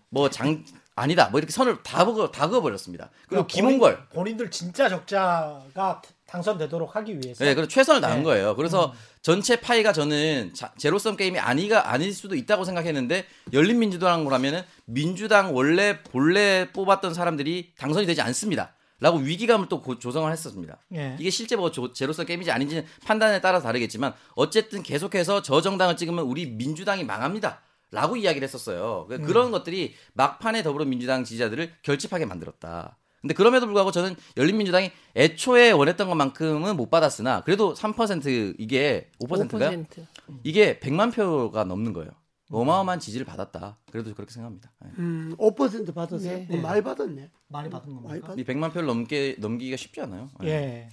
뭐 0.09 0.30
장 0.30 0.63
아니다. 0.95 1.30
뭐 1.30 1.39
이렇게 1.39 1.51
선을 1.53 1.84
다 1.84 2.03
그어 2.05 2.32
다 2.32 2.49
그어 2.49 2.59
버렸습니다. 2.61 3.09
그리고 3.30 3.45
그러니까 3.45 3.47
김홍걸 3.47 3.95
본인, 3.95 4.09
본인들 4.13 4.51
진짜 4.51 4.89
적자가 4.89 6.01
당선되도록 6.26 6.95
하기 6.97 7.20
위해서. 7.24 7.45
네, 7.45 7.53
그래서 7.55 7.70
최선을 7.70 8.01
다한 8.01 8.18
네. 8.18 8.24
거예요. 8.24 8.55
그래서 8.57 8.93
전체 9.22 9.61
파이가 9.61 9.93
저는 9.93 10.53
자- 10.53 10.74
제로섬 10.78 11.15
게임이 11.15 11.39
아니가 11.39 11.91
아닐 11.93 12.13
수도 12.13 12.36
있다고 12.36 12.65
생각했는데 12.65 13.26
열린민주당으로 13.53 14.34
하면은 14.36 14.63
민주당 14.86 15.55
원래 15.55 16.01
본래 16.03 16.68
뽑았던 16.74 17.13
사람들이 17.13 17.72
당선이 17.78 18.05
되지 18.07 18.22
않습니다. 18.22 18.74
라고 19.00 19.18
위기감을 19.20 19.68
또 19.70 19.82
고- 19.82 20.00
조성을 20.00 20.32
했었습니다. 20.32 20.80
예. 20.95 21.16
이게 21.20 21.30
실제 21.30 21.56
뭐 21.56 21.72
조- 21.72 21.93
제로섬 21.93 22.26
게임인지 22.26 22.52
아닌지는 22.52 22.84
판단에 23.06 23.41
따라 23.41 23.62
다르겠지만 23.62 24.14
어쨌든 24.36 24.82
계속해서 24.84 25.41
저 25.43 25.62
정당을 25.62 25.98
찍으면 25.98 26.26
우리 26.26 26.48
민주당이 26.48 27.04
망합니다. 27.04 27.62
라고 27.91 28.16
이야기를 28.18 28.45
했었어요. 28.48 29.06
그- 29.08 29.20
그런 29.20 29.52
것들이 29.52 29.93
막판에 30.14 30.64
더불어민주당 30.64 31.24
지지자들을 31.24 31.72
결집하게 31.84 32.26
만들었다. 32.26 32.98
근데 33.22 33.34
그럼에도 33.34 33.66
불구하고 33.66 33.91
저는 33.91 34.16
열린민주당이 34.38 34.91
애초에 35.16 35.72
원했던 35.72 36.08
것만큼은 36.08 36.76
못 36.78 36.89
받았으나 36.89 37.41
그래도 37.41 37.74
3% 37.74 38.56
이게 38.58 39.10
5%인가요? 39.20 39.70
5%. 39.72 40.06
이게 40.43 40.80
100만 40.80 41.14
표가 41.14 41.64
넘는 41.64 41.93
거예요. 41.93 42.12
어마어마한 42.52 43.00
지지를 43.00 43.26
받았다. 43.26 43.78
그래도 43.91 44.14
그렇게 44.14 44.32
생각합니다. 44.32 44.72
네. 44.82 44.89
음, 45.00 45.36
5% 45.38 45.93
받았어요. 45.93 46.32
네. 46.32 46.48
뭐 46.50 46.62
많이 46.62 46.82
받았네. 46.82 47.30
많이 47.48 47.70
받은 47.70 48.04
받. 48.22 48.38
이 48.39 48.43
100만 48.43 48.72
표를 48.72 48.88
넘게 48.88 49.36
넘기기가 49.39 49.76
쉽지 49.78 50.02
않아요. 50.02 50.30
네. 50.39 50.48
예. 50.48 50.89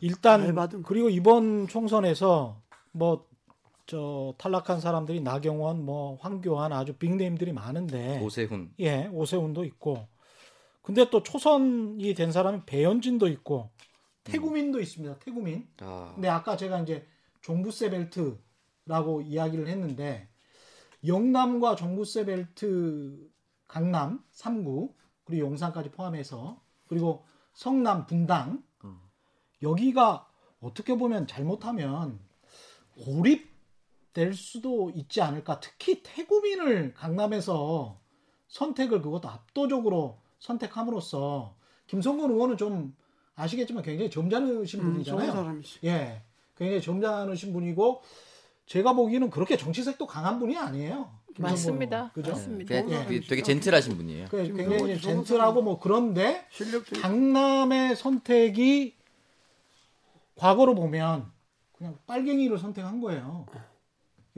일단 0.00 0.42
잘 0.44 0.54
받은 0.54 0.82
그리고 0.82 1.08
이번 1.08 1.66
총선에서 1.68 2.60
뭐 2.92 3.28
저 3.88 4.34
탈락한 4.36 4.80
사람들이 4.80 5.22
나경원, 5.22 5.82
뭐 5.82 6.18
황교안 6.20 6.74
아주 6.74 6.92
빅네임들이 6.92 7.54
많은데 7.54 8.20
오세훈. 8.22 8.70
예, 8.80 9.06
오세훈도 9.10 9.64
있고. 9.64 10.06
근데 10.82 11.08
또 11.08 11.22
초선이 11.22 12.12
된 12.14 12.30
사람이 12.30 12.60
배현진도 12.66 13.28
있고 13.28 13.70
태구민도 14.24 14.80
있습니다. 14.80 15.18
태구민. 15.20 15.66
아, 15.80 16.12
근데 16.14 16.28
아까 16.28 16.58
제가 16.58 16.80
이제 16.80 17.06
종부세 17.40 17.88
벨트라고 17.88 19.22
이야기를 19.22 19.66
했는데 19.68 20.28
영남과 21.06 21.76
종부세 21.76 22.24
벨트 22.24 23.30
강남 23.66 24.22
3구 24.32 24.94
그리고 25.24 25.46
용산까지 25.46 25.90
포함해서 25.90 26.60
그리고 26.86 27.24
성남 27.52 28.06
분당. 28.06 28.62
여기가 29.62 30.28
어떻게 30.60 30.96
보면 30.96 31.26
잘못하면 31.26 32.20
고립될 33.00 34.34
수도 34.34 34.90
있지 34.90 35.20
않을까. 35.20 35.60
특히 35.60 36.02
태구민을 36.02 36.94
강남에서 36.94 38.00
선택을 38.48 39.02
그것도 39.02 39.28
압도적으로 39.28 40.20
선택함으로써 40.38 41.56
김성근 41.86 42.30
의원은 42.30 42.56
좀 42.56 42.96
아시겠지만 43.34 43.82
굉장히 43.82 44.10
점잖으신 44.10 44.80
음, 44.80 44.92
분이잖아요. 44.92 45.60
예, 45.84 46.22
굉장히 46.56 46.82
점잖으신 46.82 47.52
분이고 47.52 48.02
제가 48.68 48.92
보기에는 48.92 49.30
그렇게 49.30 49.56
정치색도 49.56 50.06
강한 50.06 50.38
분이 50.38 50.56
아니에요. 50.56 51.10
맞습니다. 51.38 52.10
그죠? 52.12 52.32
맞습니다. 52.32 52.68
되게, 52.68 52.88
좋은 52.88 53.06
되게, 53.06 53.26
되게 53.26 53.42
젠틀하신 53.42 53.96
분이에요. 53.96 54.26
그 54.28 54.52
굉장히 54.52 55.00
젠틀하고 55.00 55.62
뭐 55.62 55.80
그런데 55.80 56.46
실력도. 56.50 57.00
강남의 57.00 57.96
선택이 57.96 58.96
과거로 60.34 60.74
보면 60.74 61.30
그냥 61.72 61.96
빨갱이를 62.06 62.58
선택한 62.58 63.00
거예요. 63.00 63.46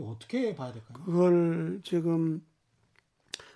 어떻게 0.00 0.54
봐야 0.54 0.72
될까요? 0.72 1.02
그걸 1.04 1.80
지금 1.82 2.42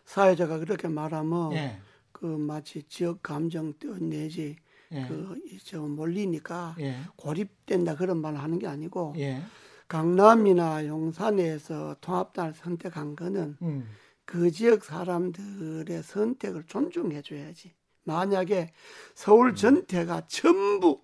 사회자가 0.05 0.59
그렇게 0.59 0.89
말하면 0.89 1.53
예, 1.53 1.79
그 2.13 2.27
마치 2.27 2.83
지역 2.89 3.23
감정 3.23 3.73
때문 3.75 4.11
내지 4.11 4.57
예, 4.93 5.07
그저 5.07 5.81
몰리니까 5.81 6.77
예, 6.81 6.97
고립된다 7.17 7.95
그런 7.97 8.21
말을 8.21 8.43
하는 8.43 8.59
게 8.59 8.67
아니고 8.67 9.15
예, 9.19 9.43
강남이나 9.89 10.87
용산에서 10.87 11.97
통합당을 12.01 12.55
선택한 12.55 13.17
거는 13.17 13.57
음, 13.63 13.89
그 14.25 14.51
지역 14.51 14.85
사람들의 14.85 16.03
선택을 16.03 16.65
존중해 16.67 17.23
줘야지. 17.23 17.73
만약에 18.05 18.73
서울 19.15 19.55
전체가 19.55 20.23
전부 20.27 21.01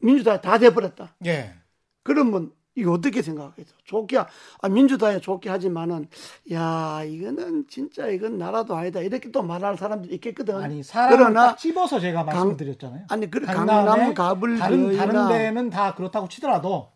민주당이 0.00 0.40
다 0.42 0.58
돼버렸다. 0.58 1.14
예, 1.26 1.54
그러면 2.02 2.52
이거 2.74 2.92
어떻게 2.92 3.20
생각하겠어? 3.20 3.74
좋게 3.84 4.16
하- 4.16 4.26
아, 4.62 4.68
민주당에 4.68 5.18
좋게 5.20 5.50
하지만은 5.50 6.08
야 6.52 7.02
이거는 7.04 7.66
진짜 7.68 8.06
이건 8.08 8.38
나라도 8.38 8.74
아니다 8.76 9.00
이렇게 9.00 9.30
또 9.30 9.42
말할 9.42 9.76
사람들이 9.76 10.14
있겠거든. 10.14 10.56
아니 10.56 10.82
사람을 10.82 11.16
그러나 11.16 11.46
딱 11.48 11.58
집어서 11.58 12.00
제가 12.00 12.24
강- 12.24 12.34
말씀드렸잖아요. 12.48 13.06
아니 13.10 13.30
그 13.30 13.40
강남 13.40 14.14
가불 14.14 14.58
다른 14.58 14.96
다른 14.96 15.28
데는 15.28 15.70
다 15.70 15.94
그렇다고 15.94 16.28
치더라도 16.28 16.92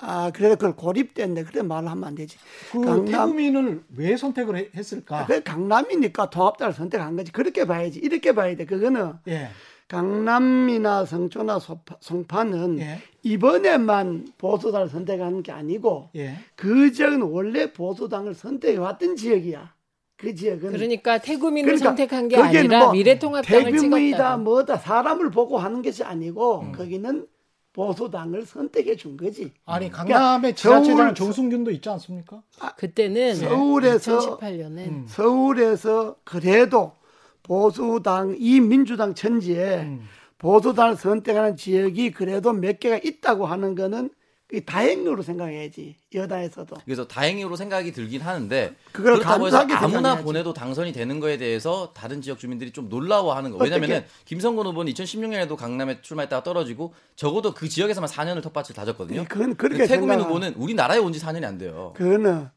아 0.00 0.30
그래 0.32 0.50
그걸 0.50 0.76
고립된데 0.76 1.44
그래 1.44 1.62
말을 1.62 1.88
하면 1.90 2.04
안 2.04 2.14
되지. 2.14 2.36
그 2.72 2.80
강남- 2.80 3.04
태구민을 3.06 3.82
왜 3.96 4.16
선택을 4.16 4.56
해- 4.56 4.68
했을까? 4.76 5.20
아, 5.20 5.26
그 5.26 5.42
강남이니까 5.42 6.30
통합당을 6.30 6.72
선택한 6.72 7.16
거지. 7.16 7.32
그렇게 7.32 7.64
봐야지. 7.64 7.98
이렇게 7.98 8.32
봐야 8.32 8.54
돼. 8.54 8.64
그거는 8.64 9.14
예, 9.26 9.48
강남이나 9.88 11.04
성초나 11.04 11.58
소파- 11.58 11.96
송파는 12.00 12.78
예, 12.80 13.00
이번에만 13.22 14.28
보수당을 14.38 14.88
선택하는 14.88 15.42
게 15.42 15.50
아니고 15.52 16.10
예. 16.16 16.34
그 16.54 16.92
지역은 16.92 17.22
원래 17.22 17.72
보수당을 17.72 18.34
선택해 18.34 18.78
왔던 18.78 19.16
지역이야. 19.16 19.74
그 20.16 20.34
지역은 20.34 20.72
그러니까 20.72 21.18
태구민을 21.18 21.66
그러니까 21.66 21.88
선택한 21.90 22.28
게 22.28 22.36
아니라 22.36 22.84
뭐 22.86 22.92
미래통합당을 22.92 23.72
대규모이다 23.72 24.16
찍었다. 24.16 24.36
뭐다 24.38 24.76
사람을 24.78 25.30
보고 25.30 25.58
하는 25.58 25.80
것이 25.82 26.02
아니고 26.04 26.60
음. 26.60 26.72
거기는 26.72 27.26
보수당을 27.82 28.44
선택해 28.44 28.96
준 28.96 29.16
거지. 29.16 29.52
아니 29.64 29.88
그러니까 29.88 30.18
강남의 30.18 30.56
지자체장 30.56 30.96
서울- 30.96 31.14
정순균도 31.14 31.70
있지 31.70 31.88
않습니까? 31.90 32.42
그때는 32.76 33.36
서울에서 33.36 34.18
2018년엔 34.40 34.78
음. 34.88 35.04
서울에서 35.08 36.16
그래도 36.24 36.90
보수당 37.44 38.34
이 38.36 38.58
민주당 38.60 39.14
천지에 39.14 39.82
음. 39.82 40.08
보수당을 40.38 40.96
선택하는 40.96 41.56
지역이 41.56 42.10
그래도 42.10 42.52
몇 42.52 42.80
개가 42.80 42.98
있다고 42.98 43.46
하는 43.46 43.76
거는 43.76 44.08
그 44.10 44.17
다행으로 44.64 45.22
생각해야지 45.22 45.96
여당에서도 46.14 46.76
그래서 46.84 47.06
다행으로 47.06 47.54
생각이 47.54 47.92
들긴 47.92 48.22
하는데 48.22 48.74
그걸 48.92 49.14
그렇다고 49.14 49.46
해서 49.46 49.58
아무나 49.58 49.78
생각해야지. 49.90 50.22
보내도 50.24 50.54
당선이 50.54 50.92
되는 50.92 51.20
거에 51.20 51.36
대해서 51.36 51.92
다른 51.94 52.22
지역 52.22 52.38
주민들이 52.38 52.70
좀 52.72 52.88
놀라워하는 52.88 53.50
거. 53.50 53.58
왜냐면은 53.58 54.04
김성근 54.24 54.66
후보는 54.66 54.90
2016년에도 54.94 55.54
강남에 55.56 56.00
출마했다가 56.00 56.42
떨어지고 56.44 56.94
적어도 57.14 57.52
그 57.52 57.68
지역에서만 57.68 58.08
4년을 58.08 58.42
텃밭을 58.42 58.74
다졌거든요. 58.74 59.26
그건 59.28 59.54
그렇게 59.54 59.86
태국민 59.86 60.18
생각- 60.18 60.28
후보는 60.28 60.54
우리나라에 60.54 60.98
온 60.98 61.12
지 61.12 61.20
4년이 61.20 61.44
안 61.44 61.58
돼요. 61.58 61.92
그거는 61.94 62.48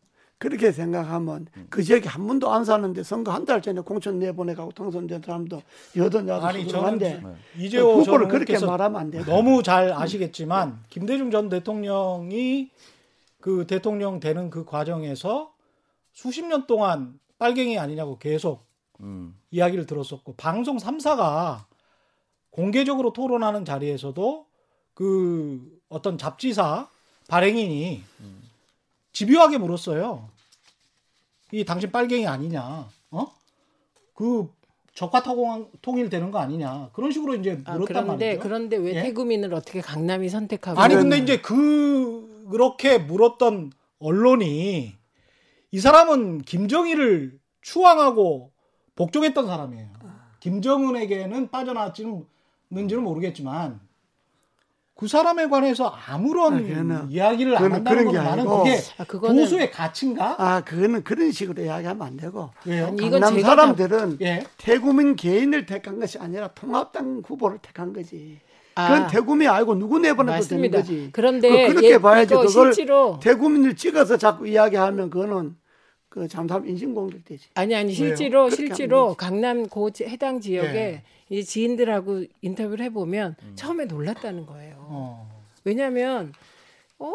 그렇게 0.42 0.72
생각하면 0.72 1.46
그 1.70 1.84
지역에 1.84 2.10
한 2.10 2.26
번도 2.26 2.52
안 2.52 2.66
사는데 2.66 3.04
선거 3.04 3.32
한 3.32 3.46
달 3.46 3.62
전에 3.62 3.80
공천 3.82 4.18
내보내가고 4.18 4.72
당선된 4.72 5.22
사람도 5.22 5.62
여든 5.96 6.28
야도 6.28 6.46
아니 6.48 6.68
저는 6.68 6.88
한데 6.88 7.22
이재호 7.60 7.92
전 7.92 8.00
후보를 8.02 8.28
그렇게 8.28 8.54
의원께서 8.54 8.66
말하면 8.66 9.00
안 9.02 9.12
돼. 9.12 9.24
너무 9.24 9.62
잘 9.62 9.94
아시겠지만 9.94 10.80
김대중 10.90 11.30
전 11.30 11.48
대통령이 11.48 12.72
그 13.40 13.68
대통령 13.68 14.20
되는 14.20 14.50
그 14.50 14.66
과정에서 14.66 15.54
수십 16.12 16.44
년 16.44 16.66
동안 16.66 17.20
빨갱이 17.38 17.78
아니냐고 17.78 18.18
계속 18.18 18.66
음. 19.00 19.36
이야기를 19.52 19.86
들었었고 19.86 20.34
방송 20.38 20.78
3사가 20.78 21.66
공개적으로 22.50 23.14
토론하는 23.14 23.64
자리에서도 23.64 24.48
그 24.96 25.80
어떤 25.88 26.18
잡지사 26.18 26.88
발행인이 27.28 28.02
집요하게 29.14 29.60
물었어요. 29.60 30.31
이 31.52 31.66
당신 31.66 31.92
빨갱이 31.92 32.28
아니냐? 32.28 32.88
어? 33.12 33.28
그 34.14 34.50
적화 34.94 35.24
통일 35.24 35.68
통일되는 35.82 36.32
거 36.32 36.40
아니냐? 36.40 36.90
그런 36.94 37.12
식으로 37.12 37.36
이제 37.36 37.62
아, 37.66 37.74
물었단 37.74 38.04
그런데 38.06 38.26
말이죠. 38.26 38.44
그런데 38.44 38.78
왜 38.78 38.96
예? 38.96 39.02
태구민을 39.04 39.54
어떻게 39.54 39.82
강남이 39.82 40.30
선택하고 40.30 40.80
아니 40.80 40.96
근데 40.96 41.18
이제 41.18 41.42
그 41.42 42.48
그렇게 42.50 42.98
물었던 42.98 43.72
언론이 44.00 44.94
이 45.72 45.80
사람은 45.80 46.42
김정일을 46.42 47.40
추앙하고 47.62 48.52
복종했던 48.96 49.48
사람이에요. 49.48 49.88
김정은에게는 50.42 51.50
빠져나왔는지는 51.52 53.04
모르겠지만 53.04 53.80
그 55.02 55.08
사람에 55.08 55.48
관해서 55.48 55.92
아무런 56.08 56.54
아, 56.54 56.58
그거는- 56.60 57.10
이야기를 57.12 57.58
안 57.58 57.64
한다는 57.74 57.84
그런 57.84 58.06
건게 58.06 58.18
나는 58.20 58.32
아니고 58.44 58.58
그게 58.60 58.78
아, 59.00 59.04
그거는 59.04 59.42
보수의 59.42 59.72
가치인가? 59.72 60.36
아, 60.38 60.62
그거는 60.64 61.04
그런 61.04 61.32
식으로 61.32 61.64
이야기하면 61.64 62.06
안 62.06 62.18
되고. 62.18 62.52
왜요? 62.68 62.96
강남 62.96 63.42
사람들은 63.42 64.20
예. 64.22 64.44
태구민 64.60 65.16
개인을 65.16 65.66
택한 65.66 66.00
것이 66.00 66.20
아니라 66.20 66.50
통합당 66.50 67.24
후보를 67.26 67.58
택한 67.64 67.94
거지. 67.94 68.40
아. 68.76 68.90
그건 68.94 69.08
태구민이 69.10 69.48
알고 69.50 69.74
누구 69.74 69.98
내보내도 69.98 70.26
되는 70.26 70.38
맞습니다. 70.38 70.78
거지. 70.78 71.10
그런데 71.14 71.50
그- 71.66 71.74
그렇게 71.74 71.90
예, 71.94 71.98
봐야지 71.98 72.36
그걸 72.36 72.48
실제로 72.72 73.20
태구민을 73.24 73.76
찍어서 73.76 74.18
자꾸 74.18 74.48
이야기하면 74.48 75.10
그거는 75.10 75.56
그 76.12 76.28
잠깐 76.28 76.68
인신 76.68 76.94
공격되지. 76.94 77.48
아니 77.54 77.74
아니 77.74 77.88
왜요? 77.94 77.96
실제로 77.96 78.50
실제로. 78.50 79.14
강남 79.16 79.66
고 79.70 79.92
지- 79.92 80.04
해당 80.04 80.42
지역에 80.42 80.78
예. 80.78 81.04
이제 81.30 81.42
지인들하고 81.42 82.26
인터뷰를 82.42 82.84
해보면 82.84 83.38
처음에 83.56 83.86
놀랐다는 83.86 84.46
거예요. 84.46 84.76
어. 84.90 85.42
왜냐하면 85.64 86.34
어 87.00 87.14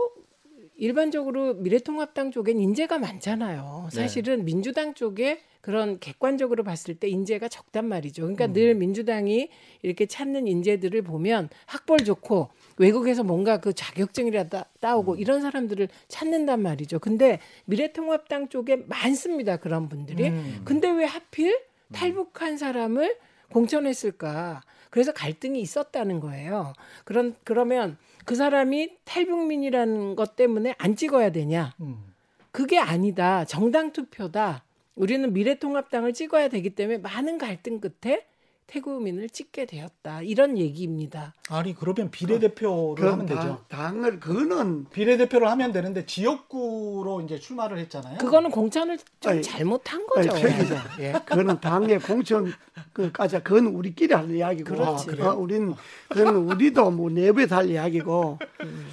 일반적으로 0.79 1.53
미래통합당 1.55 2.31
쪽엔 2.31 2.59
인재가 2.59 2.99
많잖아요. 2.99 3.89
네. 3.93 3.97
사실은 3.97 4.47
민주당 4.47 4.95
쪽에 4.95 5.41
그런 5.61 5.99
객관적으로 6.01 6.65
봤을 6.65 6.95
때 6.95 7.07
인재가 7.07 7.49
적단 7.49 7.85
말이죠. 7.87 8.23
음. 8.23 8.35
그러니까 8.35 8.59
늘 8.59 8.75
민주당이 8.77 9.51
이렇게 9.83 10.07
찾는 10.07 10.47
인재들을 10.47 11.03
보면 11.03 11.51
학벌 11.67 11.99
좋고 11.99 12.49
외국에서 12.79 13.23
뭔가 13.23 13.59
그 13.59 13.73
자격증이라도 13.73 14.63
따오고 14.81 15.13
음. 15.13 15.19
이런 15.19 15.41
사람들을 15.41 15.89
찾는단 16.09 16.61
말이죠. 16.63 16.99
근데 16.99 17.41
미래통합당 17.65 18.49
쪽에 18.49 18.77
많습니다. 18.87 19.57
그런 19.57 19.89
분들이. 19.89 20.29
음. 20.29 20.63
근데 20.65 20.91
왜 20.91 21.05
하필 21.05 21.59
탈북한 21.93 22.57
사람을 22.57 23.17
공천했을까? 23.51 24.63
그래서 24.91 25.13
갈등이 25.13 25.61
있었다는 25.61 26.21
거예요. 26.21 26.73
그런 27.05 27.35
그러면 27.45 27.97
그 28.25 28.35
사람이 28.35 28.97
탈북민이라는 29.05 30.17
것 30.17 30.37
때문에 30.37 30.75
안 30.79 30.97
찍어야 30.97 31.31
되냐? 31.31 31.75
음. 31.81 32.13
그게 32.51 32.79
아니다. 32.79 33.45
정당 33.45 33.93
투표다. 33.93 34.65
우리는 34.95 35.33
미래통합당을 35.33 36.15
찍어야 36.15 36.49
되기 36.49 36.71
때문에 36.71 36.99
많은 36.99 37.37
갈등 37.39 37.81
끝에 37.81 38.27
태구민을 38.67 39.29
찍게 39.29 39.67
되었다. 39.67 40.23
이런 40.23 40.59
얘기입니다. 40.59 41.35
아니 41.49 41.75
그러면 41.75 42.11
비례대표를 42.11 42.95
그건 42.97 43.13
하면 43.13 43.27
당, 43.27 43.37
되죠. 43.37 43.59
당을 43.69 44.21
그거는 44.21 44.87
비례대표를 44.91 45.49
하면 45.49 45.73
되는데 45.73 46.05
지역구로 46.05 47.21
이제 47.23 47.39
출마를 47.39 47.79
했잖아요. 47.79 48.19
그거는 48.19 48.51
공천을 48.51 48.99
좀 49.21 49.33
아니, 49.33 49.43
잘못한 49.43 50.05
아니, 50.17 50.29
거죠. 50.29 50.43
최 50.43 50.57
기자. 50.59 50.83
예. 50.99 51.13
그거는 51.13 51.61
당의 51.61 52.01
공천 52.01 52.53
그까지 52.93 53.41
그건 53.45 53.67
우리끼리 53.67 54.13
할 54.13 54.29
이야기고 54.35 54.75
그렇지. 54.75 55.23
어, 55.23 55.35
우린 55.39 55.75
그건 56.09 56.35
우리도 56.37 56.91
뭐 56.91 57.09
내부에서 57.09 57.57
할 57.57 57.71
이야기고 57.71 58.39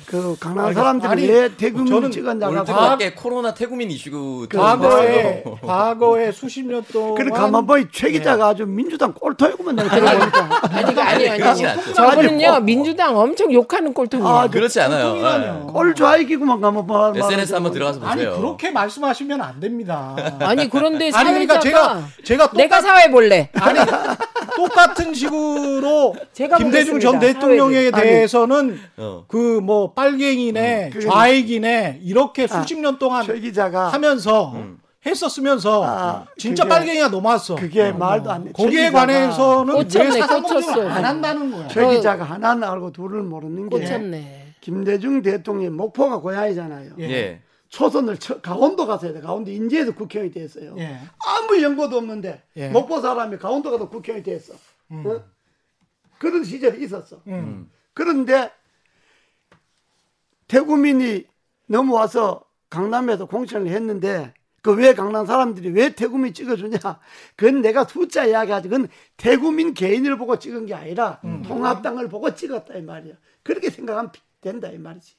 그 0.05 0.37
강남 0.39 0.65
아니, 0.65 0.75
사람들이 0.75 1.09
아니, 1.09 1.27
왜 1.27 1.49
저는 1.57 2.11
찍었냐고 2.11 2.63
밖에 2.63 3.13
코로나 3.15 3.53
태국민 3.55 3.89
이슈 3.89 4.47
과거에 4.51 5.43
과거에 5.61 6.31
수십 6.31 6.63
년 6.63 6.83
동안 6.91 7.15
그래 7.15 7.31
가만 7.31 7.65
보니 7.65 7.87
최 7.91 8.11
기자가 8.11 8.49
아주 8.49 8.67
민주당 8.67 9.13
꼴토이 9.13 9.62
구만 9.63 9.75
내가 9.75 9.95
들어보니까 9.95 10.59
아니, 10.71 10.99
아니, 10.99 11.29
아니, 11.29 11.41
그렇지 11.41 11.65
아니. 11.65 11.93
저분은요, 11.93 12.59
민주당 12.61 13.17
엄청 13.17 13.51
욕하는 13.53 13.93
꼴통이에요. 13.93 14.29
아, 14.29 14.47
그렇지 14.47 14.79
않아요. 14.81 15.09
똥이라뇨. 15.09 15.67
꼴 15.67 15.95
좌익이구만 15.95 16.59
가만 16.61 16.85
봐. 16.85 17.13
SNS 17.15 17.53
한번 17.53 17.71
들어가서 17.71 18.01
아니 18.03 18.25
보세요. 18.25 18.37
그렇게 18.41 18.71
말씀하시면 18.71 19.41
안 19.41 19.59
됩니다. 19.59 20.15
아니, 20.39 20.69
그런데 20.69 21.09
아니 21.13 21.29
그러니까 21.31 21.59
제가 21.59 22.03
제가 22.23 22.43
똑같, 22.47 22.57
내가 22.57 22.81
사회 22.81 23.09
볼래. 23.09 23.49
아니 23.53 23.79
똑같은 24.55 25.13
식으로 25.13 26.15
제가 26.33 26.57
김대중 26.57 26.99
전 26.99 27.13
보겠습니다. 27.13 27.39
대통령에 27.39 27.89
아니, 27.93 28.03
대해서는 28.03 28.79
어. 28.97 29.23
그뭐 29.27 29.93
빨갱이네 29.93 30.91
음, 30.95 30.99
좌익이네 31.01 32.01
이렇게 32.03 32.47
수십 32.47 32.77
년 32.79 32.97
동안 32.99 33.25
최 33.25 33.39
기자가 33.39 33.87
하면서 33.89 34.51
음. 34.55 34.77
했었으면서 35.05 35.83
아, 35.83 36.25
진짜 36.37 36.63
그게- 36.63 36.75
빨갱이가 36.75 37.07
넘어왔어. 37.09 37.55
그게 37.55 37.91
말도 37.91 38.31
안 38.31 38.45
돼. 38.45 38.53
최 38.55 38.63
거기에 38.63 38.91
관해서는 38.91 39.75
왜 39.75 39.83
꽂혔네, 39.83 40.11
사상공정을 40.19 40.63
꽂혔어. 40.63 40.89
안 40.89 41.05
한다는 41.05 41.51
거야. 41.51 41.67
최 41.67 41.87
기자가 41.89 42.23
하나는 42.23 42.63
알고 42.63 42.91
둘을 42.91 43.21
모르는 43.23 43.69
게 43.69 43.79
꽂혔네. 43.79 44.53
김대중 44.61 45.21
대통령이 45.21 45.69
목포가 45.75 46.19
고향이잖아요. 46.19 46.93
예. 46.99 47.03
예. 47.09 47.41
초선을 47.67 48.17
쳐- 48.17 48.39
강원도 48.39 48.85
가서 48.85 49.07
해야 49.07 49.13
돼. 49.15 49.19
강원도 49.21 49.51
인제에서 49.51 49.93
국회의원이 49.93 50.31
됐어요. 50.33 50.75
예. 50.77 50.99
아무 51.25 51.61
연고도 51.61 51.97
없는데 51.97 52.43
예. 52.55 52.69
목포 52.69 53.01
사람이 53.01 53.37
강원도 53.39 53.71
가서 53.71 53.89
국회의원이 53.89 54.23
됐어. 54.23 54.53
어? 54.89 55.21
그런 56.19 56.43
시절이 56.45 56.81
있었어. 56.83 57.19
음. 57.27 57.69
그런데 57.93 58.51
태구민이 60.47 61.25
넘어와서 61.67 62.43
강남에서 62.69 63.25
공천을 63.25 63.67
했는데 63.71 64.33
그 64.63 64.71
왜 64.71 64.93
강남 64.93 65.25
사람들이 65.25 65.69
왜 65.71 65.89
태구민 65.89 66.33
찍어주냐? 66.33 66.77
그건 67.35 67.61
내가 67.61 67.83
숫자 67.83 68.25
이야기하지. 68.25 68.69
그건 68.69 68.87
태구민 69.17 69.73
개인을 69.73 70.17
보고 70.17 70.39
찍은 70.39 70.65
게 70.67 70.73
아니라 70.73 71.19
통합당을 71.47 72.07
보고 72.09 72.33
찍었다 72.33 72.75
이 72.75 72.81
말이야. 72.81 73.13
그렇게 73.43 73.69
생각하면 73.69 74.11
된다 74.41 74.69
이 74.69 74.77
말이지. 74.77 75.15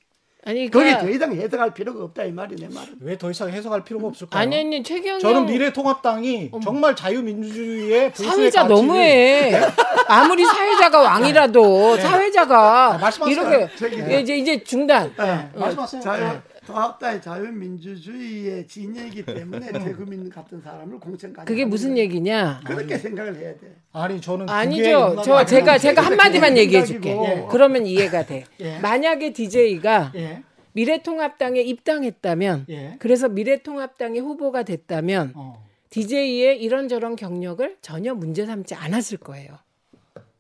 아니, 0.46 0.70
거기 0.70 0.84
그러니까 0.84 1.00
더 1.00 1.10
이상 1.10 1.32
해석할 1.32 1.72
필요가 1.72 2.04
없다 2.04 2.24
이 2.24 2.32
말이 2.32 2.56
내 2.56 2.68
말은. 2.68 2.96
왜 3.00 3.16
더 3.16 3.30
이상 3.30 3.48
해석할 3.50 3.84
필요가 3.84 4.08
없을까요? 4.08 4.42
아니, 4.42 4.58
아니, 4.58 4.82
최경영 4.82 5.20
저는 5.20 5.46
미래통합당당이 5.46 6.50
정말 6.62 6.94
자유민주주의의 6.96 8.10
보수의 8.10 8.28
사회자 8.30 8.64
너무해. 8.64 9.52
아무리 10.08 10.44
사회자가 10.44 11.00
왕이라도 11.00 11.96
사회자가 11.98 12.94
아, 12.94 12.98
말씀하세요. 12.98 13.68
이렇게 13.90 14.20
이제 14.20 14.36
이제 14.36 14.62
중단. 14.64 15.12
네, 15.16 15.50
말씀하세요. 15.54 16.02
자유, 16.02 16.38
네. 16.64 16.72
통합당의 16.72 17.20
자유민주주의의 17.22 18.66
진영이기 18.66 19.24
때문에 19.24 19.70
태구민 19.72 20.30
같은 20.30 20.60
사람을 20.60 20.98
공천까지. 20.98 21.46
그게 21.46 21.64
무슨. 21.64 21.94
얘기냐? 21.98 22.60
그렇게 22.66 22.98
생각을 22.98 23.36
해야 23.36 23.52
돼. 23.52 23.76
아니 23.92 24.20
저는 24.20 24.48
아니죠. 24.48 25.22
저안 25.22 25.46
제가 25.46 25.78
제가 25.78 26.02
거예요. 26.02 26.10
한마디만 26.10 26.56
예, 26.56 26.62
얘기해 26.62 26.84
줄게. 26.84 27.10
생각이고. 27.10 27.48
그러면 27.48 27.86
이해가 27.86 28.26
돼. 28.26 28.44
예. 28.60 28.78
만약에 28.80 29.32
DJ가 29.32 30.10
예. 30.16 30.42
미래통합당에 30.72 31.60
입당했다면 31.60 32.66
예. 32.70 32.96
그래서 32.98 33.28
미래통합당의 33.28 34.20
후보가 34.20 34.64
됐다면 34.64 35.32
어. 35.36 35.64
DJ의 35.90 36.60
이런저런 36.60 37.14
경력을 37.14 37.76
전혀 37.80 38.14
문제 38.14 38.44
삼지 38.44 38.74
않았을 38.74 39.18
거예요. 39.18 39.56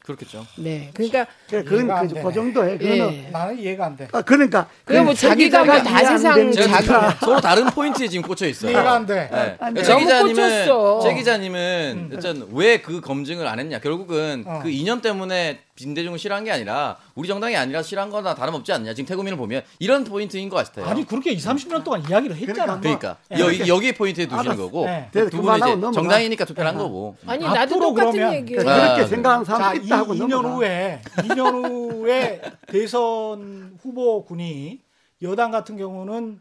그렇겠죠. 0.04 0.46
네. 0.58 0.90
그러니까 0.92 1.26
그건 1.48 2.08
그. 2.08 2.22
그 2.22 2.32
정도에 2.32 2.76
그거는 2.76 3.14
예. 3.14 3.28
나는 3.32 3.58
이해가 3.58 3.86
안 3.86 3.96
돼. 3.96 4.06
아, 4.12 4.20
그러니까 4.20 4.68
뭐그 4.86 5.14
자기가 5.14 5.64
뭐 5.64 5.82
다 5.82 5.98
세상 6.04 6.38
이해 6.38 6.44
안 6.46 6.50
되는 6.50 6.52
자기-. 6.52 6.86
서로 7.24 7.40
다른 7.40 7.64
포인트에 7.66 8.08
지금 8.08 8.26
꽂혀 8.26 8.46
있어요. 8.46 8.70
이해가 8.72 8.92
안 8.92 9.06
돼. 9.06 9.30
네. 9.32 9.56
안 9.58 9.72
돼. 9.72 9.82
최 9.82 9.92
너무 9.94 10.04
기자님은. 10.04 11.00
최 11.02 11.14
기자님은 11.14 12.10
일단 12.12 12.46
왜그 12.52 13.00
검증을 13.00 13.46
안 13.46 13.58
했냐? 13.58 13.78
결국은 13.78 14.44
어. 14.46 14.60
그 14.62 14.68
이념 14.68 15.00
때문에 15.00 15.60
김대중을 15.76 16.18
싫어한 16.20 16.44
게 16.44 16.52
아니라 16.52 16.96
우리 17.16 17.26
정당이 17.26 17.56
아니라 17.56 17.82
싫어한 17.82 18.08
거나 18.10 18.34
다름없지 18.34 18.72
않냐? 18.72 18.94
지금 18.94 19.08
태구민을 19.08 19.36
보면 19.36 19.62
이런 19.80 20.04
포인트인 20.04 20.48
것 20.48 20.56
같아요. 20.56 20.86
아니 20.86 21.04
그렇게 21.04 21.32
2, 21.32 21.36
30년 21.36 21.82
동안 21.82 22.08
이야기를 22.08 22.36
했잖아. 22.36 22.78
그러니까 22.78 23.16
예. 23.34 23.40
여기 23.40 23.68
여기 23.68 23.92
포인트에 23.92 24.26
두시는 24.26 24.44
알았어. 24.52 24.62
거고 24.62 24.86
네. 24.86 25.10
두 25.12 25.42
분은 25.42 25.56
이제 25.58 25.70
넘어가. 25.74 25.92
정당이니까 25.92 26.44
투표를 26.44 26.68
한 26.70 26.78
거고. 26.78 27.16
아니 27.26 27.44
나도 27.44 27.60
앞으로 27.74 27.80
똑같은 27.80 28.12
그러면 28.12 28.34
얘기예요. 28.34 28.60
그러니까 28.62 28.84
그렇게 28.86 29.02
아, 29.02 29.06
생각하는 29.06 29.44
자, 29.44 29.52
사람 29.56 29.76
이 29.76 29.84
있다 29.84 29.98
하고 29.98 30.14
2년 30.14 30.28
넘어가. 30.30 30.54
후에 30.56 31.02
2년 31.16 31.70
후에 31.92 32.42
대선 32.68 33.76
후보군이 33.82 34.80
여당 35.22 35.50
같은 35.50 35.76
경우는 35.76 36.40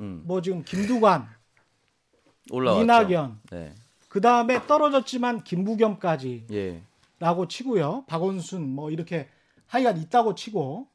음, 0.00 0.22
뭐 0.24 0.40
지금 0.40 0.62
김두관, 0.64 1.28
올라왔죠. 2.50 2.82
이낙연, 2.82 3.40
네. 3.50 3.74
그 4.08 4.20
다음에 4.22 4.64
떨어졌지만 4.66 5.42
김부겸까지 5.44 6.44
예. 6.52 6.82
라고 7.18 7.48
치고요. 7.48 8.04
박원순 8.06 8.68
뭐 8.68 8.90
이렇게 8.90 9.28
하여간 9.66 10.00
있다고 10.00 10.34
치고 10.34 10.88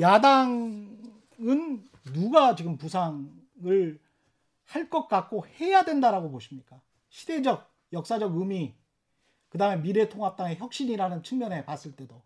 야당은 0.00 0.98
누가 2.12 2.54
지금 2.54 2.76
부상을 2.76 4.00
할 4.64 4.88
것 4.88 5.06
같고 5.06 5.46
해야 5.60 5.84
된다라고 5.84 6.30
보십니까? 6.30 6.80
시대적 7.10 7.70
역사적 7.92 8.34
의미 8.36 8.74
그다음에 9.50 9.82
미래통합당의 9.82 10.56
혁신이라는 10.56 11.22
측면에 11.22 11.64
봤을 11.66 11.92
때도 11.94 12.22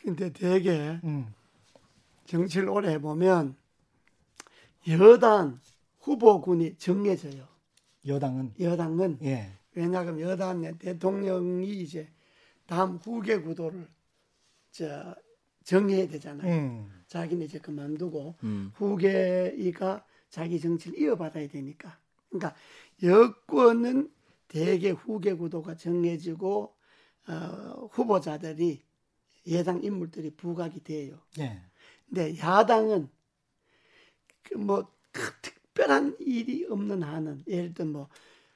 근데 0.00 0.32
되게 0.32 1.00
음. 1.02 1.34
정치를 2.26 2.68
오래 2.68 2.92
해보면 2.92 3.56
여당 4.88 5.60
후보군이 6.00 6.76
정해져요. 6.76 7.48
여당은 8.06 8.54
여당은 8.60 9.18
예. 9.22 9.52
왜냐하면 9.74 10.20
여당 10.20 10.78
대통령이 10.78 11.68
이제 11.82 12.08
다음 12.66 12.96
후계 12.96 13.40
구도를 13.40 13.88
저 14.70 15.14
정해야 15.64 16.08
되잖아요. 16.08 16.52
음. 16.52 17.04
자기는 17.06 17.44
이제 17.46 17.58
그만두고 17.58 18.36
음. 18.42 18.72
후계가 18.74 20.04
자기 20.30 20.58
정치를 20.60 20.98
이어받아야 20.98 21.48
되니까. 21.48 21.98
그러니까 22.28 22.54
여권은 23.02 24.10
대개 24.48 24.90
후계 24.90 25.34
구도가 25.34 25.76
정해지고 25.76 26.74
어, 27.28 27.88
후보자들이 27.92 28.82
예당 29.46 29.82
인물들이 29.82 30.30
부각이 30.30 30.82
돼요. 30.82 31.18
예. 31.38 31.60
근데 32.08 32.38
야당은 32.38 33.08
그 34.42 34.54
뭐 34.58 34.92
특별한 35.12 36.16
일이 36.20 36.66
없는 36.66 37.02
한은 37.02 37.44
예를 37.46 37.74
들어 37.74 37.86
뭐 37.88 38.08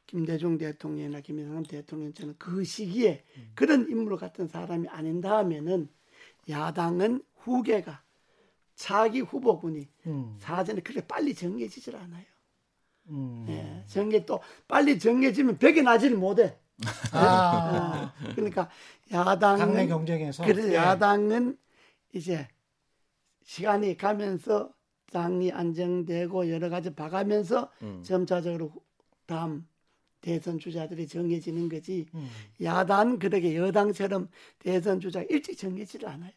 김대중 0.06 0.56
대통령이나 0.58 1.20
김영삼 1.20 1.64
대통령처럼 1.64 2.36
그 2.38 2.64
시기에 2.64 3.24
그런 3.54 3.88
인물 3.88 4.16
같은 4.16 4.46
사람이 4.46 4.88
아닌다 4.88 5.38
하면은 5.38 5.88
야당은 6.48 7.22
후계가 7.34 8.02
차기 8.74 9.20
후보군이 9.20 9.88
음. 10.06 10.36
사전에 10.38 10.80
그렇게 10.80 11.06
빨리 11.06 11.34
정해지질 11.34 11.96
않아요. 11.96 12.24
음. 13.08 13.46
예, 13.48 13.84
정해 13.86 14.24
또 14.24 14.40
빨리 14.68 14.98
정해지면 14.98 15.58
벽에 15.58 15.82
나지를 15.82 16.16
못해. 16.16 16.58
아. 17.12 18.12
어, 18.14 18.32
그러니까 18.34 18.68
야당은 19.10 19.58
당내 19.58 19.86
경쟁에서 19.86 20.44
그래서 20.44 20.68
예. 20.68 20.74
야당은 20.74 21.56
이제 22.12 22.46
시간이 23.44 23.96
가면서 23.96 24.72
당이 25.12 25.52
안정되고 25.52 26.50
여러 26.50 26.68
가지 26.68 26.94
봐가면서 26.94 27.70
음. 27.82 28.02
점차적으로 28.02 28.72
다음 29.24 29.66
대선 30.26 30.58
주자들이 30.58 31.06
정해지는 31.06 31.68
거지 31.68 32.04
음. 32.12 32.28
야당 32.60 33.20
그렇게 33.20 33.54
여당처럼 33.54 34.28
대선 34.58 34.98
주자 34.98 35.20
가 35.20 35.26
일찍 35.30 35.56
정해지를 35.56 36.08
않아요. 36.08 36.32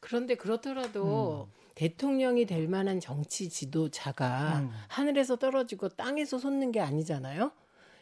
그런데 0.00 0.34
그렇더라도 0.34 1.48
대통령이 1.76 2.44
될 2.44 2.68
만한 2.68 3.00
정치 3.00 3.48
지도자가 3.48 4.58
음. 4.58 4.70
하늘에서 4.88 5.36
떨어지고 5.36 5.88
땅에서 5.88 6.36
솟는 6.36 6.72
게 6.72 6.80
아니잖아요. 6.80 7.52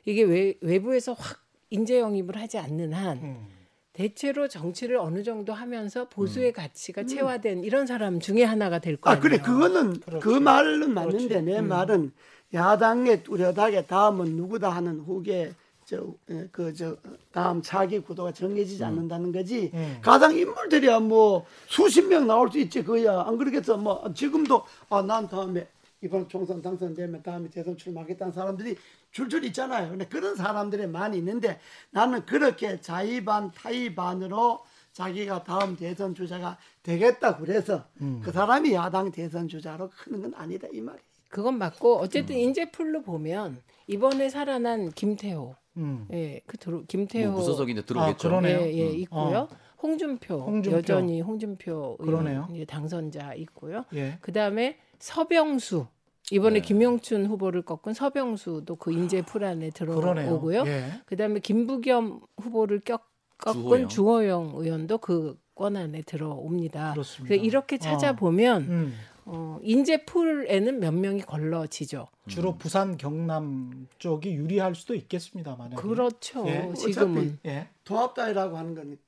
이게 0.04 0.24
외, 0.24 0.54
외부에서 0.60 1.12
확 1.12 1.44
인재 1.70 2.00
영입을 2.00 2.36
하지 2.36 2.58
않는 2.58 2.92
한 2.92 3.18
음. 3.18 3.48
대체로 3.92 4.48
정치를 4.48 4.96
어느 4.96 5.22
정도 5.22 5.52
하면서 5.52 6.08
보수의 6.08 6.52
가치가 6.52 7.04
체화된 7.04 7.62
이런 7.62 7.86
사람 7.86 8.18
중에 8.18 8.42
하나가 8.42 8.80
될거 8.80 9.08
아. 9.08 9.20
그래 9.20 9.38
그거는 9.38 10.00
그렇지. 10.00 10.24
그 10.24 10.30
말은 10.30 10.92
맞는데 10.92 11.28
그렇지. 11.28 11.42
내 11.42 11.60
음. 11.60 11.68
말은 11.68 12.12
야당의 12.54 13.22
뚜렷하게 13.24 13.86
다음은 13.86 14.36
누구다 14.36 14.68
하는 14.70 15.00
후계 15.00 15.54
저그 15.84 16.72
저 16.76 16.96
다음 17.32 17.60
차기 17.60 17.98
구도가 17.98 18.32
정해지지 18.32 18.84
않는다는 18.84 19.32
거지. 19.32 19.70
음. 19.74 19.98
가장 20.00 20.36
인물들이야 20.36 21.00
뭐 21.00 21.44
수십 21.68 22.02
명 22.06 22.26
나올 22.26 22.50
수 22.50 22.58
있지 22.58 22.82
그야 22.84 23.22
안 23.22 23.36
그러겠어 23.36 23.76
뭐 23.76 24.12
지금도 24.14 24.64
아 24.90 25.02
난 25.02 25.28
다음에 25.28 25.66
이번 26.00 26.28
총선 26.28 26.62
당선되면 26.62 27.22
다음에 27.22 27.48
대선 27.50 27.76
출마하겠다는 27.76 28.32
사람들이 28.32 28.76
줄줄 29.12 29.44
있잖아요. 29.46 29.90
근데 29.90 30.06
그런 30.06 30.34
사람들이 30.36 30.86
많이 30.86 31.18
있는데 31.18 31.60
나는 31.90 32.24
그렇게 32.26 32.80
자의반 32.80 33.52
타의반으로 33.52 34.60
자기가 34.92 35.44
다음 35.44 35.76
대선 35.76 36.14
주자가 36.14 36.58
되겠다 36.82 37.36
그래서 37.38 37.84
그 38.22 38.30
사람이 38.32 38.72
야당 38.74 39.10
대선 39.10 39.48
주자로 39.48 39.90
크는 39.90 40.22
건 40.22 40.34
아니다 40.36 40.68
이 40.72 40.80
말이에요. 40.80 41.11
그건 41.32 41.56
맞고 41.56 41.96
어쨌든 41.96 42.36
인재풀로 42.36 43.00
보면 43.00 43.62
이번에 43.86 44.28
살아난 44.28 44.90
김태호, 44.90 45.56
음. 45.78 46.06
예, 46.12 46.42
그 46.46 46.58
들어 46.58 46.82
김태호 46.86 47.30
뭐 47.30 47.40
무소속인데 47.40 47.86
들어오겠죠. 47.86 48.28
아, 48.28 48.30
그러네요. 48.30 48.60
예, 48.60 48.72
예, 48.74 48.90
음. 48.90 48.96
있고요. 48.98 49.48
홍준표, 49.82 50.34
홍준표. 50.40 50.76
여전히 50.76 51.22
홍준표 51.22 51.96
그러네요. 51.96 52.46
의원, 52.50 52.56
예, 52.56 52.64
당선자 52.66 53.32
있고요. 53.34 53.86
예. 53.94 54.18
그 54.20 54.30
다음에 54.30 54.76
서병수 54.98 55.86
이번에 56.30 56.60
네. 56.60 56.66
김영춘 56.66 57.24
후보를 57.26 57.62
꺾은 57.62 57.94
서병수도 57.94 58.76
그 58.76 58.92
인재풀 58.92 59.42
안에. 59.42 59.70
들어오고요. 59.70 60.64
예. 60.66 60.84
그 61.06 61.16
다음에 61.16 61.40
김부겸 61.40 62.20
후보를 62.42 62.80
꺾, 62.80 63.08
꺾은 63.38 63.88
주호영. 63.88 63.88
주호영. 63.88 64.52
의원도 64.56 64.98
그권 64.98 65.76
안에 65.76 66.02
들어옵니다. 66.02 66.92
그렇습니다. 66.92 67.34
이렇게 67.36 67.78
찾아보면 67.78 68.62
음. 68.62 68.94
어, 69.24 69.58
인재풀에는 69.62 70.80
몇 70.80 70.92
명이 70.92 71.22
걸러지죠. 71.22 72.08
주로 72.28 72.56
부산 72.56 72.96
경남 72.96 73.86
쪽이 73.98 74.34
유리할 74.34 74.74
수도 74.74 74.94
있겠습니다. 74.94 75.56
만약에. 75.56 75.80
그렇죠. 75.80 76.46
예. 76.48 76.72
지금은 76.74 77.38
예. 77.46 77.68
통합당이라고 77.84 78.56
하는 78.56 78.74
건 78.74 78.98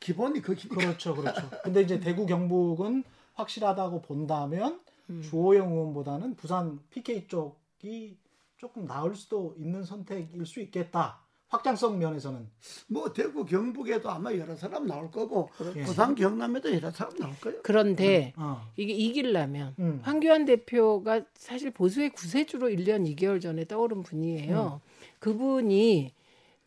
기본이 0.00 0.42
거기니까. 0.42 0.76
그렇죠, 0.76 1.14
그렇죠. 1.14 1.48
근데 1.62 1.82
이제 1.82 2.00
대구 2.00 2.26
경북은 2.26 3.04
확실하다고 3.34 4.02
본다면 4.02 4.80
음. 5.10 5.22
주호영 5.22 5.72
의원보다는 5.72 6.34
부산 6.36 6.80
PK 6.90 7.28
쪽이 7.28 8.16
조금 8.56 8.86
나을 8.86 9.14
수도 9.14 9.54
있는 9.58 9.84
선택일 9.84 10.46
수 10.46 10.60
있겠다. 10.60 11.23
확장성 11.54 11.98
면에서는 11.98 12.48
뭐 12.88 13.12
대구 13.12 13.44
경북에도 13.44 14.10
아마 14.10 14.34
여러 14.34 14.56
사람 14.56 14.86
나올 14.86 15.10
거고 15.10 15.50
그렇죠. 15.56 15.80
부산 15.84 16.14
경남에도 16.14 16.74
여러 16.74 16.90
사람 16.90 17.16
나올 17.16 17.34
거예요. 17.40 17.60
그런데 17.62 18.32
어. 18.36 18.66
이게 18.76 18.92
이기려면 18.92 19.74
음. 19.78 20.00
황교안 20.02 20.44
대표가 20.44 21.22
사실 21.34 21.70
보수의 21.70 22.10
구세주로 22.10 22.68
1년 22.68 23.08
2개월 23.14 23.40
전에 23.40 23.64
떠오른 23.66 24.02
분이에요. 24.02 24.80
음. 24.82 24.90
그분이 25.20 26.12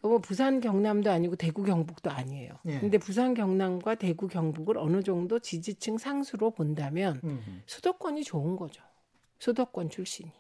뭐 0.02 0.20
부산 0.20 0.62
경남도 0.62 1.12
아니고 1.12 1.36
대구 1.36 1.64
경북도 1.64 2.10
아니에요. 2.10 2.54
예. 2.68 2.80
근데 2.80 2.98
부산 2.98 3.34
경남과 3.34 3.96
대구 3.96 4.28
경북을 4.28 4.78
어느 4.78 5.04
정도 5.04 5.40
지지층 5.40 5.98
상수로 5.98 6.52
본다면 6.52 7.20
음. 7.24 7.62
수도권이 7.66 8.24
좋은 8.24 8.56
거죠. 8.56 8.82
수도권 9.40 9.90
출신이. 9.90 10.32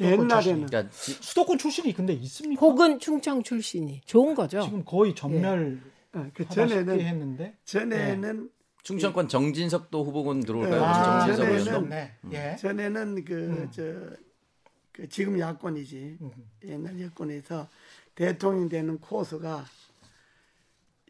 옛날에는 0.00 0.28
출신이. 0.28 0.66
그러니까 0.66 0.90
지- 0.92 1.12
수도권 1.12 1.58
출신이 1.58 1.92
근데 1.94 2.12
있습니까? 2.12 2.60
혹은 2.64 2.98
충청 2.98 3.42
출신이 3.42 4.00
좋은 4.04 4.34
거죠. 4.34 4.62
지금 4.62 4.84
거의 4.84 5.14
전멸 5.14 5.80
어, 6.14 6.26
그 6.34 6.46
전에는 6.48 7.00
했는데 7.00 7.56
전에는 7.64 8.50
충청권 8.82 9.28
정진석도 9.28 10.04
후보군 10.04 10.40
들어올까요? 10.40 10.82
아, 10.84 11.26
정진석 11.26 11.46
전에는- 11.46 11.68
의원도. 11.68 11.88
네. 11.88 12.12
예. 12.32 12.56
전에는 12.56 13.24
그 13.24 13.34
음. 13.34 13.70
저그 13.70 15.08
지금 15.08 15.38
야권이지 15.38 16.18
음. 16.20 16.30
옛날 16.64 17.00
야권에서 17.00 17.68
대통령 18.14 18.68
되는 18.68 18.98
코스가 18.98 19.64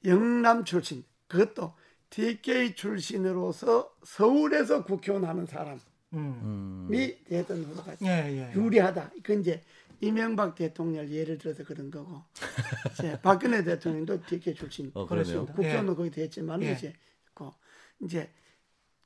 영남 0.05 0.65
출신 0.65 1.05
그것도 1.29 1.75
TK 2.11 2.75
출신으로서 2.75 3.91
서울에서 4.03 4.85
국회의원 4.85 5.25
하는 5.29 5.47
사람 5.47 5.79
이 6.13 6.17
음. 6.17 6.89
음. 6.91 7.15
대선 7.29 7.63
후보가 7.63 7.97
예, 8.03 8.09
예. 8.09 8.53
유리하다. 8.55 9.13
그 9.23 9.39
이제 9.39 9.63
이명박 10.01 10.55
대통령 10.55 11.09
예를 11.09 11.39
들어서 11.39 11.63
그런 11.63 11.91
거고 11.91 12.23
이제 12.93 13.19
박근혜 13.23 13.63
대통령도 13.63 14.27
TK 14.27 14.55
출신 14.55 14.91
어. 14.95 15.07
그렇습니다. 15.07 15.53
국회의원은 15.53 15.95
거기 15.95 16.11
됐지만 16.11 16.63
예. 16.63 16.73
이제 16.73 16.93
그 17.33 17.51
이제 18.03 18.29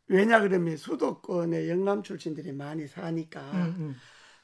왜냐 0.07 0.41
그러면 0.41 0.77
수도권에 0.77 1.69
영남 1.69 2.03
출신들이 2.03 2.53
많이 2.53 2.87
사니까 2.87 3.41
음, 3.53 3.75
음. 3.79 3.97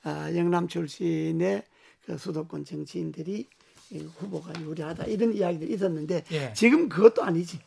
아, 0.02 0.34
영남 0.34 0.68
출신의 0.68 1.64
그 2.04 2.18
수도권 2.18 2.64
정치인들이 2.64 3.48
이 3.92 3.98
후보가 3.98 4.60
유리하다 4.60 5.04
이런 5.04 5.32
이야기들이 5.34 5.72
있었는데 5.72 6.24
예. 6.32 6.52
지금 6.54 6.88
그것도 6.88 7.22
아니지. 7.22 7.58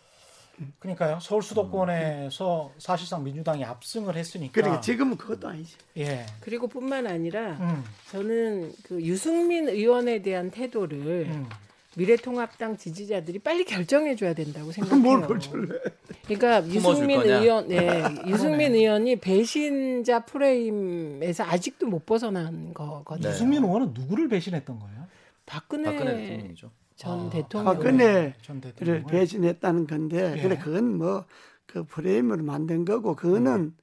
그러니까요. 0.79 1.19
서울 1.21 1.41
수도권에서 1.41 2.71
사실상 2.77 3.23
민주당이 3.23 3.63
압승을 3.65 4.15
했으니까. 4.15 4.53
그러니까 4.53 4.81
지금은 4.81 5.17
그것도 5.17 5.47
아니지. 5.47 5.75
예. 5.97 6.25
그리고 6.41 6.67
뿐만 6.67 7.07
아니라 7.07 7.53
음. 7.59 7.83
저는 8.11 8.71
그 8.83 9.01
유승민 9.01 9.67
의원에 9.67 10.21
대한 10.21 10.51
태도를 10.51 11.27
음. 11.29 11.49
미래통합당 11.95 12.77
지지자들이 12.77 13.39
빨리 13.39 13.65
결정해 13.65 14.15
줘야 14.15 14.33
된다고 14.33 14.71
생각해요. 14.71 15.01
뭘 15.01 15.21
걸줄래? 15.21 15.79
그러니까 16.25 16.65
유승민? 16.67 17.21
의원, 17.21 17.67
네, 17.67 18.03
유승민 18.27 18.73
의원이 18.73 19.17
배신자 19.17 20.25
프레임에서 20.25 21.43
아직도 21.43 21.87
못 21.87 22.05
벗어난 22.05 22.73
거거든요. 22.73 23.29
네. 23.29 23.33
유승민 23.33 23.63
의원은 23.63 23.93
누구를 23.93 24.27
배신했던 24.27 24.79
거예요? 24.79 25.07
박근혜, 25.45 25.91
박근혜 25.91 26.15
대통령이죠. 26.15 26.71
전 26.95 27.27
아, 27.27 27.29
대통령. 27.29 27.73
박근혜 27.73 28.35
전 28.41 28.61
를. 28.79 29.03
배신했다는 29.03 29.87
건데 29.87 30.35
예. 30.37 30.41
그래 30.41 30.59
그건 30.61 30.97
뭐 30.97 31.25
그 31.65 31.83
프레임으로 31.85 32.43
만든 32.43 32.85
거고 32.85 33.15
그거는 33.15 33.75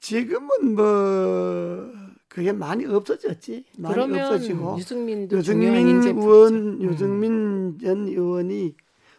지금은 0.00 0.74
뭐 0.74 1.90
그게 2.28 2.52
많이 2.52 2.84
없어졌지 2.84 3.64
많이 3.78 3.94
그러면 3.94 4.26
없어지고 4.26 4.76
유승민도 4.78 5.38
유승민 5.38 6.02
의원 6.02 6.82
유승민 6.82 7.78
전 7.78 8.08
의원이 8.08 8.76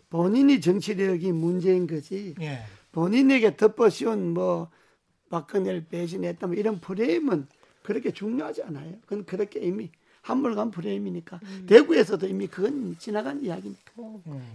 본인이 0.09 0.61
정치력이 0.61 1.31
문제인 1.31 1.87
거지 1.87 2.35
예. 2.41 2.59
본인에게 2.91 3.57
덮어씌운 3.57 4.33
뭐 4.33 4.69
박근혜를 5.29 5.85
배신했다 5.89 6.47
뭐 6.47 6.55
이런 6.55 6.79
프레임은 6.79 7.47
그렇게 7.81 8.11
중요하지 8.11 8.63
않아요. 8.63 8.93
그건 9.01 9.25
그렇게 9.25 9.59
이미 9.61 9.89
한물간 10.29 10.71
프레임이니까 10.71 11.39
대구에서도 11.67 12.27
이미 12.27 12.47
그건 12.47 12.95
지나간 12.99 13.43
이야기니까. 13.43 13.91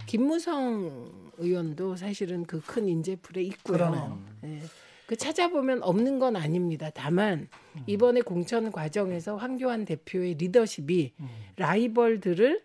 김무성 0.05 1.11
의원도 1.37 1.95
사실은 1.97 2.45
그 2.45 2.61
큰 2.65 2.87
인재풀에 2.87 3.41
있고요. 3.43 4.19
예. 4.45 4.61
그 5.07 5.15
찾아보면 5.15 5.83
없는 5.83 6.17
건 6.17 6.35
아닙니다. 6.35 6.89
다만 6.93 7.47
이번에 7.85 8.21
공천 8.21 8.71
과정에서 8.71 9.35
황교안 9.37 9.85
대표의 9.85 10.33
리더십이 10.35 11.13
라이벌들을 11.57 12.61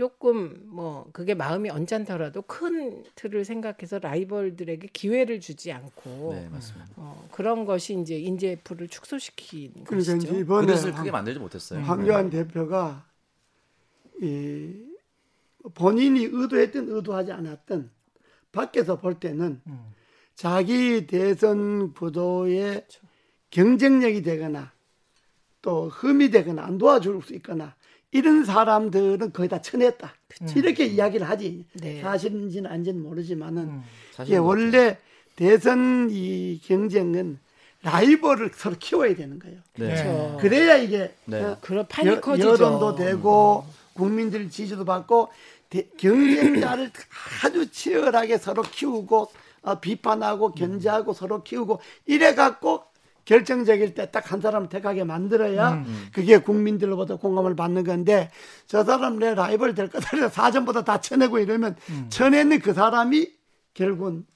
조금 0.00 0.62
뭐 0.64 1.06
그게 1.12 1.34
마음이 1.34 1.68
언짢더라도 1.68 2.40
큰 2.40 3.04
틀을 3.16 3.44
생각해서 3.44 3.98
라이벌들에게 3.98 4.88
기회를 4.94 5.40
주지 5.40 5.72
않고 5.72 6.32
네, 6.32 6.48
맞습니다. 6.48 6.90
어, 6.96 7.28
그런 7.30 7.66
것이 7.66 8.00
이제 8.00 8.18
인재풀을 8.18 8.88
축소시킨 8.88 9.84
그러니까 9.84 9.96
것이죠. 9.96 10.16
이제 10.16 10.38
이번에 10.38 10.68
그릇을 10.68 10.94
크게 10.94 11.10
만들지 11.10 11.38
못했어요. 11.38 11.84
황교안 11.84 12.30
대표가 12.30 13.04
이 14.22 14.72
본인이 15.74 16.24
의도했든 16.32 16.88
의도하지 16.88 17.32
않았든 17.32 17.90
밖에서 18.52 18.98
볼 18.98 19.20
때는 19.20 19.60
음. 19.66 19.94
자기 20.34 21.06
대선 21.06 21.92
구도에 21.92 22.86
경쟁력이 23.50 24.22
되거나 24.22 24.72
또 25.60 25.90
흠이 25.90 26.30
되거나 26.30 26.64
안 26.64 26.78
도와줄 26.78 27.20
수 27.22 27.34
있거나 27.34 27.76
이런 28.12 28.44
사람들은 28.44 29.32
거의 29.32 29.48
다 29.48 29.60
쳐냈다. 29.62 30.12
이렇게 30.56 30.86
이야기를 30.86 31.28
하지. 31.28 31.64
네. 31.74 32.00
사실인지는 32.00 32.70
아닌지는 32.70 33.02
모르지만은 33.02 33.62
음. 33.62 33.82
예, 34.28 34.36
원래 34.36 34.98
대선 35.36 36.08
이 36.10 36.60
경쟁은 36.64 37.38
라이벌을 37.82 38.50
서로 38.54 38.76
키워야 38.78 39.14
되는 39.14 39.38
거예요. 39.38 39.58
네. 39.76 39.86
그렇죠. 39.94 40.38
그래야 40.40 40.76
이게 40.76 41.14
네. 41.24 41.42
어, 41.42 41.56
그런 41.60 41.86
판이 41.86 42.08
여, 42.08 42.20
커지죠. 42.20 42.48
여론도 42.50 42.94
되고 42.96 43.64
국민들 43.94 44.50
지지도 44.50 44.84
받고 44.84 45.28
대- 45.70 45.88
경쟁자를 45.96 46.90
아주 47.44 47.70
치열하게 47.70 48.38
서로 48.38 48.62
키우고 48.62 49.30
어, 49.62 49.80
비판하고 49.80 50.52
견제하고 50.52 51.12
서로 51.12 51.42
키우고 51.42 51.80
이래 52.06 52.34
갖고 52.34 52.82
결정적일 53.24 53.94
때 53.94 54.10
딱 54.10 54.30
한 54.32 54.40
사람 54.40 54.68
택하게 54.68 55.04
만들어야 55.04 55.84
그게 56.12 56.38
국민들로부터 56.38 57.16
공감을 57.16 57.54
받는 57.56 57.84
건데 57.84 58.30
저 58.66 58.84
사람 58.84 59.18
내 59.18 59.34
라이벌 59.34 59.74
될 59.74 59.88
거다 59.88 60.28
사전보다 60.28 60.84
다 60.84 61.00
쳐내고 61.00 61.38
이러면 61.38 61.76
쳐내는 62.10 62.60
그 62.60 62.72
사람이 62.72 63.30
결국은 63.74 64.26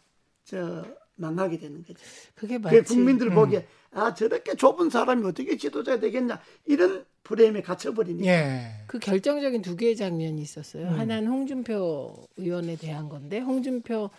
저 0.45 0.85
망하게 1.16 1.59
되는 1.59 1.82
거죠. 1.85 1.99
그게 2.35 2.59
그 2.59 2.62
맞지. 2.68 2.82
국민들 2.95 3.30
보기에 3.30 3.66
아 3.95 4.12
저렇게 4.14 4.55
좁은 4.55 4.90
사람이 4.90 5.24
어떻게 5.26 5.57
지도자가 5.57 6.01
되겠냐 6.01 6.40
이런 6.66 7.05
프레임에 7.22 7.62
갇혀버리니까 7.62 8.26
예. 8.26 8.66
그 8.86 8.99
결정적인 8.99 9.62
두 9.62 9.76
개의 9.76 9.97
장면이 9.97 10.40
있었어요. 10.42 10.88
음. 10.88 10.99
하나는 10.99 11.28
홍준표 11.28 12.14
의원에 12.36 12.76
대한 12.76 13.09
건데 13.09 13.38
홍준표 13.38 14.11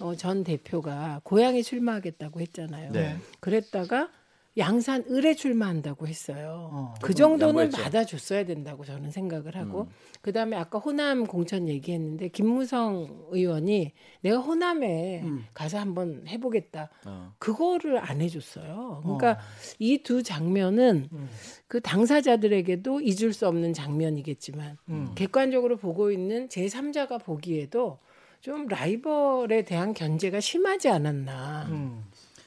어, 0.00 0.14
전 0.16 0.44
대표가 0.44 1.20
고향에 1.24 1.62
출마하겠다고 1.62 2.40
했잖아요. 2.40 2.92
네. 2.92 3.18
그랬다가 3.40 4.08
양산 4.56 5.04
을에 5.10 5.34
출마 5.34 5.66
한다고 5.66 6.06
했어요. 6.06 6.70
어. 6.72 6.94
그 7.02 7.12
정도는 7.12 7.64
양보했죠. 7.64 7.82
받아줬어야 7.82 8.44
된다고 8.44 8.84
저는 8.84 9.10
생각을 9.10 9.56
하고 9.56 9.82
음. 9.82 9.88
그다음에 10.20 10.56
아까 10.56 10.78
호남 10.78 11.26
공천 11.26 11.68
얘기했는데 11.68 12.28
김무성 12.28 13.26
의원이 13.30 13.92
내가 14.20 14.38
호남에 14.38 15.22
음. 15.22 15.44
가서 15.54 15.78
한번 15.78 16.24
해보겠다. 16.28 16.90
어. 17.04 17.34
그거를 17.38 17.98
안 17.98 18.20
해줬어요. 18.20 19.00
그러니까 19.02 19.32
어. 19.32 19.36
이두 19.80 20.22
장면은 20.22 21.08
음. 21.12 21.28
그 21.66 21.80
당사자들에게도 21.80 23.00
잊을 23.00 23.32
수 23.32 23.48
없는 23.48 23.72
장면이겠지만 23.72 24.78
음. 24.88 25.12
객관적으로 25.16 25.76
보고 25.76 26.12
있는 26.12 26.48
제 26.48 26.66
3자가 26.66 27.22
보기에도 27.24 27.98
좀 28.40 28.66
라이벌에 28.66 29.64
대한 29.64 29.94
견제가 29.94 30.38
심하지 30.38 30.90
않았나. 30.90 31.66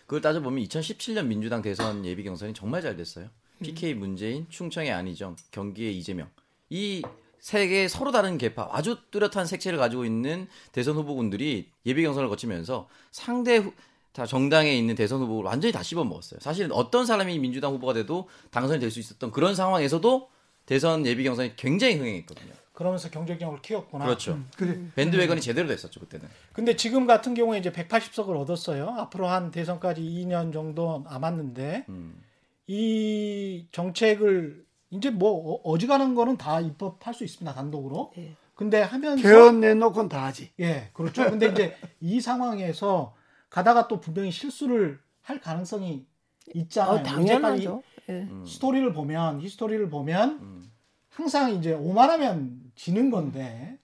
음. 0.07 0.09
그걸 0.09 0.21
따져보면 0.21 0.63
2017년 0.63 1.27
민주당 1.27 1.61
대선 1.61 2.05
예비 2.05 2.23
경선이 2.23 2.53
정말 2.53 2.81
잘 2.81 2.95
됐어요. 2.95 3.27
PK 3.61 3.93
문재인, 3.95 4.45
충청의 4.49 4.91
안희정, 4.91 5.35
경기의 5.51 5.97
이재명. 5.97 6.29
이 6.69 7.01
세개 7.39 7.87
서로 7.87 8.11
다른 8.11 8.37
계파, 8.37 8.69
아주 8.71 8.97
뚜렷한 9.11 9.45
색채를 9.45 9.77
가지고 9.77 10.05
있는 10.05 10.47
대선 10.71 10.95
후보군들이 10.95 11.69
예비 11.85 12.03
경선을 12.03 12.29
거치면서 12.29 12.87
상대 13.11 13.57
후- 13.57 13.73
다 14.13 14.25
정당에 14.25 14.75
있는 14.75 14.95
대선 14.95 15.21
후보를 15.21 15.47
완전히 15.47 15.71
다 15.71 15.83
씹어 15.83 16.03
먹었어요. 16.03 16.39
사실은 16.39 16.71
어떤 16.71 17.05
사람이 17.05 17.37
민주당 17.39 17.73
후보가 17.73 17.93
돼도 17.93 18.27
당선이 18.49 18.79
될 18.79 18.89
수 18.91 18.99
있었던 18.99 19.31
그런 19.31 19.53
상황에서도 19.55 20.29
대선 20.65 21.05
예비 21.05 21.23
경선이 21.23 21.55
굉장히 21.55 21.95
흥행했거든요. 21.95 22.53
그러면서 22.77 23.09
경쟁력을 23.09 23.59
키웠구나. 23.63 24.05
그렇죠. 24.05 24.39
그래 24.55 24.79
밴드웨건이 24.93 25.41
제대로 25.41 25.67
됐었죠 25.67 25.99
그때는. 25.99 26.27
근데 26.53 26.75
지금 26.75 27.07
같은 27.07 27.33
경우에 27.33 27.57
이제 27.57 27.71
180석을 27.71 28.39
얻었어요. 28.39 28.87
앞으로 28.89 29.27
한 29.27 29.49
대선까지 29.49 29.99
2년 29.99 30.53
정도 30.53 31.03
남았는데 31.09 31.85
음. 31.89 32.21
이 32.67 33.65
정책을 33.71 34.63
이제 34.91 35.09
뭐 35.09 35.31
어- 35.55 35.61
어지간한 35.71 36.13
거는 36.13 36.37
다 36.37 36.59
입법할 36.61 37.15
수 37.15 37.23
있습니다 37.23 37.51
단독으로. 37.51 38.11
네. 38.15 38.35
근데 38.53 38.79
하면서 38.83 39.23
개헌 39.23 39.59
내놓고는 39.59 40.07
다 40.07 40.25
하지. 40.25 40.51
예 40.59 40.91
그렇죠. 40.93 41.23
근데 41.31 41.47
이제 41.47 41.75
이 41.99 42.21
상황에서 42.21 43.15
가다가 43.49 43.87
또 43.87 43.99
분명히 43.99 44.29
실수를 44.31 44.99
할 45.23 45.41
가능성이 45.41 46.05
있잖아요. 46.53 46.97
어, 46.97 47.01
당연하죠. 47.01 47.81
예. 48.09 48.13
음. 48.13 48.45
스토리를 48.45 48.93
보면 48.93 49.41
히스토리를 49.41 49.89
보면 49.89 50.29
음. 50.43 50.71
항상 51.17 51.51
이제 51.51 51.73
오만하면 51.73 52.61
지는 52.75 53.09
건데 53.09 53.79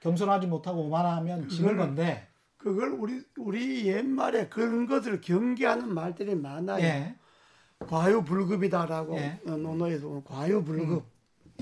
겸손하지 0.00 0.48
못하고 0.48 0.80
오만하면 0.86 1.48
지는 1.48 1.76
건데 1.76 2.26
그걸 2.56 2.88
우리 2.90 3.22
우리 3.36 3.86
옛말에 3.86 4.48
그런 4.48 4.88
것을 4.88 5.20
경계하는 5.20 5.94
말들이 5.94 6.34
많아요. 6.34 6.82
예. 6.82 7.14
과유불급이다라고 7.78 9.16
예. 9.16 9.40
어, 9.46 9.50
논어에서 9.56 10.08
보면 10.08 10.24
과유불급 10.24 11.04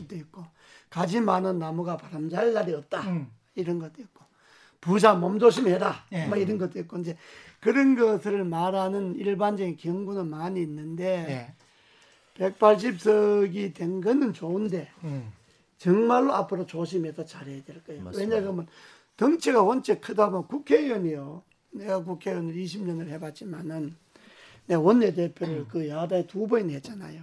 도 0.08 0.16
있고 0.16 0.42
가지 0.88 1.20
많은 1.20 1.58
나무가 1.58 1.98
바람 1.98 2.30
잘 2.30 2.54
날이 2.54 2.72
없다 2.72 3.02
음. 3.02 3.30
이런 3.54 3.78
것도 3.78 4.00
있고 4.00 4.24
부자 4.80 5.12
몸 5.12 5.38
조심해라 5.38 6.06
예. 6.12 6.28
뭐 6.28 6.38
이런 6.38 6.56
것도 6.56 6.78
있고 6.78 6.96
이제 6.96 7.14
그런 7.60 7.94
것을 7.94 8.44
말하는 8.44 9.16
일반적인 9.16 9.76
경구는 9.76 10.30
많이 10.30 10.62
있는데 10.62 11.26
예. 11.28 11.59
180석이 12.40 13.74
된 13.74 14.00
거는 14.00 14.32
좋은데 14.32 14.88
음. 15.04 15.30
정말로 15.78 16.34
앞으로 16.34 16.66
조심해서 16.66 17.24
잘해야 17.24 17.62
될 17.64 17.82
거예요. 17.84 18.02
맞습니다. 18.02 18.36
왜냐하면 18.36 18.66
덩치가 19.16 19.62
원체 19.62 19.98
크다 19.98 20.30
보면 20.30 20.46
국회의원이요. 20.48 21.42
내가 21.72 22.02
국회의원을 22.02 22.54
20년을 22.54 23.08
해봤지만은 23.08 23.94
내가 24.66 24.80
원내대표를 24.80 25.66
그 25.68 25.88
여하다에 25.88 26.26
두 26.26 26.46
번 26.46 26.70
했잖아요. 26.70 27.22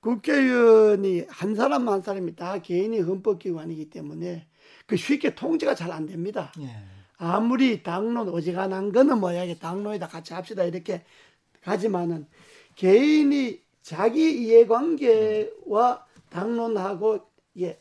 국회의원이 0.00 1.26
한 1.28 1.54
사람 1.54 1.88
한 1.88 2.00
사람이 2.02 2.34
다 2.36 2.58
개인이 2.62 2.98
헌법기관이기 3.00 3.90
때문에 3.90 4.46
그 4.86 4.96
쉽게 4.96 5.34
통제가 5.34 5.74
잘 5.74 5.92
안 5.92 6.06
됩니다. 6.06 6.52
예. 6.60 6.68
아무리 7.18 7.82
당론 7.82 8.28
어지간한 8.30 8.92
거는 8.92 9.20
뭐야, 9.20 9.44
이게 9.44 9.58
당론이다 9.58 10.08
같이 10.08 10.32
합시다 10.32 10.64
이렇게 10.64 11.04
가지만은 11.62 12.26
개인이 12.76 13.60
자기 13.90 14.40
이해관계와 14.44 16.06
당론하고 16.30 17.26
이게 17.54 17.80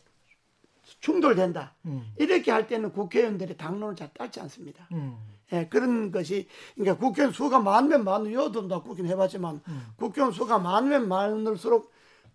충돌된다. 1.01 1.75
음. 1.85 2.11
이렇게 2.17 2.49
할 2.49 2.65
때는 2.65 2.91
국회의원들이 2.93 3.57
당론을 3.57 3.95
잘 3.95 4.11
따르지 4.11 4.39
않습니다. 4.39 4.87
음. 4.91 5.19
예, 5.53 5.67
그런 5.67 6.11
것이 6.11 6.47
그러니까 6.73 6.97
국회의원 6.97 7.31
수가 7.31 7.59
많으면 7.59 8.03
많은 8.03 8.33
여도 8.33 8.67
나 8.67 8.79
국회의원 8.81 9.11
해봤지만 9.11 9.61
국회의원 9.97 10.33
수가 10.33 10.57
많으면 10.57 11.07
많을수록 11.07 11.91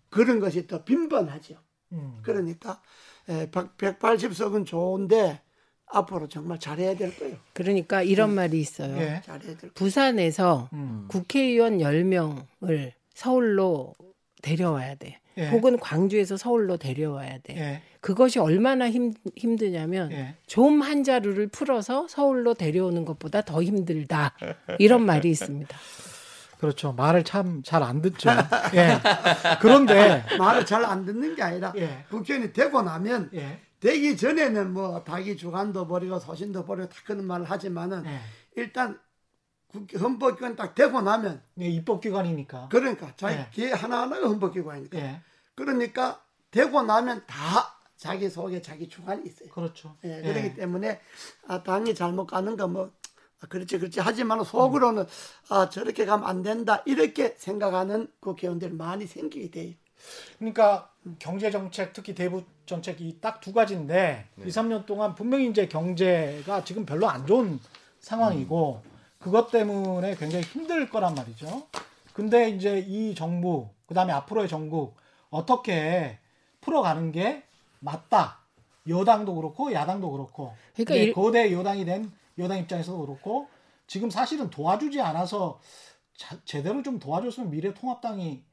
그런 0.09 0.39
것이 0.39 0.67
더 0.67 0.85
빈번하죠. 0.85 1.55
음. 1.91 2.19
그러니까 2.23 2.81
예, 3.27 3.49
180석은 3.51 4.65
좋은데 4.65 5.41
앞으로 5.87 6.29
정말 6.29 6.61
잘해야 6.61 6.95
될 6.95 7.13
거예요. 7.17 7.35
그러니까 7.51 8.03
이런 8.03 8.33
말이 8.33 8.57
있어요. 8.57 8.95
예. 8.95 9.21
잘해야 9.25 9.57
될 9.57 9.57
거예요. 9.57 9.71
부산에서 9.73 10.69
음. 10.71 11.07
국회의원 11.09 11.79
10명을 11.79 12.93
서울로 13.15 13.95
데려와야 14.43 14.95
돼. 14.95 15.19
예. 15.37 15.49
혹은 15.49 15.79
광주에서 15.79 16.37
서울로 16.37 16.77
데려와야 16.77 17.39
돼. 17.39 17.57
예. 17.57 17.81
그것이 17.99 18.39
얼마나 18.39 18.89
힘, 18.89 19.13
힘드냐면 19.35 20.11
예. 20.11 20.35
좀 20.45 20.81
한 20.81 21.03
자루를 21.03 21.47
풀어서 21.47 22.07
서울로 22.07 22.53
데려오는 22.53 23.03
것보다 23.05 23.41
더 23.41 23.63
힘들다. 23.63 24.35
이런 24.79 25.03
말이 25.05 25.29
있습니다. 25.31 25.75
그렇죠. 26.59 26.93
말을 26.93 27.23
참 27.23 27.63
잘 27.63 27.83
안 27.83 28.01
듣죠. 28.01 28.29
예. 28.75 28.99
그런데 29.61 30.23
말을 30.37 30.65
잘 30.65 30.85
안 30.85 31.05
듣는 31.05 31.35
게 31.35 31.41
아니라 31.41 31.73
예. 31.77 32.05
국회의원이 32.09 32.53
되고 32.53 32.81
나면 32.81 33.29
예. 33.33 33.59
되기 33.79 34.15
전에는 34.15 34.71
뭐 34.71 35.03
자기 35.05 35.35
주관도 35.35 35.87
버리고 35.87 36.19
소신도 36.19 36.65
버리고 36.65 36.87
다 36.89 36.95
그런 37.05 37.25
말을 37.25 37.45
하지만은 37.49 38.05
예. 38.05 38.19
일단 38.55 38.97
국회 39.75 39.97
헌법기관 39.97 40.55
딱 40.55 40.73
되고 40.73 41.01
나면 41.01 41.41
예, 41.59 41.67
입법기관이니까. 41.67 42.69
그러니까 42.71 43.11
자기 43.17 43.35
예. 43.35 43.47
기 43.51 43.71
하나하나가 43.71 44.27
헌법기관이니까 44.27 44.97
예, 44.97 45.21
그러니까 45.55 46.21
되고 46.49 46.81
나면 46.81 47.23
다 47.27 47.75
자기 47.97 48.29
속에 48.29 48.61
자기 48.61 48.87
주관이 48.87 49.23
있어요. 49.25 49.49
그렇죠. 49.49 49.95
예, 50.05 50.19
예. 50.19 50.21
그렇기 50.21 50.55
때문에 50.55 51.01
아, 51.47 51.61
당이 51.63 51.93
잘못 51.93 52.27
가는가 52.27 52.67
뭐 52.67 52.91
아, 53.41 53.47
그렇지 53.47 53.77
그렇지 53.77 53.99
하지만 53.99 54.43
속으로는 54.43 55.05
아 55.49 55.69
저렇게 55.69 56.05
가면 56.05 56.27
안 56.27 56.41
된다 56.41 56.81
이렇게 56.85 57.35
생각하는 57.37 58.07
국회의원들이 58.21 58.73
많이 58.73 59.05
생기게 59.05 59.51
돼요. 59.51 59.73
그러니까 60.39 60.89
경제 61.19 61.51
정책 61.51 61.93
특히 61.93 62.15
대북 62.15 62.45
정책이 62.65 63.19
딱 63.21 63.41
두 63.41 63.53
가지인데 63.53 64.27
네. 64.35 64.45
이, 64.45 64.47
2, 64.47 64.51
3년 64.51 64.85
동안 64.85 65.15
분명히 65.15 65.49
이제 65.49 65.67
경제가 65.67 66.63
지금 66.63 66.85
별로 66.85 67.07
안 67.09 67.25
좋은 67.27 67.59
상황이고 67.99 68.81
그것 69.25 69.49
때문에 69.49 70.13
굉장히 70.17 70.43
힘들 70.45 70.87
거란 70.87 71.15
말이죠. 71.15 71.65
근데 72.13 72.49
이제 72.49 72.77
이 72.87 73.15
정부 73.15 73.69
그 73.87 73.95
다음에 73.95 74.13
앞으로의 74.13 74.47
정국 74.47 74.97
어떻게 75.31 76.19
풀어가는 76.61 77.11
게 77.11 77.41
맞다. 77.79 78.41
여당도 78.87 79.33
그렇고 79.33 79.73
야당도 79.73 80.11
그렇고 80.11 80.53
그러니까 80.75 80.93
일- 80.93 81.11
거대 81.13 81.51
여당이 81.51 81.85
된 81.85 82.11
여당 82.37 82.59
입장에서도 82.59 82.99
그렇고 83.03 83.47
지금 83.87 84.11
사실은 84.11 84.51
도와주지 84.51 85.01
않아서 85.01 85.59
자- 86.15 86.37
제대로 86.45 86.83
좀 86.83 86.99
도와줬으면 86.99 87.49
미래통합당이 87.49 88.43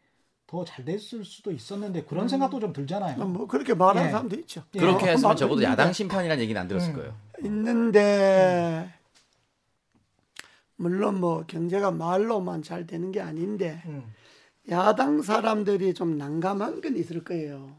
더 0.47 0.65
잘 0.65 0.87
됐을 0.87 1.23
수도 1.27 1.53
있었는데 1.53 2.05
그런 2.05 2.29
생각도 2.29 2.61
좀 2.61 2.73
들잖아요. 2.73 3.23
뭐 3.27 3.47
그렇게 3.47 3.75
말하는 3.75 4.09
예. 4.09 4.11
사람도 4.11 4.37
있죠. 4.37 4.63
예. 4.75 4.79
그렇게 4.81 5.05
어, 5.05 5.09
했으면 5.11 5.29
말도 5.29 5.39
적어도 5.39 5.61
있는데. 5.61 5.71
야당 5.73 5.93
심판이라는 5.93 6.43
얘기는 6.43 6.59
안 6.59 6.67
들었을 6.67 6.91
음. 6.93 6.97
거예요. 6.97 7.15
있는데 7.45 8.91
물론 10.83 11.21
뭐 11.21 11.45
경제가 11.47 11.93
말로만 11.93 12.63
잘 12.63 12.89
되는 12.89 13.13
게 13.13 13.21
아닌데 13.21 13.81
음. 13.87 14.03
야당 14.69 15.23
사람들이 15.23 15.95
좀 15.95 16.19
난감한 16.19 16.81
건 16.81 16.97
있을 16.97 17.23
거예요. 17.23 17.77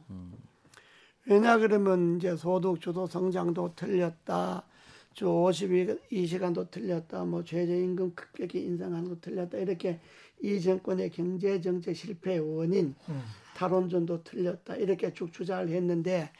왜냐 1.25 1.57
그러면 1.57 2.15
이제 2.15 2.35
소득 2.37 2.79
주도 2.79 3.05
성장도 3.05 3.73
틀렸다. 3.75 4.65
주 5.13 5.25
52시간도 5.25 6.71
틀렸다. 6.71 7.25
뭐 7.25 7.43
최저임금 7.43 8.15
급격히 8.15 8.63
인상하는 8.63 9.09
거 9.09 9.17
틀렸다. 9.19 9.57
이렇게 9.57 9.99
이 10.41 10.61
정권의 10.61 11.09
경제 11.09 11.59
정책 11.59 11.97
실패의 11.97 12.39
원인 12.39 12.95
음. 13.09 13.21
탈원전도 13.55 14.23
틀렸다. 14.23 14.77
이렇게 14.77 15.13
쭉 15.13 15.31
주장을 15.33 15.67
했는데 15.67 16.31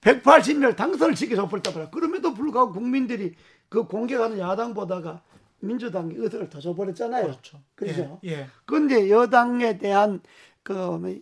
180명 0.00 0.74
당선을 0.74 1.14
시켜서 1.14 1.48
버렸다. 1.48 1.90
그럼에도 1.90 2.34
불구하고 2.34 2.72
국민들이 2.72 3.34
그 3.68 3.84
공격하는 3.84 4.38
야당 4.40 4.74
보다가 4.74 5.22
민주당이 5.60 6.14
의석을 6.16 6.48
더 6.50 6.60
줘버렸잖아요. 6.60 7.24
그렇죠. 7.24 7.60
그렇죠. 7.74 8.20
예. 8.24 8.30
예. 8.30 8.46
그런데 8.64 9.10
여당에 9.10 9.78
대한 9.78 10.20
그 10.62 10.72
뭐, 10.72 11.14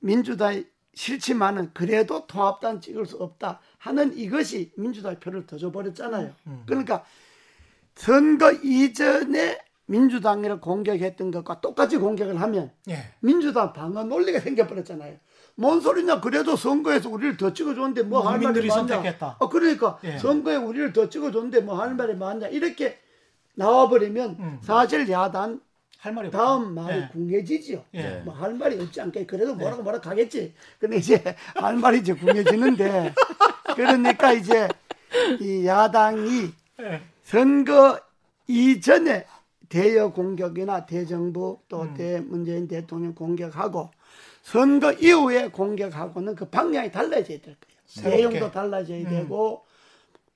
민주당이 0.00 0.66
싫지만은 0.94 1.70
그래도 1.72 2.26
통합당 2.26 2.80
찍을 2.80 3.06
수 3.06 3.16
없다 3.16 3.60
하는 3.78 4.16
이것이 4.16 4.72
민주당 4.76 5.18
표를 5.18 5.46
더 5.46 5.56
줘버렸잖아요. 5.56 6.34
음. 6.46 6.62
그러니까 6.66 7.04
선거 7.94 8.52
이전에 8.52 9.58
민주당을 9.86 10.60
공격했던 10.60 11.30
것과 11.30 11.60
똑같이 11.60 11.96
공격을 11.96 12.40
하면 12.40 12.72
예. 12.88 12.98
민주당 13.20 13.72
방어 13.72 14.04
논리가 14.04 14.40
생겨버렸잖아요. 14.40 15.18
뭔 15.54 15.80
소리냐? 15.80 16.20
그래도 16.20 16.56
선거에서 16.56 17.08
우리를 17.08 17.36
더 17.36 17.52
찍어줬는데 17.52 18.04
뭐할 18.04 18.40
말이 18.40 18.66
많냐? 18.66 18.74
선택했다. 18.74 19.36
어, 19.38 19.48
그러니까 19.48 19.98
예. 20.04 20.18
선거에 20.18 20.56
우리를 20.56 20.92
더 20.92 21.08
찍어줬는데 21.08 21.60
뭐할 21.60 21.94
말이 21.94 22.14
많냐? 22.14 22.48
이렇게 22.48 22.98
나와버리면 23.54 24.30
음. 24.38 24.58
사실 24.62 25.08
야당 25.10 25.60
할 25.98 26.12
말이 26.12 26.30
다음. 26.30 26.74
말이 26.74 26.96
예. 26.96 27.08
궁해지지요. 27.12 27.84
예. 27.94 28.22
뭐할 28.24 28.54
말이 28.54 28.80
없지 28.80 29.00
않게 29.00 29.26
그래도 29.26 29.54
뭐라고 29.54 29.82
뭐라고 29.82 30.08
하겠지. 30.10 30.54
근데 30.80 30.96
이제 30.96 31.22
할 31.54 31.76
말이 31.76 31.98
이제 31.98 32.12
궁해지는데 32.14 33.14
그러니까 33.76 34.32
이제 34.32 34.68
이 35.40 35.64
야당이 35.66 36.50
예. 36.80 37.02
선거 37.22 38.00
이전에 38.48 39.26
대여 39.72 40.12
공격이나 40.12 40.84
대정부 40.84 41.60
또 41.66 41.82
음. 41.82 41.94
대문재인 41.94 42.68
대통령 42.68 43.14
공격하고 43.14 43.90
선거 44.42 44.92
이후에 44.92 45.48
공격하고는 45.48 46.34
그 46.34 46.44
방향이 46.50 46.92
달라져야 46.92 47.38
될 47.40 47.40
거예요. 47.40 47.78
새롭게. 47.86 48.16
내용도 48.18 48.50
달라져야 48.50 48.98
음. 48.98 49.08
되고 49.08 49.64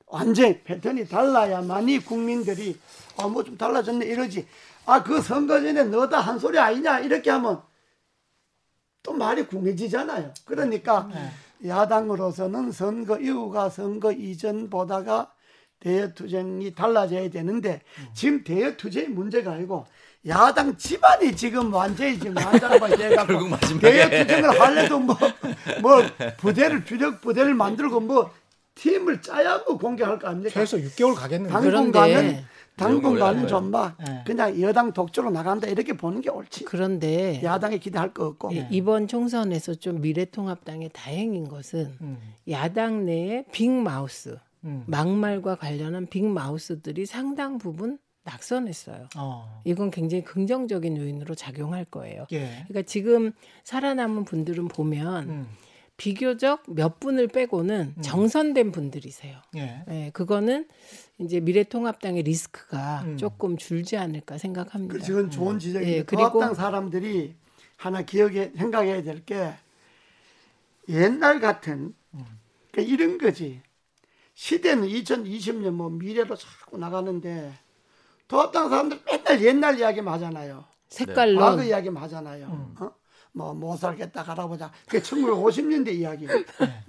완전히 0.06 0.62
패턴이 0.62 1.06
달라야만이 1.08 1.98
국민들이 1.98 2.78
아 3.18 3.28
뭐 3.28 3.44
좀 3.44 3.58
달라졌네 3.58 4.06
이러지. 4.06 4.46
아 4.86 5.02
그 5.02 5.20
선거 5.20 5.60
전에 5.60 5.84
너다 5.84 6.20
한 6.20 6.38
소리 6.38 6.58
아니냐 6.58 7.00
이렇게 7.00 7.28
하면 7.30 7.60
또 9.02 9.12
말이 9.12 9.46
궁해지잖아요. 9.46 10.32
그러니까 10.46 11.10
네. 11.12 11.68
야당으로서는 11.68 12.72
선거 12.72 13.18
이후가 13.18 13.68
선거 13.68 14.12
이전보다가 14.12 15.30
대여 15.80 16.12
투쟁이 16.14 16.74
달라져야 16.74 17.28
되는데 17.30 17.82
지금 18.14 18.42
대여 18.42 18.76
투쟁이 18.76 19.08
문제가 19.08 19.52
아니고 19.52 19.86
야당 20.26 20.76
집안이 20.76 21.36
지금 21.36 21.72
완전히 21.72 22.18
지금 22.18 22.34
난장판이 22.34 22.96
돼갖고 22.96 23.32
결국 23.32 23.48
마지막에. 23.50 23.90
대여 23.90 24.10
투쟁을 24.10 24.60
하려도 24.60 24.98
뭐, 24.98 25.16
뭐 25.80 26.02
부대를 26.38 26.84
주력 26.84 27.20
부대를 27.20 27.54
만들고 27.54 28.00
뭐 28.00 28.30
팀을 28.74 29.22
짜야 29.22 29.62
뭐 29.66 29.78
공격할 29.78 30.18
거 30.18 30.28
아닙니까? 30.28 30.50
최소 30.52 30.78
6개월 30.78 31.14
가겠는데. 31.14 31.52
당분간은 31.52 32.44
당분간은 32.76 33.48
좀막 33.48 33.96
예. 34.06 34.22
그냥 34.26 34.60
여당 34.60 34.92
독주로 34.92 35.30
나간다 35.30 35.66
이렇게 35.66 35.94
보는 35.94 36.20
게 36.20 36.28
옳지. 36.28 36.64
그런데 36.64 37.40
야당에 37.42 37.78
기대할 37.78 38.12
거 38.12 38.26
없고. 38.26 38.54
예, 38.54 38.68
이번 38.70 39.08
총선에서 39.08 39.76
좀 39.76 40.02
미래통합당의 40.02 40.90
다행인 40.92 41.48
것은 41.48 41.94
음. 42.02 42.18
야당 42.50 43.06
내에 43.06 43.44
빅 43.50 43.70
마우스, 43.70 44.38
음. 44.66 44.84
막말과 44.86 45.56
관련한 45.56 46.06
빅마우스들이 46.06 47.06
상당 47.06 47.56
부분 47.58 47.98
낙선했어요. 48.24 49.08
어. 49.16 49.62
이건 49.64 49.90
굉장히 49.90 50.24
긍정적인 50.24 50.96
요인으로 50.96 51.34
작용할 51.36 51.84
거예요. 51.84 52.26
예. 52.32 52.64
그러니까 52.66 52.82
지금 52.82 53.32
살아남은 53.64 54.24
분들은 54.24 54.68
보면 54.68 55.28
음. 55.30 55.46
비교적 55.96 56.64
몇 56.66 56.98
분을 57.00 57.28
빼고는 57.28 57.94
정선된 58.02 58.72
분들이세요. 58.72 59.38
예. 59.56 59.84
예, 59.88 60.10
그거는 60.12 60.66
이제 61.18 61.40
미래통합당의 61.40 62.24
리스크가 62.24 63.02
음. 63.06 63.16
조금 63.16 63.56
줄지 63.56 63.96
않을까 63.96 64.36
생각합니다. 64.36 64.92
그 64.94 65.00
지금 65.00 65.30
좋은 65.30 65.58
지적인데 65.58 65.96
예, 65.98 66.02
그리고- 66.02 66.32
통합당 66.32 66.54
사람들이 66.54 67.34
하나 67.76 68.02
기억에 68.02 68.50
생각해야 68.56 69.02
될 69.04 69.24
게 69.24 69.52
옛날 70.88 71.40
같은 71.40 71.94
그 72.72 72.80
이런 72.80 73.18
거지 73.18 73.60
시대는 74.36 74.86
2020년 74.86 75.70
뭐 75.70 75.88
미래로 75.88 76.36
자꾸 76.36 76.76
나가는데 76.76 77.54
통합당 78.28 78.68
사람들 78.68 79.00
맨날 79.06 79.42
옛날 79.42 79.78
이야기만 79.78 80.12
하잖아요. 80.14 80.64
색깔론 80.88 81.38
과거 81.38 81.64
이야기만 81.64 82.02
하잖아요. 82.02 82.74
어? 82.78 82.90
뭐못 83.32 83.78
살겠다 83.78 84.22
갈아보자. 84.24 84.70
그게 84.84 85.00
1950년대 85.00 85.94
이야기. 85.94 86.26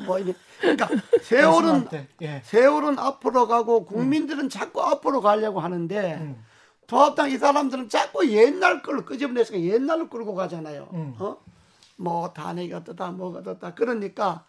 뭐 0.05 0.19
이게 0.19 0.35
그러니까 0.59 0.89
세월은 1.21 1.87
예. 2.21 2.41
세월은 2.43 2.99
앞으로 2.99 3.47
가고 3.47 3.85
국민들은 3.85 4.49
자꾸 4.49 4.81
앞으로 4.83 5.21
가려고 5.21 5.61
하는데 5.61 6.15
음. 6.15 6.43
통합당 6.85 7.31
이 7.31 7.37
사람들은 7.37 7.87
자꾸 7.87 8.29
옛날 8.29 8.81
걸로 8.81 9.05
끄집어내서 9.05 9.57
옛날로 9.59 10.09
끌고 10.09 10.35
가잖아요. 10.35 10.89
음. 10.93 11.15
어? 11.19 11.37
뭐 11.95 12.33
탄핵이 12.33 12.73
어떻다 12.73 13.11
뭐가 13.11 13.39
어떻다 13.39 13.73
그러니까 13.73 14.43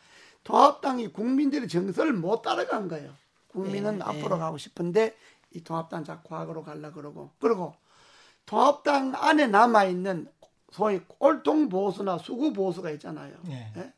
통합당이 0.45 1.09
국민들의 1.13 1.69
정서를 1.69 2.13
못 2.13 2.43
따라간 2.43 2.89
거예요. 2.89 3.13
국민은 3.49 3.99
네, 3.99 4.05
앞으로 4.05 4.37
네. 4.37 4.41
가고 4.41 4.59
싶은데 4.59 5.17
이 5.53 5.63
통합당 5.63 6.05
자꾸 6.05 6.31
과거로 6.31 6.63
가려 6.63 6.93
그러고 6.93 7.31
그리고 7.39 7.75
통합당 8.47 9.13
안에 9.15 9.47
남아 9.47 9.85
있는 9.85 10.29
소위 10.71 11.01
꼴통 11.07 11.69
보수나 11.69 12.19
수구 12.19 12.53
보수가 12.53 12.91
있잖아요. 12.93 13.35
예. 13.49 13.73
예? 13.77 13.93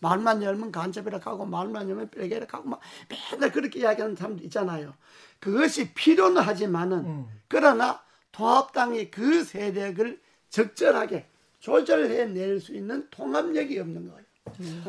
말만 0.00 0.42
열면 0.42 0.72
간첩이라 0.72 1.20
하고 1.22 1.46
말만 1.46 1.88
열면 1.88 2.10
빼개라 2.10 2.46
하고 2.50 2.68
막 2.68 2.80
맨날 3.08 3.50
그렇게 3.52 3.80
이야기하는 3.80 4.16
사람도 4.16 4.44
있잖아요. 4.44 4.94
그것이 5.40 5.94
필요는 5.94 6.42
하지만은 6.42 6.98
음. 7.04 7.40
그러나 7.48 8.02
통합당이 8.32 9.10
그 9.10 9.44
세력을 9.44 10.20
적절하게 10.50 11.28
조절해 11.60 12.26
낼 12.26 12.60
수 12.60 12.74
있는 12.74 13.08
통합력이 13.10 13.78
없는 13.78 14.08
거예요. 14.08 14.25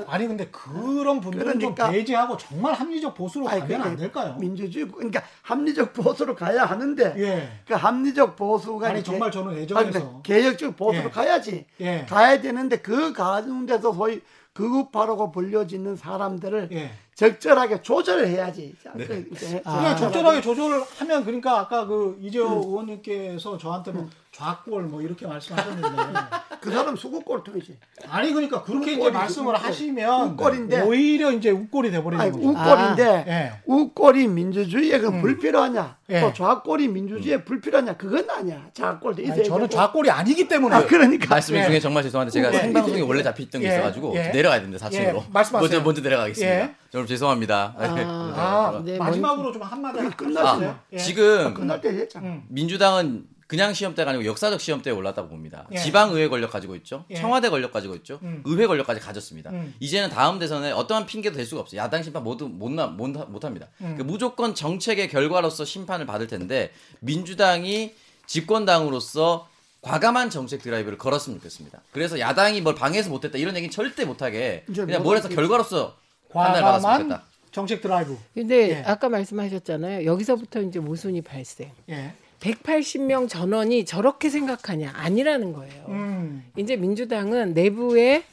아니 0.07 0.27
근데 0.27 0.47
그런 0.47 1.19
분들은 1.21 1.59
그러니까- 1.59 1.85
좀 1.85 1.93
배제하고 1.93 2.37
정말 2.37 2.73
합리적 2.73 3.13
보수로 3.15 3.47
아니, 3.49 3.59
가면 3.61 3.81
안 3.81 3.95
될까요? 3.97 4.35
민주주의 4.39 4.87
그러니까 4.87 5.21
합리적 5.41 5.93
보수로 5.93 6.35
가야 6.35 6.65
하는데 6.65 7.13
예. 7.17 7.49
그 7.67 7.73
합리적 7.73 8.35
보수가 8.35 8.87
아니 8.87 9.03
정말 9.03 9.31
저는 9.31 9.57
예전에서 9.57 9.91
근데 9.91 10.19
개혁적 10.23 10.75
보수로 10.77 11.05
예. 11.05 11.09
가야지. 11.09 11.65
예. 11.81 12.05
가야 12.07 12.39
되는데 12.41 12.77
그 12.77 13.13
가운데서 13.13 13.93
소위 13.93 14.21
극우파라고 14.53 15.31
불려지는 15.31 15.95
사람들을 15.95 16.69
예. 16.71 16.91
적절하게 17.13 17.81
조절을 17.81 18.27
해야지. 18.27 18.75
자, 18.83 18.91
네. 18.95 19.05
그 19.05 19.27
이제 19.31 19.61
그냥 19.63 19.83
자, 19.83 19.95
적절하게 19.95 20.41
조절을 20.41 20.83
하면 20.99 21.23
그러니까 21.23 21.59
아까 21.59 21.85
그 21.85 22.17
이재호 22.21 22.63
의원님께서 22.65 23.57
저한테 23.57 23.91
뭐 23.91 24.07
좌골 24.37 24.83
뭐 24.83 25.01
이렇게 25.01 25.25
말씀하셨는데 25.25 25.89
그 26.61 26.69
사람 26.71 26.95
수국골통이지. 26.95 27.75
아니 28.07 28.31
그러니까 28.31 28.61
그렇게 28.61 28.93
이제 28.93 29.09
말씀을 29.09 29.55
우꼴. 29.55 29.65
하시면 29.67 30.29
우꼴인데. 30.31 30.81
오히려 30.81 31.31
이제 31.31 31.49
우꼴이 31.49 31.89
돼버리는 31.89 32.31
거죠. 32.31 32.47
우꼴인데 32.47 33.25
예. 33.27 33.53
우꼴이 33.65 34.27
민주주의에 34.27 34.99
그 34.99 35.09
불필요하냐? 35.21 35.97
예. 36.09 36.21
또 36.21 36.31
좌꼴이 36.33 36.87
민주주의에 36.87 37.43
불필요하냐? 37.43 37.97
그건 37.97 38.29
아니야. 38.29 38.63
좌꼴도 38.73 39.23
있어야 39.23 39.33
아니, 39.37 39.43
저는. 39.43 39.69
좌꼴이 39.69 40.09
아니기 40.11 40.47
때문에 40.47 40.75
아 40.75 40.85
그러니까 40.85 41.27
말씀 41.29 41.55
예. 41.55 41.65
중에 41.65 41.79
정말 41.79 42.03
죄송한데 42.03 42.31
제가 42.31 42.53
예. 42.53 42.59
생방송에 42.59 43.01
원래 43.01 43.23
잡혀있던 43.23 43.61
게 43.61 43.67
예. 43.69 43.73
있어가지고 43.73 44.13
예. 44.17 44.27
내려가야 44.29 44.61
됩니다 44.61 44.87
4층으로. 44.87 45.15
예. 45.17 45.23
말씀하세요. 45.31 45.61
먼저 45.61 45.81
먼저 45.81 46.01
내려가겠습니다. 46.01 46.55
예. 46.55 46.75
여러분 46.93 47.07
죄송합니다. 47.07 47.73
아, 47.77 48.81
네, 48.85 48.97
마지막으로 48.99 49.51
좀 49.51 49.63
한마디 49.63 50.07
끝났어요. 50.15 50.77
예. 50.93 50.97
지금 50.97 51.55
끝날 51.55 51.81
때 51.81 51.89
했잖아. 51.89 52.27
음. 52.27 52.43
민주당은 52.49 53.25
그냥 53.47 53.73
시험대가 53.73 54.11
아니고 54.11 54.25
역사적 54.25 54.59
시험대에 54.59 54.91
올랐다고 54.91 55.29
봅니다. 55.29 55.65
예. 55.71 55.77
지방의회 55.77 56.27
권력 56.27 56.51
가지고 56.51 56.75
있죠. 56.75 57.05
예. 57.09 57.15
청와대 57.15 57.49
권력 57.49 57.71
가지고 57.71 57.95
있죠. 57.95 58.19
음. 58.23 58.41
의회 58.45 58.67
권력까지 58.67 58.99
가졌습니다. 58.99 59.51
음. 59.51 59.73
이제는 59.79 60.09
다음 60.09 60.37
대선에 60.37 60.71
어떠한 60.71 61.05
핑계도 61.05 61.37
될 61.37 61.45
수가 61.45 61.61
없어요. 61.61 61.79
야당 61.79 62.03
심판 62.03 62.23
모두 62.25 62.49
못, 62.49 62.69
나, 62.71 62.87
못, 62.87 63.15
하- 63.17 63.23
못 63.25 63.45
합니다. 63.45 63.67
음. 63.79 63.95
그 63.97 64.03
무조건 64.03 64.53
정책의 64.53 65.07
결과로서 65.07 65.63
심판을 65.63 66.05
받을 66.05 66.27
텐데 66.27 66.71
민주당이 66.99 67.95
집권당으로서 68.25 69.47
과감한 69.81 70.29
정책 70.29 70.61
드라이브를 70.61 70.97
걸었으면 70.97 71.37
좋겠습니다. 71.39 71.79
그래서 71.91 72.19
야당이 72.19 72.59
뭘 72.61 72.75
방해해서 72.75 73.09
못했다 73.09 73.37
이런 73.37 73.55
얘기는 73.55 73.71
절대 73.71 74.03
못하게 74.03 74.65
그냥 74.65 75.03
뭘 75.03 75.15
해서 75.17 75.29
결과로서 75.29 75.95
판단을 76.33 76.61
받았으면 76.61 76.97
좋겠다. 76.99 77.23
정책 77.51 77.81
드라이브. 77.81 78.17
근데 78.33 78.69
예. 78.71 78.83
아까 78.85 79.07
말씀하셨잖아요. 79.07 80.05
여기서부터 80.05 80.61
이제 80.61 80.79
모순이 80.79 81.21
발생. 81.21 81.71
예. 81.89 82.13
180명 82.39 83.27
전원이 83.27 83.85
저렇게 83.85 84.29
생각하냐? 84.29 84.91
아니라는 84.95 85.53
거예요. 85.53 85.85
음. 85.89 86.43
이제 86.57 86.75
민주당은 86.75 87.53
내부에 87.53 88.23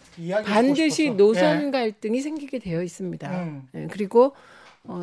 반드시. 0.44 1.10
노선 1.10 1.66
예. 1.68 1.70
갈등이 1.70 2.20
생기게 2.20 2.58
되어 2.58 2.82
있습니다. 2.82 3.42
음. 3.44 3.68
예, 3.74 3.86
그리고 3.90 4.34
어, 4.84 5.00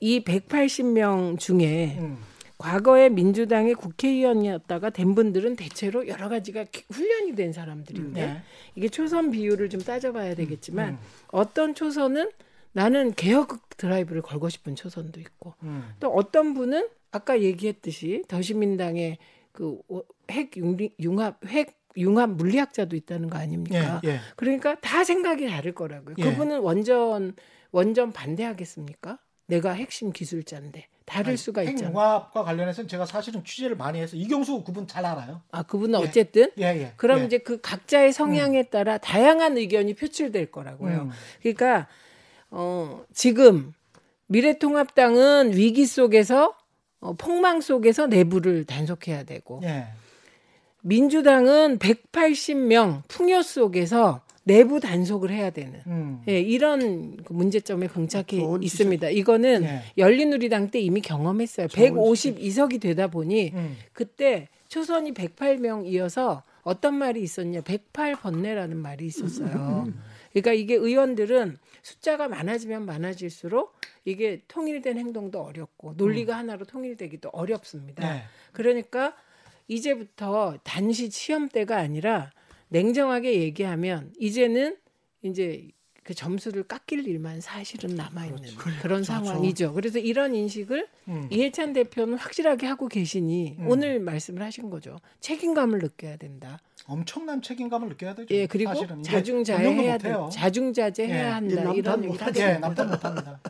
이 0.00 0.22
180명 0.24 1.38
중에 1.38 1.96
음. 1.98 2.18
과거에 2.58 3.08
민주당의 3.08 3.74
국회의원이었다가 3.74 4.90
된 4.90 5.14
분들은 5.14 5.56
대체로 5.56 6.06
여러 6.08 6.28
가지가 6.28 6.64
기- 6.64 6.84
훈련이 6.90 7.34
된 7.34 7.52
사람들인데 7.54 8.26
네. 8.26 8.42
이게 8.74 8.88
초선 8.90 9.30
비율을 9.30 9.70
좀 9.70 9.80
따져봐야 9.80 10.34
되겠지만 10.34 10.90
음. 10.90 10.98
어떤 11.28 11.74
초선은 11.74 12.30
나는 12.72 13.14
개혁 13.14 13.68
드라이브를 13.78 14.20
걸고 14.20 14.50
싶은 14.50 14.76
초선도 14.76 15.20
있고 15.20 15.54
음. 15.62 15.88
또 16.00 16.10
어떤 16.12 16.52
분은 16.52 16.88
아까 17.12 17.40
얘기했듯이 17.40 18.22
더시민당의 18.28 19.18
그핵 19.52 20.56
융합 21.00 21.44
핵 21.46 21.80
융합 21.96 22.30
물리학자도 22.30 22.96
있다는 22.96 23.28
거 23.30 23.38
아닙니까? 23.38 24.00
예. 24.04 24.10
예. 24.10 24.20
그러니까 24.36 24.76
다 24.80 25.02
생각이 25.04 25.48
다를 25.48 25.74
거라고요. 25.74 26.14
예. 26.18 26.22
그분은 26.22 26.60
원전 26.60 27.34
원전 27.72 28.12
반대하겠습니까? 28.12 29.18
내가 29.46 29.72
핵심 29.72 30.12
기술자인데 30.12 30.86
다를 31.04 31.36
수가 31.36 31.62
있잖아요. 31.62 31.88
핵융합과 31.88 32.44
관련해서는 32.44 32.86
제가 32.86 33.04
사실은 33.04 33.42
취재를 33.42 33.76
많이 33.76 33.98
해서 33.98 34.16
이경수 34.16 34.62
그분 34.62 34.86
잘 34.86 35.04
알아요. 35.04 35.42
아 35.50 35.64
그분은 35.64 36.00
예. 36.00 36.04
어쨌든 36.04 36.50
예, 36.58 36.64
예. 36.66 36.92
그럼 36.96 37.20
예. 37.20 37.24
이제 37.24 37.38
그 37.38 37.60
각자의 37.60 38.12
성향에 38.12 38.64
따라 38.64 38.98
다양한 38.98 39.56
의견이 39.56 39.94
표출될 39.94 40.52
거라고요. 40.52 41.02
음. 41.02 41.10
그러니까 41.42 41.88
어 42.50 43.04
지금 43.12 43.72
미래통합당은 44.26 45.56
위기 45.56 45.86
속에서 45.86 46.56
어, 47.00 47.14
폭망 47.14 47.60
속에서 47.60 48.06
내부를 48.06 48.64
단속해야 48.64 49.24
되고 49.24 49.60
예. 49.64 49.86
민주당은 50.82 51.78
180명 51.78 53.02
풍요 53.08 53.42
속에서 53.42 54.22
내부 54.44 54.80
단속을 54.80 55.30
해야 55.30 55.50
되는 55.50 55.80
음. 55.86 56.22
예, 56.28 56.40
이런 56.40 57.16
그 57.24 57.32
문제점에 57.32 57.88
봉착해 57.88 58.42
있습니다. 58.62 59.10
이거는 59.10 59.64
예. 59.64 59.82
열린우리당 59.98 60.70
때 60.70 60.80
이미 60.80 61.00
경험했어요. 61.00 61.68
좋은 61.68 61.90
152석이 61.90 62.80
되다 62.80 63.06
보니 63.08 63.52
음. 63.54 63.76
그때 63.92 64.48
초선이 64.68 65.12
108명이어서 65.14 66.42
어떤 66.62 66.94
말이 66.94 67.22
있었냐? 67.22 67.62
108 67.62 68.16
번뇌라는 68.16 68.76
말이 68.76 69.06
있었어요. 69.06 69.88
그러니까 70.32 70.52
이게 70.52 70.74
의원들은 70.74 71.58
숫자가 71.82 72.28
많아지면 72.28 72.86
많아질수록 72.86 73.74
이게 74.04 74.42
통일된 74.48 74.98
행동도 74.98 75.42
어렵고 75.42 75.94
논리가 75.96 76.36
하나로 76.36 76.64
통일되기도 76.64 77.30
어렵습니다. 77.30 78.08
네. 78.12 78.22
그러니까 78.52 79.14
이제부터 79.68 80.58
단시 80.64 81.10
시험 81.10 81.48
때가 81.48 81.76
아니라 81.76 82.30
냉정하게 82.68 83.40
얘기하면 83.40 84.12
이제는 84.18 84.76
이제 85.22 85.68
그 86.02 86.14
점수를 86.14 86.64
깎일 86.64 87.06
일만 87.06 87.40
사실은 87.40 87.94
남아 87.94 88.26
있는 88.26 88.42
그런 88.80 89.04
상황이죠. 89.04 89.74
그래서 89.74 89.98
이런 89.98 90.34
인식을 90.34 90.88
음. 91.08 91.28
이해찬 91.30 91.72
대표는 91.72 92.16
확실하게 92.16 92.66
하고 92.66 92.88
계시니 92.88 93.56
음. 93.58 93.66
오늘 93.68 94.00
말씀을 94.00 94.42
하신 94.42 94.70
거죠. 94.70 94.98
책임감을 95.20 95.78
느껴야 95.78 96.16
된다. 96.16 96.58
엄청난 96.86 97.42
책임감을 97.42 97.90
느껴야 97.90 98.14
되죠. 98.14 98.34
예, 98.34 98.46
그리고 98.46 98.72
변명도 98.72 99.82
돼. 99.82 99.92
못해요. 99.92 100.30
자중자재해야 100.32 101.26
예. 101.26 101.30
한다. 101.30 101.54
남탓 101.56 101.76
이런 101.76 101.98
얘기 102.04 102.12
못하죠. 102.12 102.30
하죠. 102.30 102.40
예, 102.42 102.58
남탓 102.58 102.88
못합니다. 102.88 103.40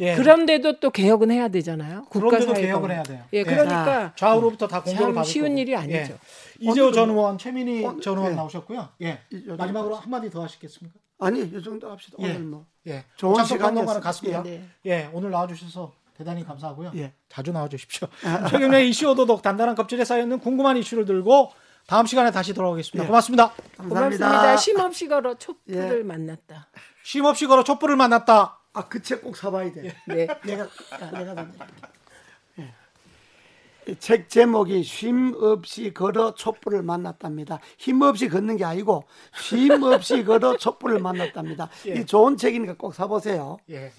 예. 0.00 0.16
그런데도 0.16 0.80
또 0.80 0.90
개혁은 0.90 1.30
해야 1.30 1.48
되잖아요. 1.48 2.06
그런데도. 2.10 2.52
개혁을 2.54 2.90
해야 2.90 3.02
돼요. 3.02 3.22
예, 3.32 3.38
예. 3.38 3.44
그러니까 3.44 4.12
좌우로부터 4.16 4.66
다 4.66 4.82
공격을 4.82 5.06
참 5.06 5.14
받을 5.14 5.30
쉬운 5.30 5.48
거고. 5.50 5.60
일이 5.60 5.76
아니죠. 5.76 5.94
예. 6.14 6.18
이재호 6.58 6.92
전 6.92 7.10
의원, 7.10 7.38
최민희 7.38 7.84
오늘- 7.84 8.00
전 8.00 8.16
의원 8.18 8.32
예. 8.32 8.36
나오셨고요. 8.36 8.88
예. 9.02 9.20
마지막으로 9.56 9.94
한 9.96 10.10
마디 10.10 10.30
더 10.30 10.42
하시겠습니까? 10.42 10.98
아니 11.20 11.40
이 11.42 11.62
정도 11.62 11.90
합시다. 11.90 12.16
예. 12.20 12.24
오늘 12.30 12.40
뭐 12.40 12.66
예. 12.86 13.04
좋은 13.16 13.44
시간이었습니다. 13.44 14.00
갔습니다. 14.00 14.42
네. 14.42 14.64
예, 14.86 15.08
오늘 15.12 15.30
나와 15.30 15.46
주셔서 15.46 15.92
대단히 16.16 16.44
감사하고요. 16.44 16.92
예. 16.96 17.12
자주 17.28 17.52
나와 17.52 17.68
주십시오. 17.68 18.08
최경련의 18.50 18.88
이슈 18.90 19.08
오도독 19.10 19.42
단단한 19.42 19.74
껍질에 19.74 20.04
쌓여있는 20.04 20.40
궁금한 20.40 20.76
이슈를 20.76 21.04
들고 21.04 21.50
다음 21.86 22.06
시간에 22.06 22.30
다시 22.30 22.52
돌아오겠습니다. 22.54 23.04
예. 23.04 23.06
고맙습니다. 23.06 23.52
감사합니다. 23.76 24.26
고맙습니다. 24.26 24.56
쉼없이 24.56 25.06
걸어 25.08 25.34
촛불을 25.36 25.98
예. 25.98 26.02
만났다. 26.02 26.68
쉼없이 27.04 27.46
걸어 27.46 27.62
촛불을 27.62 27.96
만났다. 27.96 28.58
아 28.74 28.88
그 28.88 29.00
책 29.00 29.22
꼭 29.22 29.36
사봐야 29.36 29.72
돼. 29.72 29.94
네. 30.06 30.26
내가 30.44 30.68
아, 30.90 31.10
내가 31.10 31.34
만들게. 31.34 31.64
예. 32.58 33.94
책 33.98 34.28
제목이 34.28 34.82
쉼 34.82 35.34
없이 35.40 35.92
걸어 35.92 36.34
촛불을 36.34 36.82
만났답니다. 36.82 37.60
힘 37.78 38.02
없이 38.02 38.28
걷는 38.28 38.56
게 38.56 38.64
아니고 38.64 39.04
쉼 39.36 39.70
없이 39.84 40.24
걸어 40.24 40.56
촛불을 40.56 40.98
만났답니다. 41.00 41.68
예. 41.86 41.94
이 42.00 42.06
좋은 42.06 42.36
책이니까 42.36 42.74
꼭 42.74 42.94
사보세요. 42.94 43.58
예. 43.70 43.92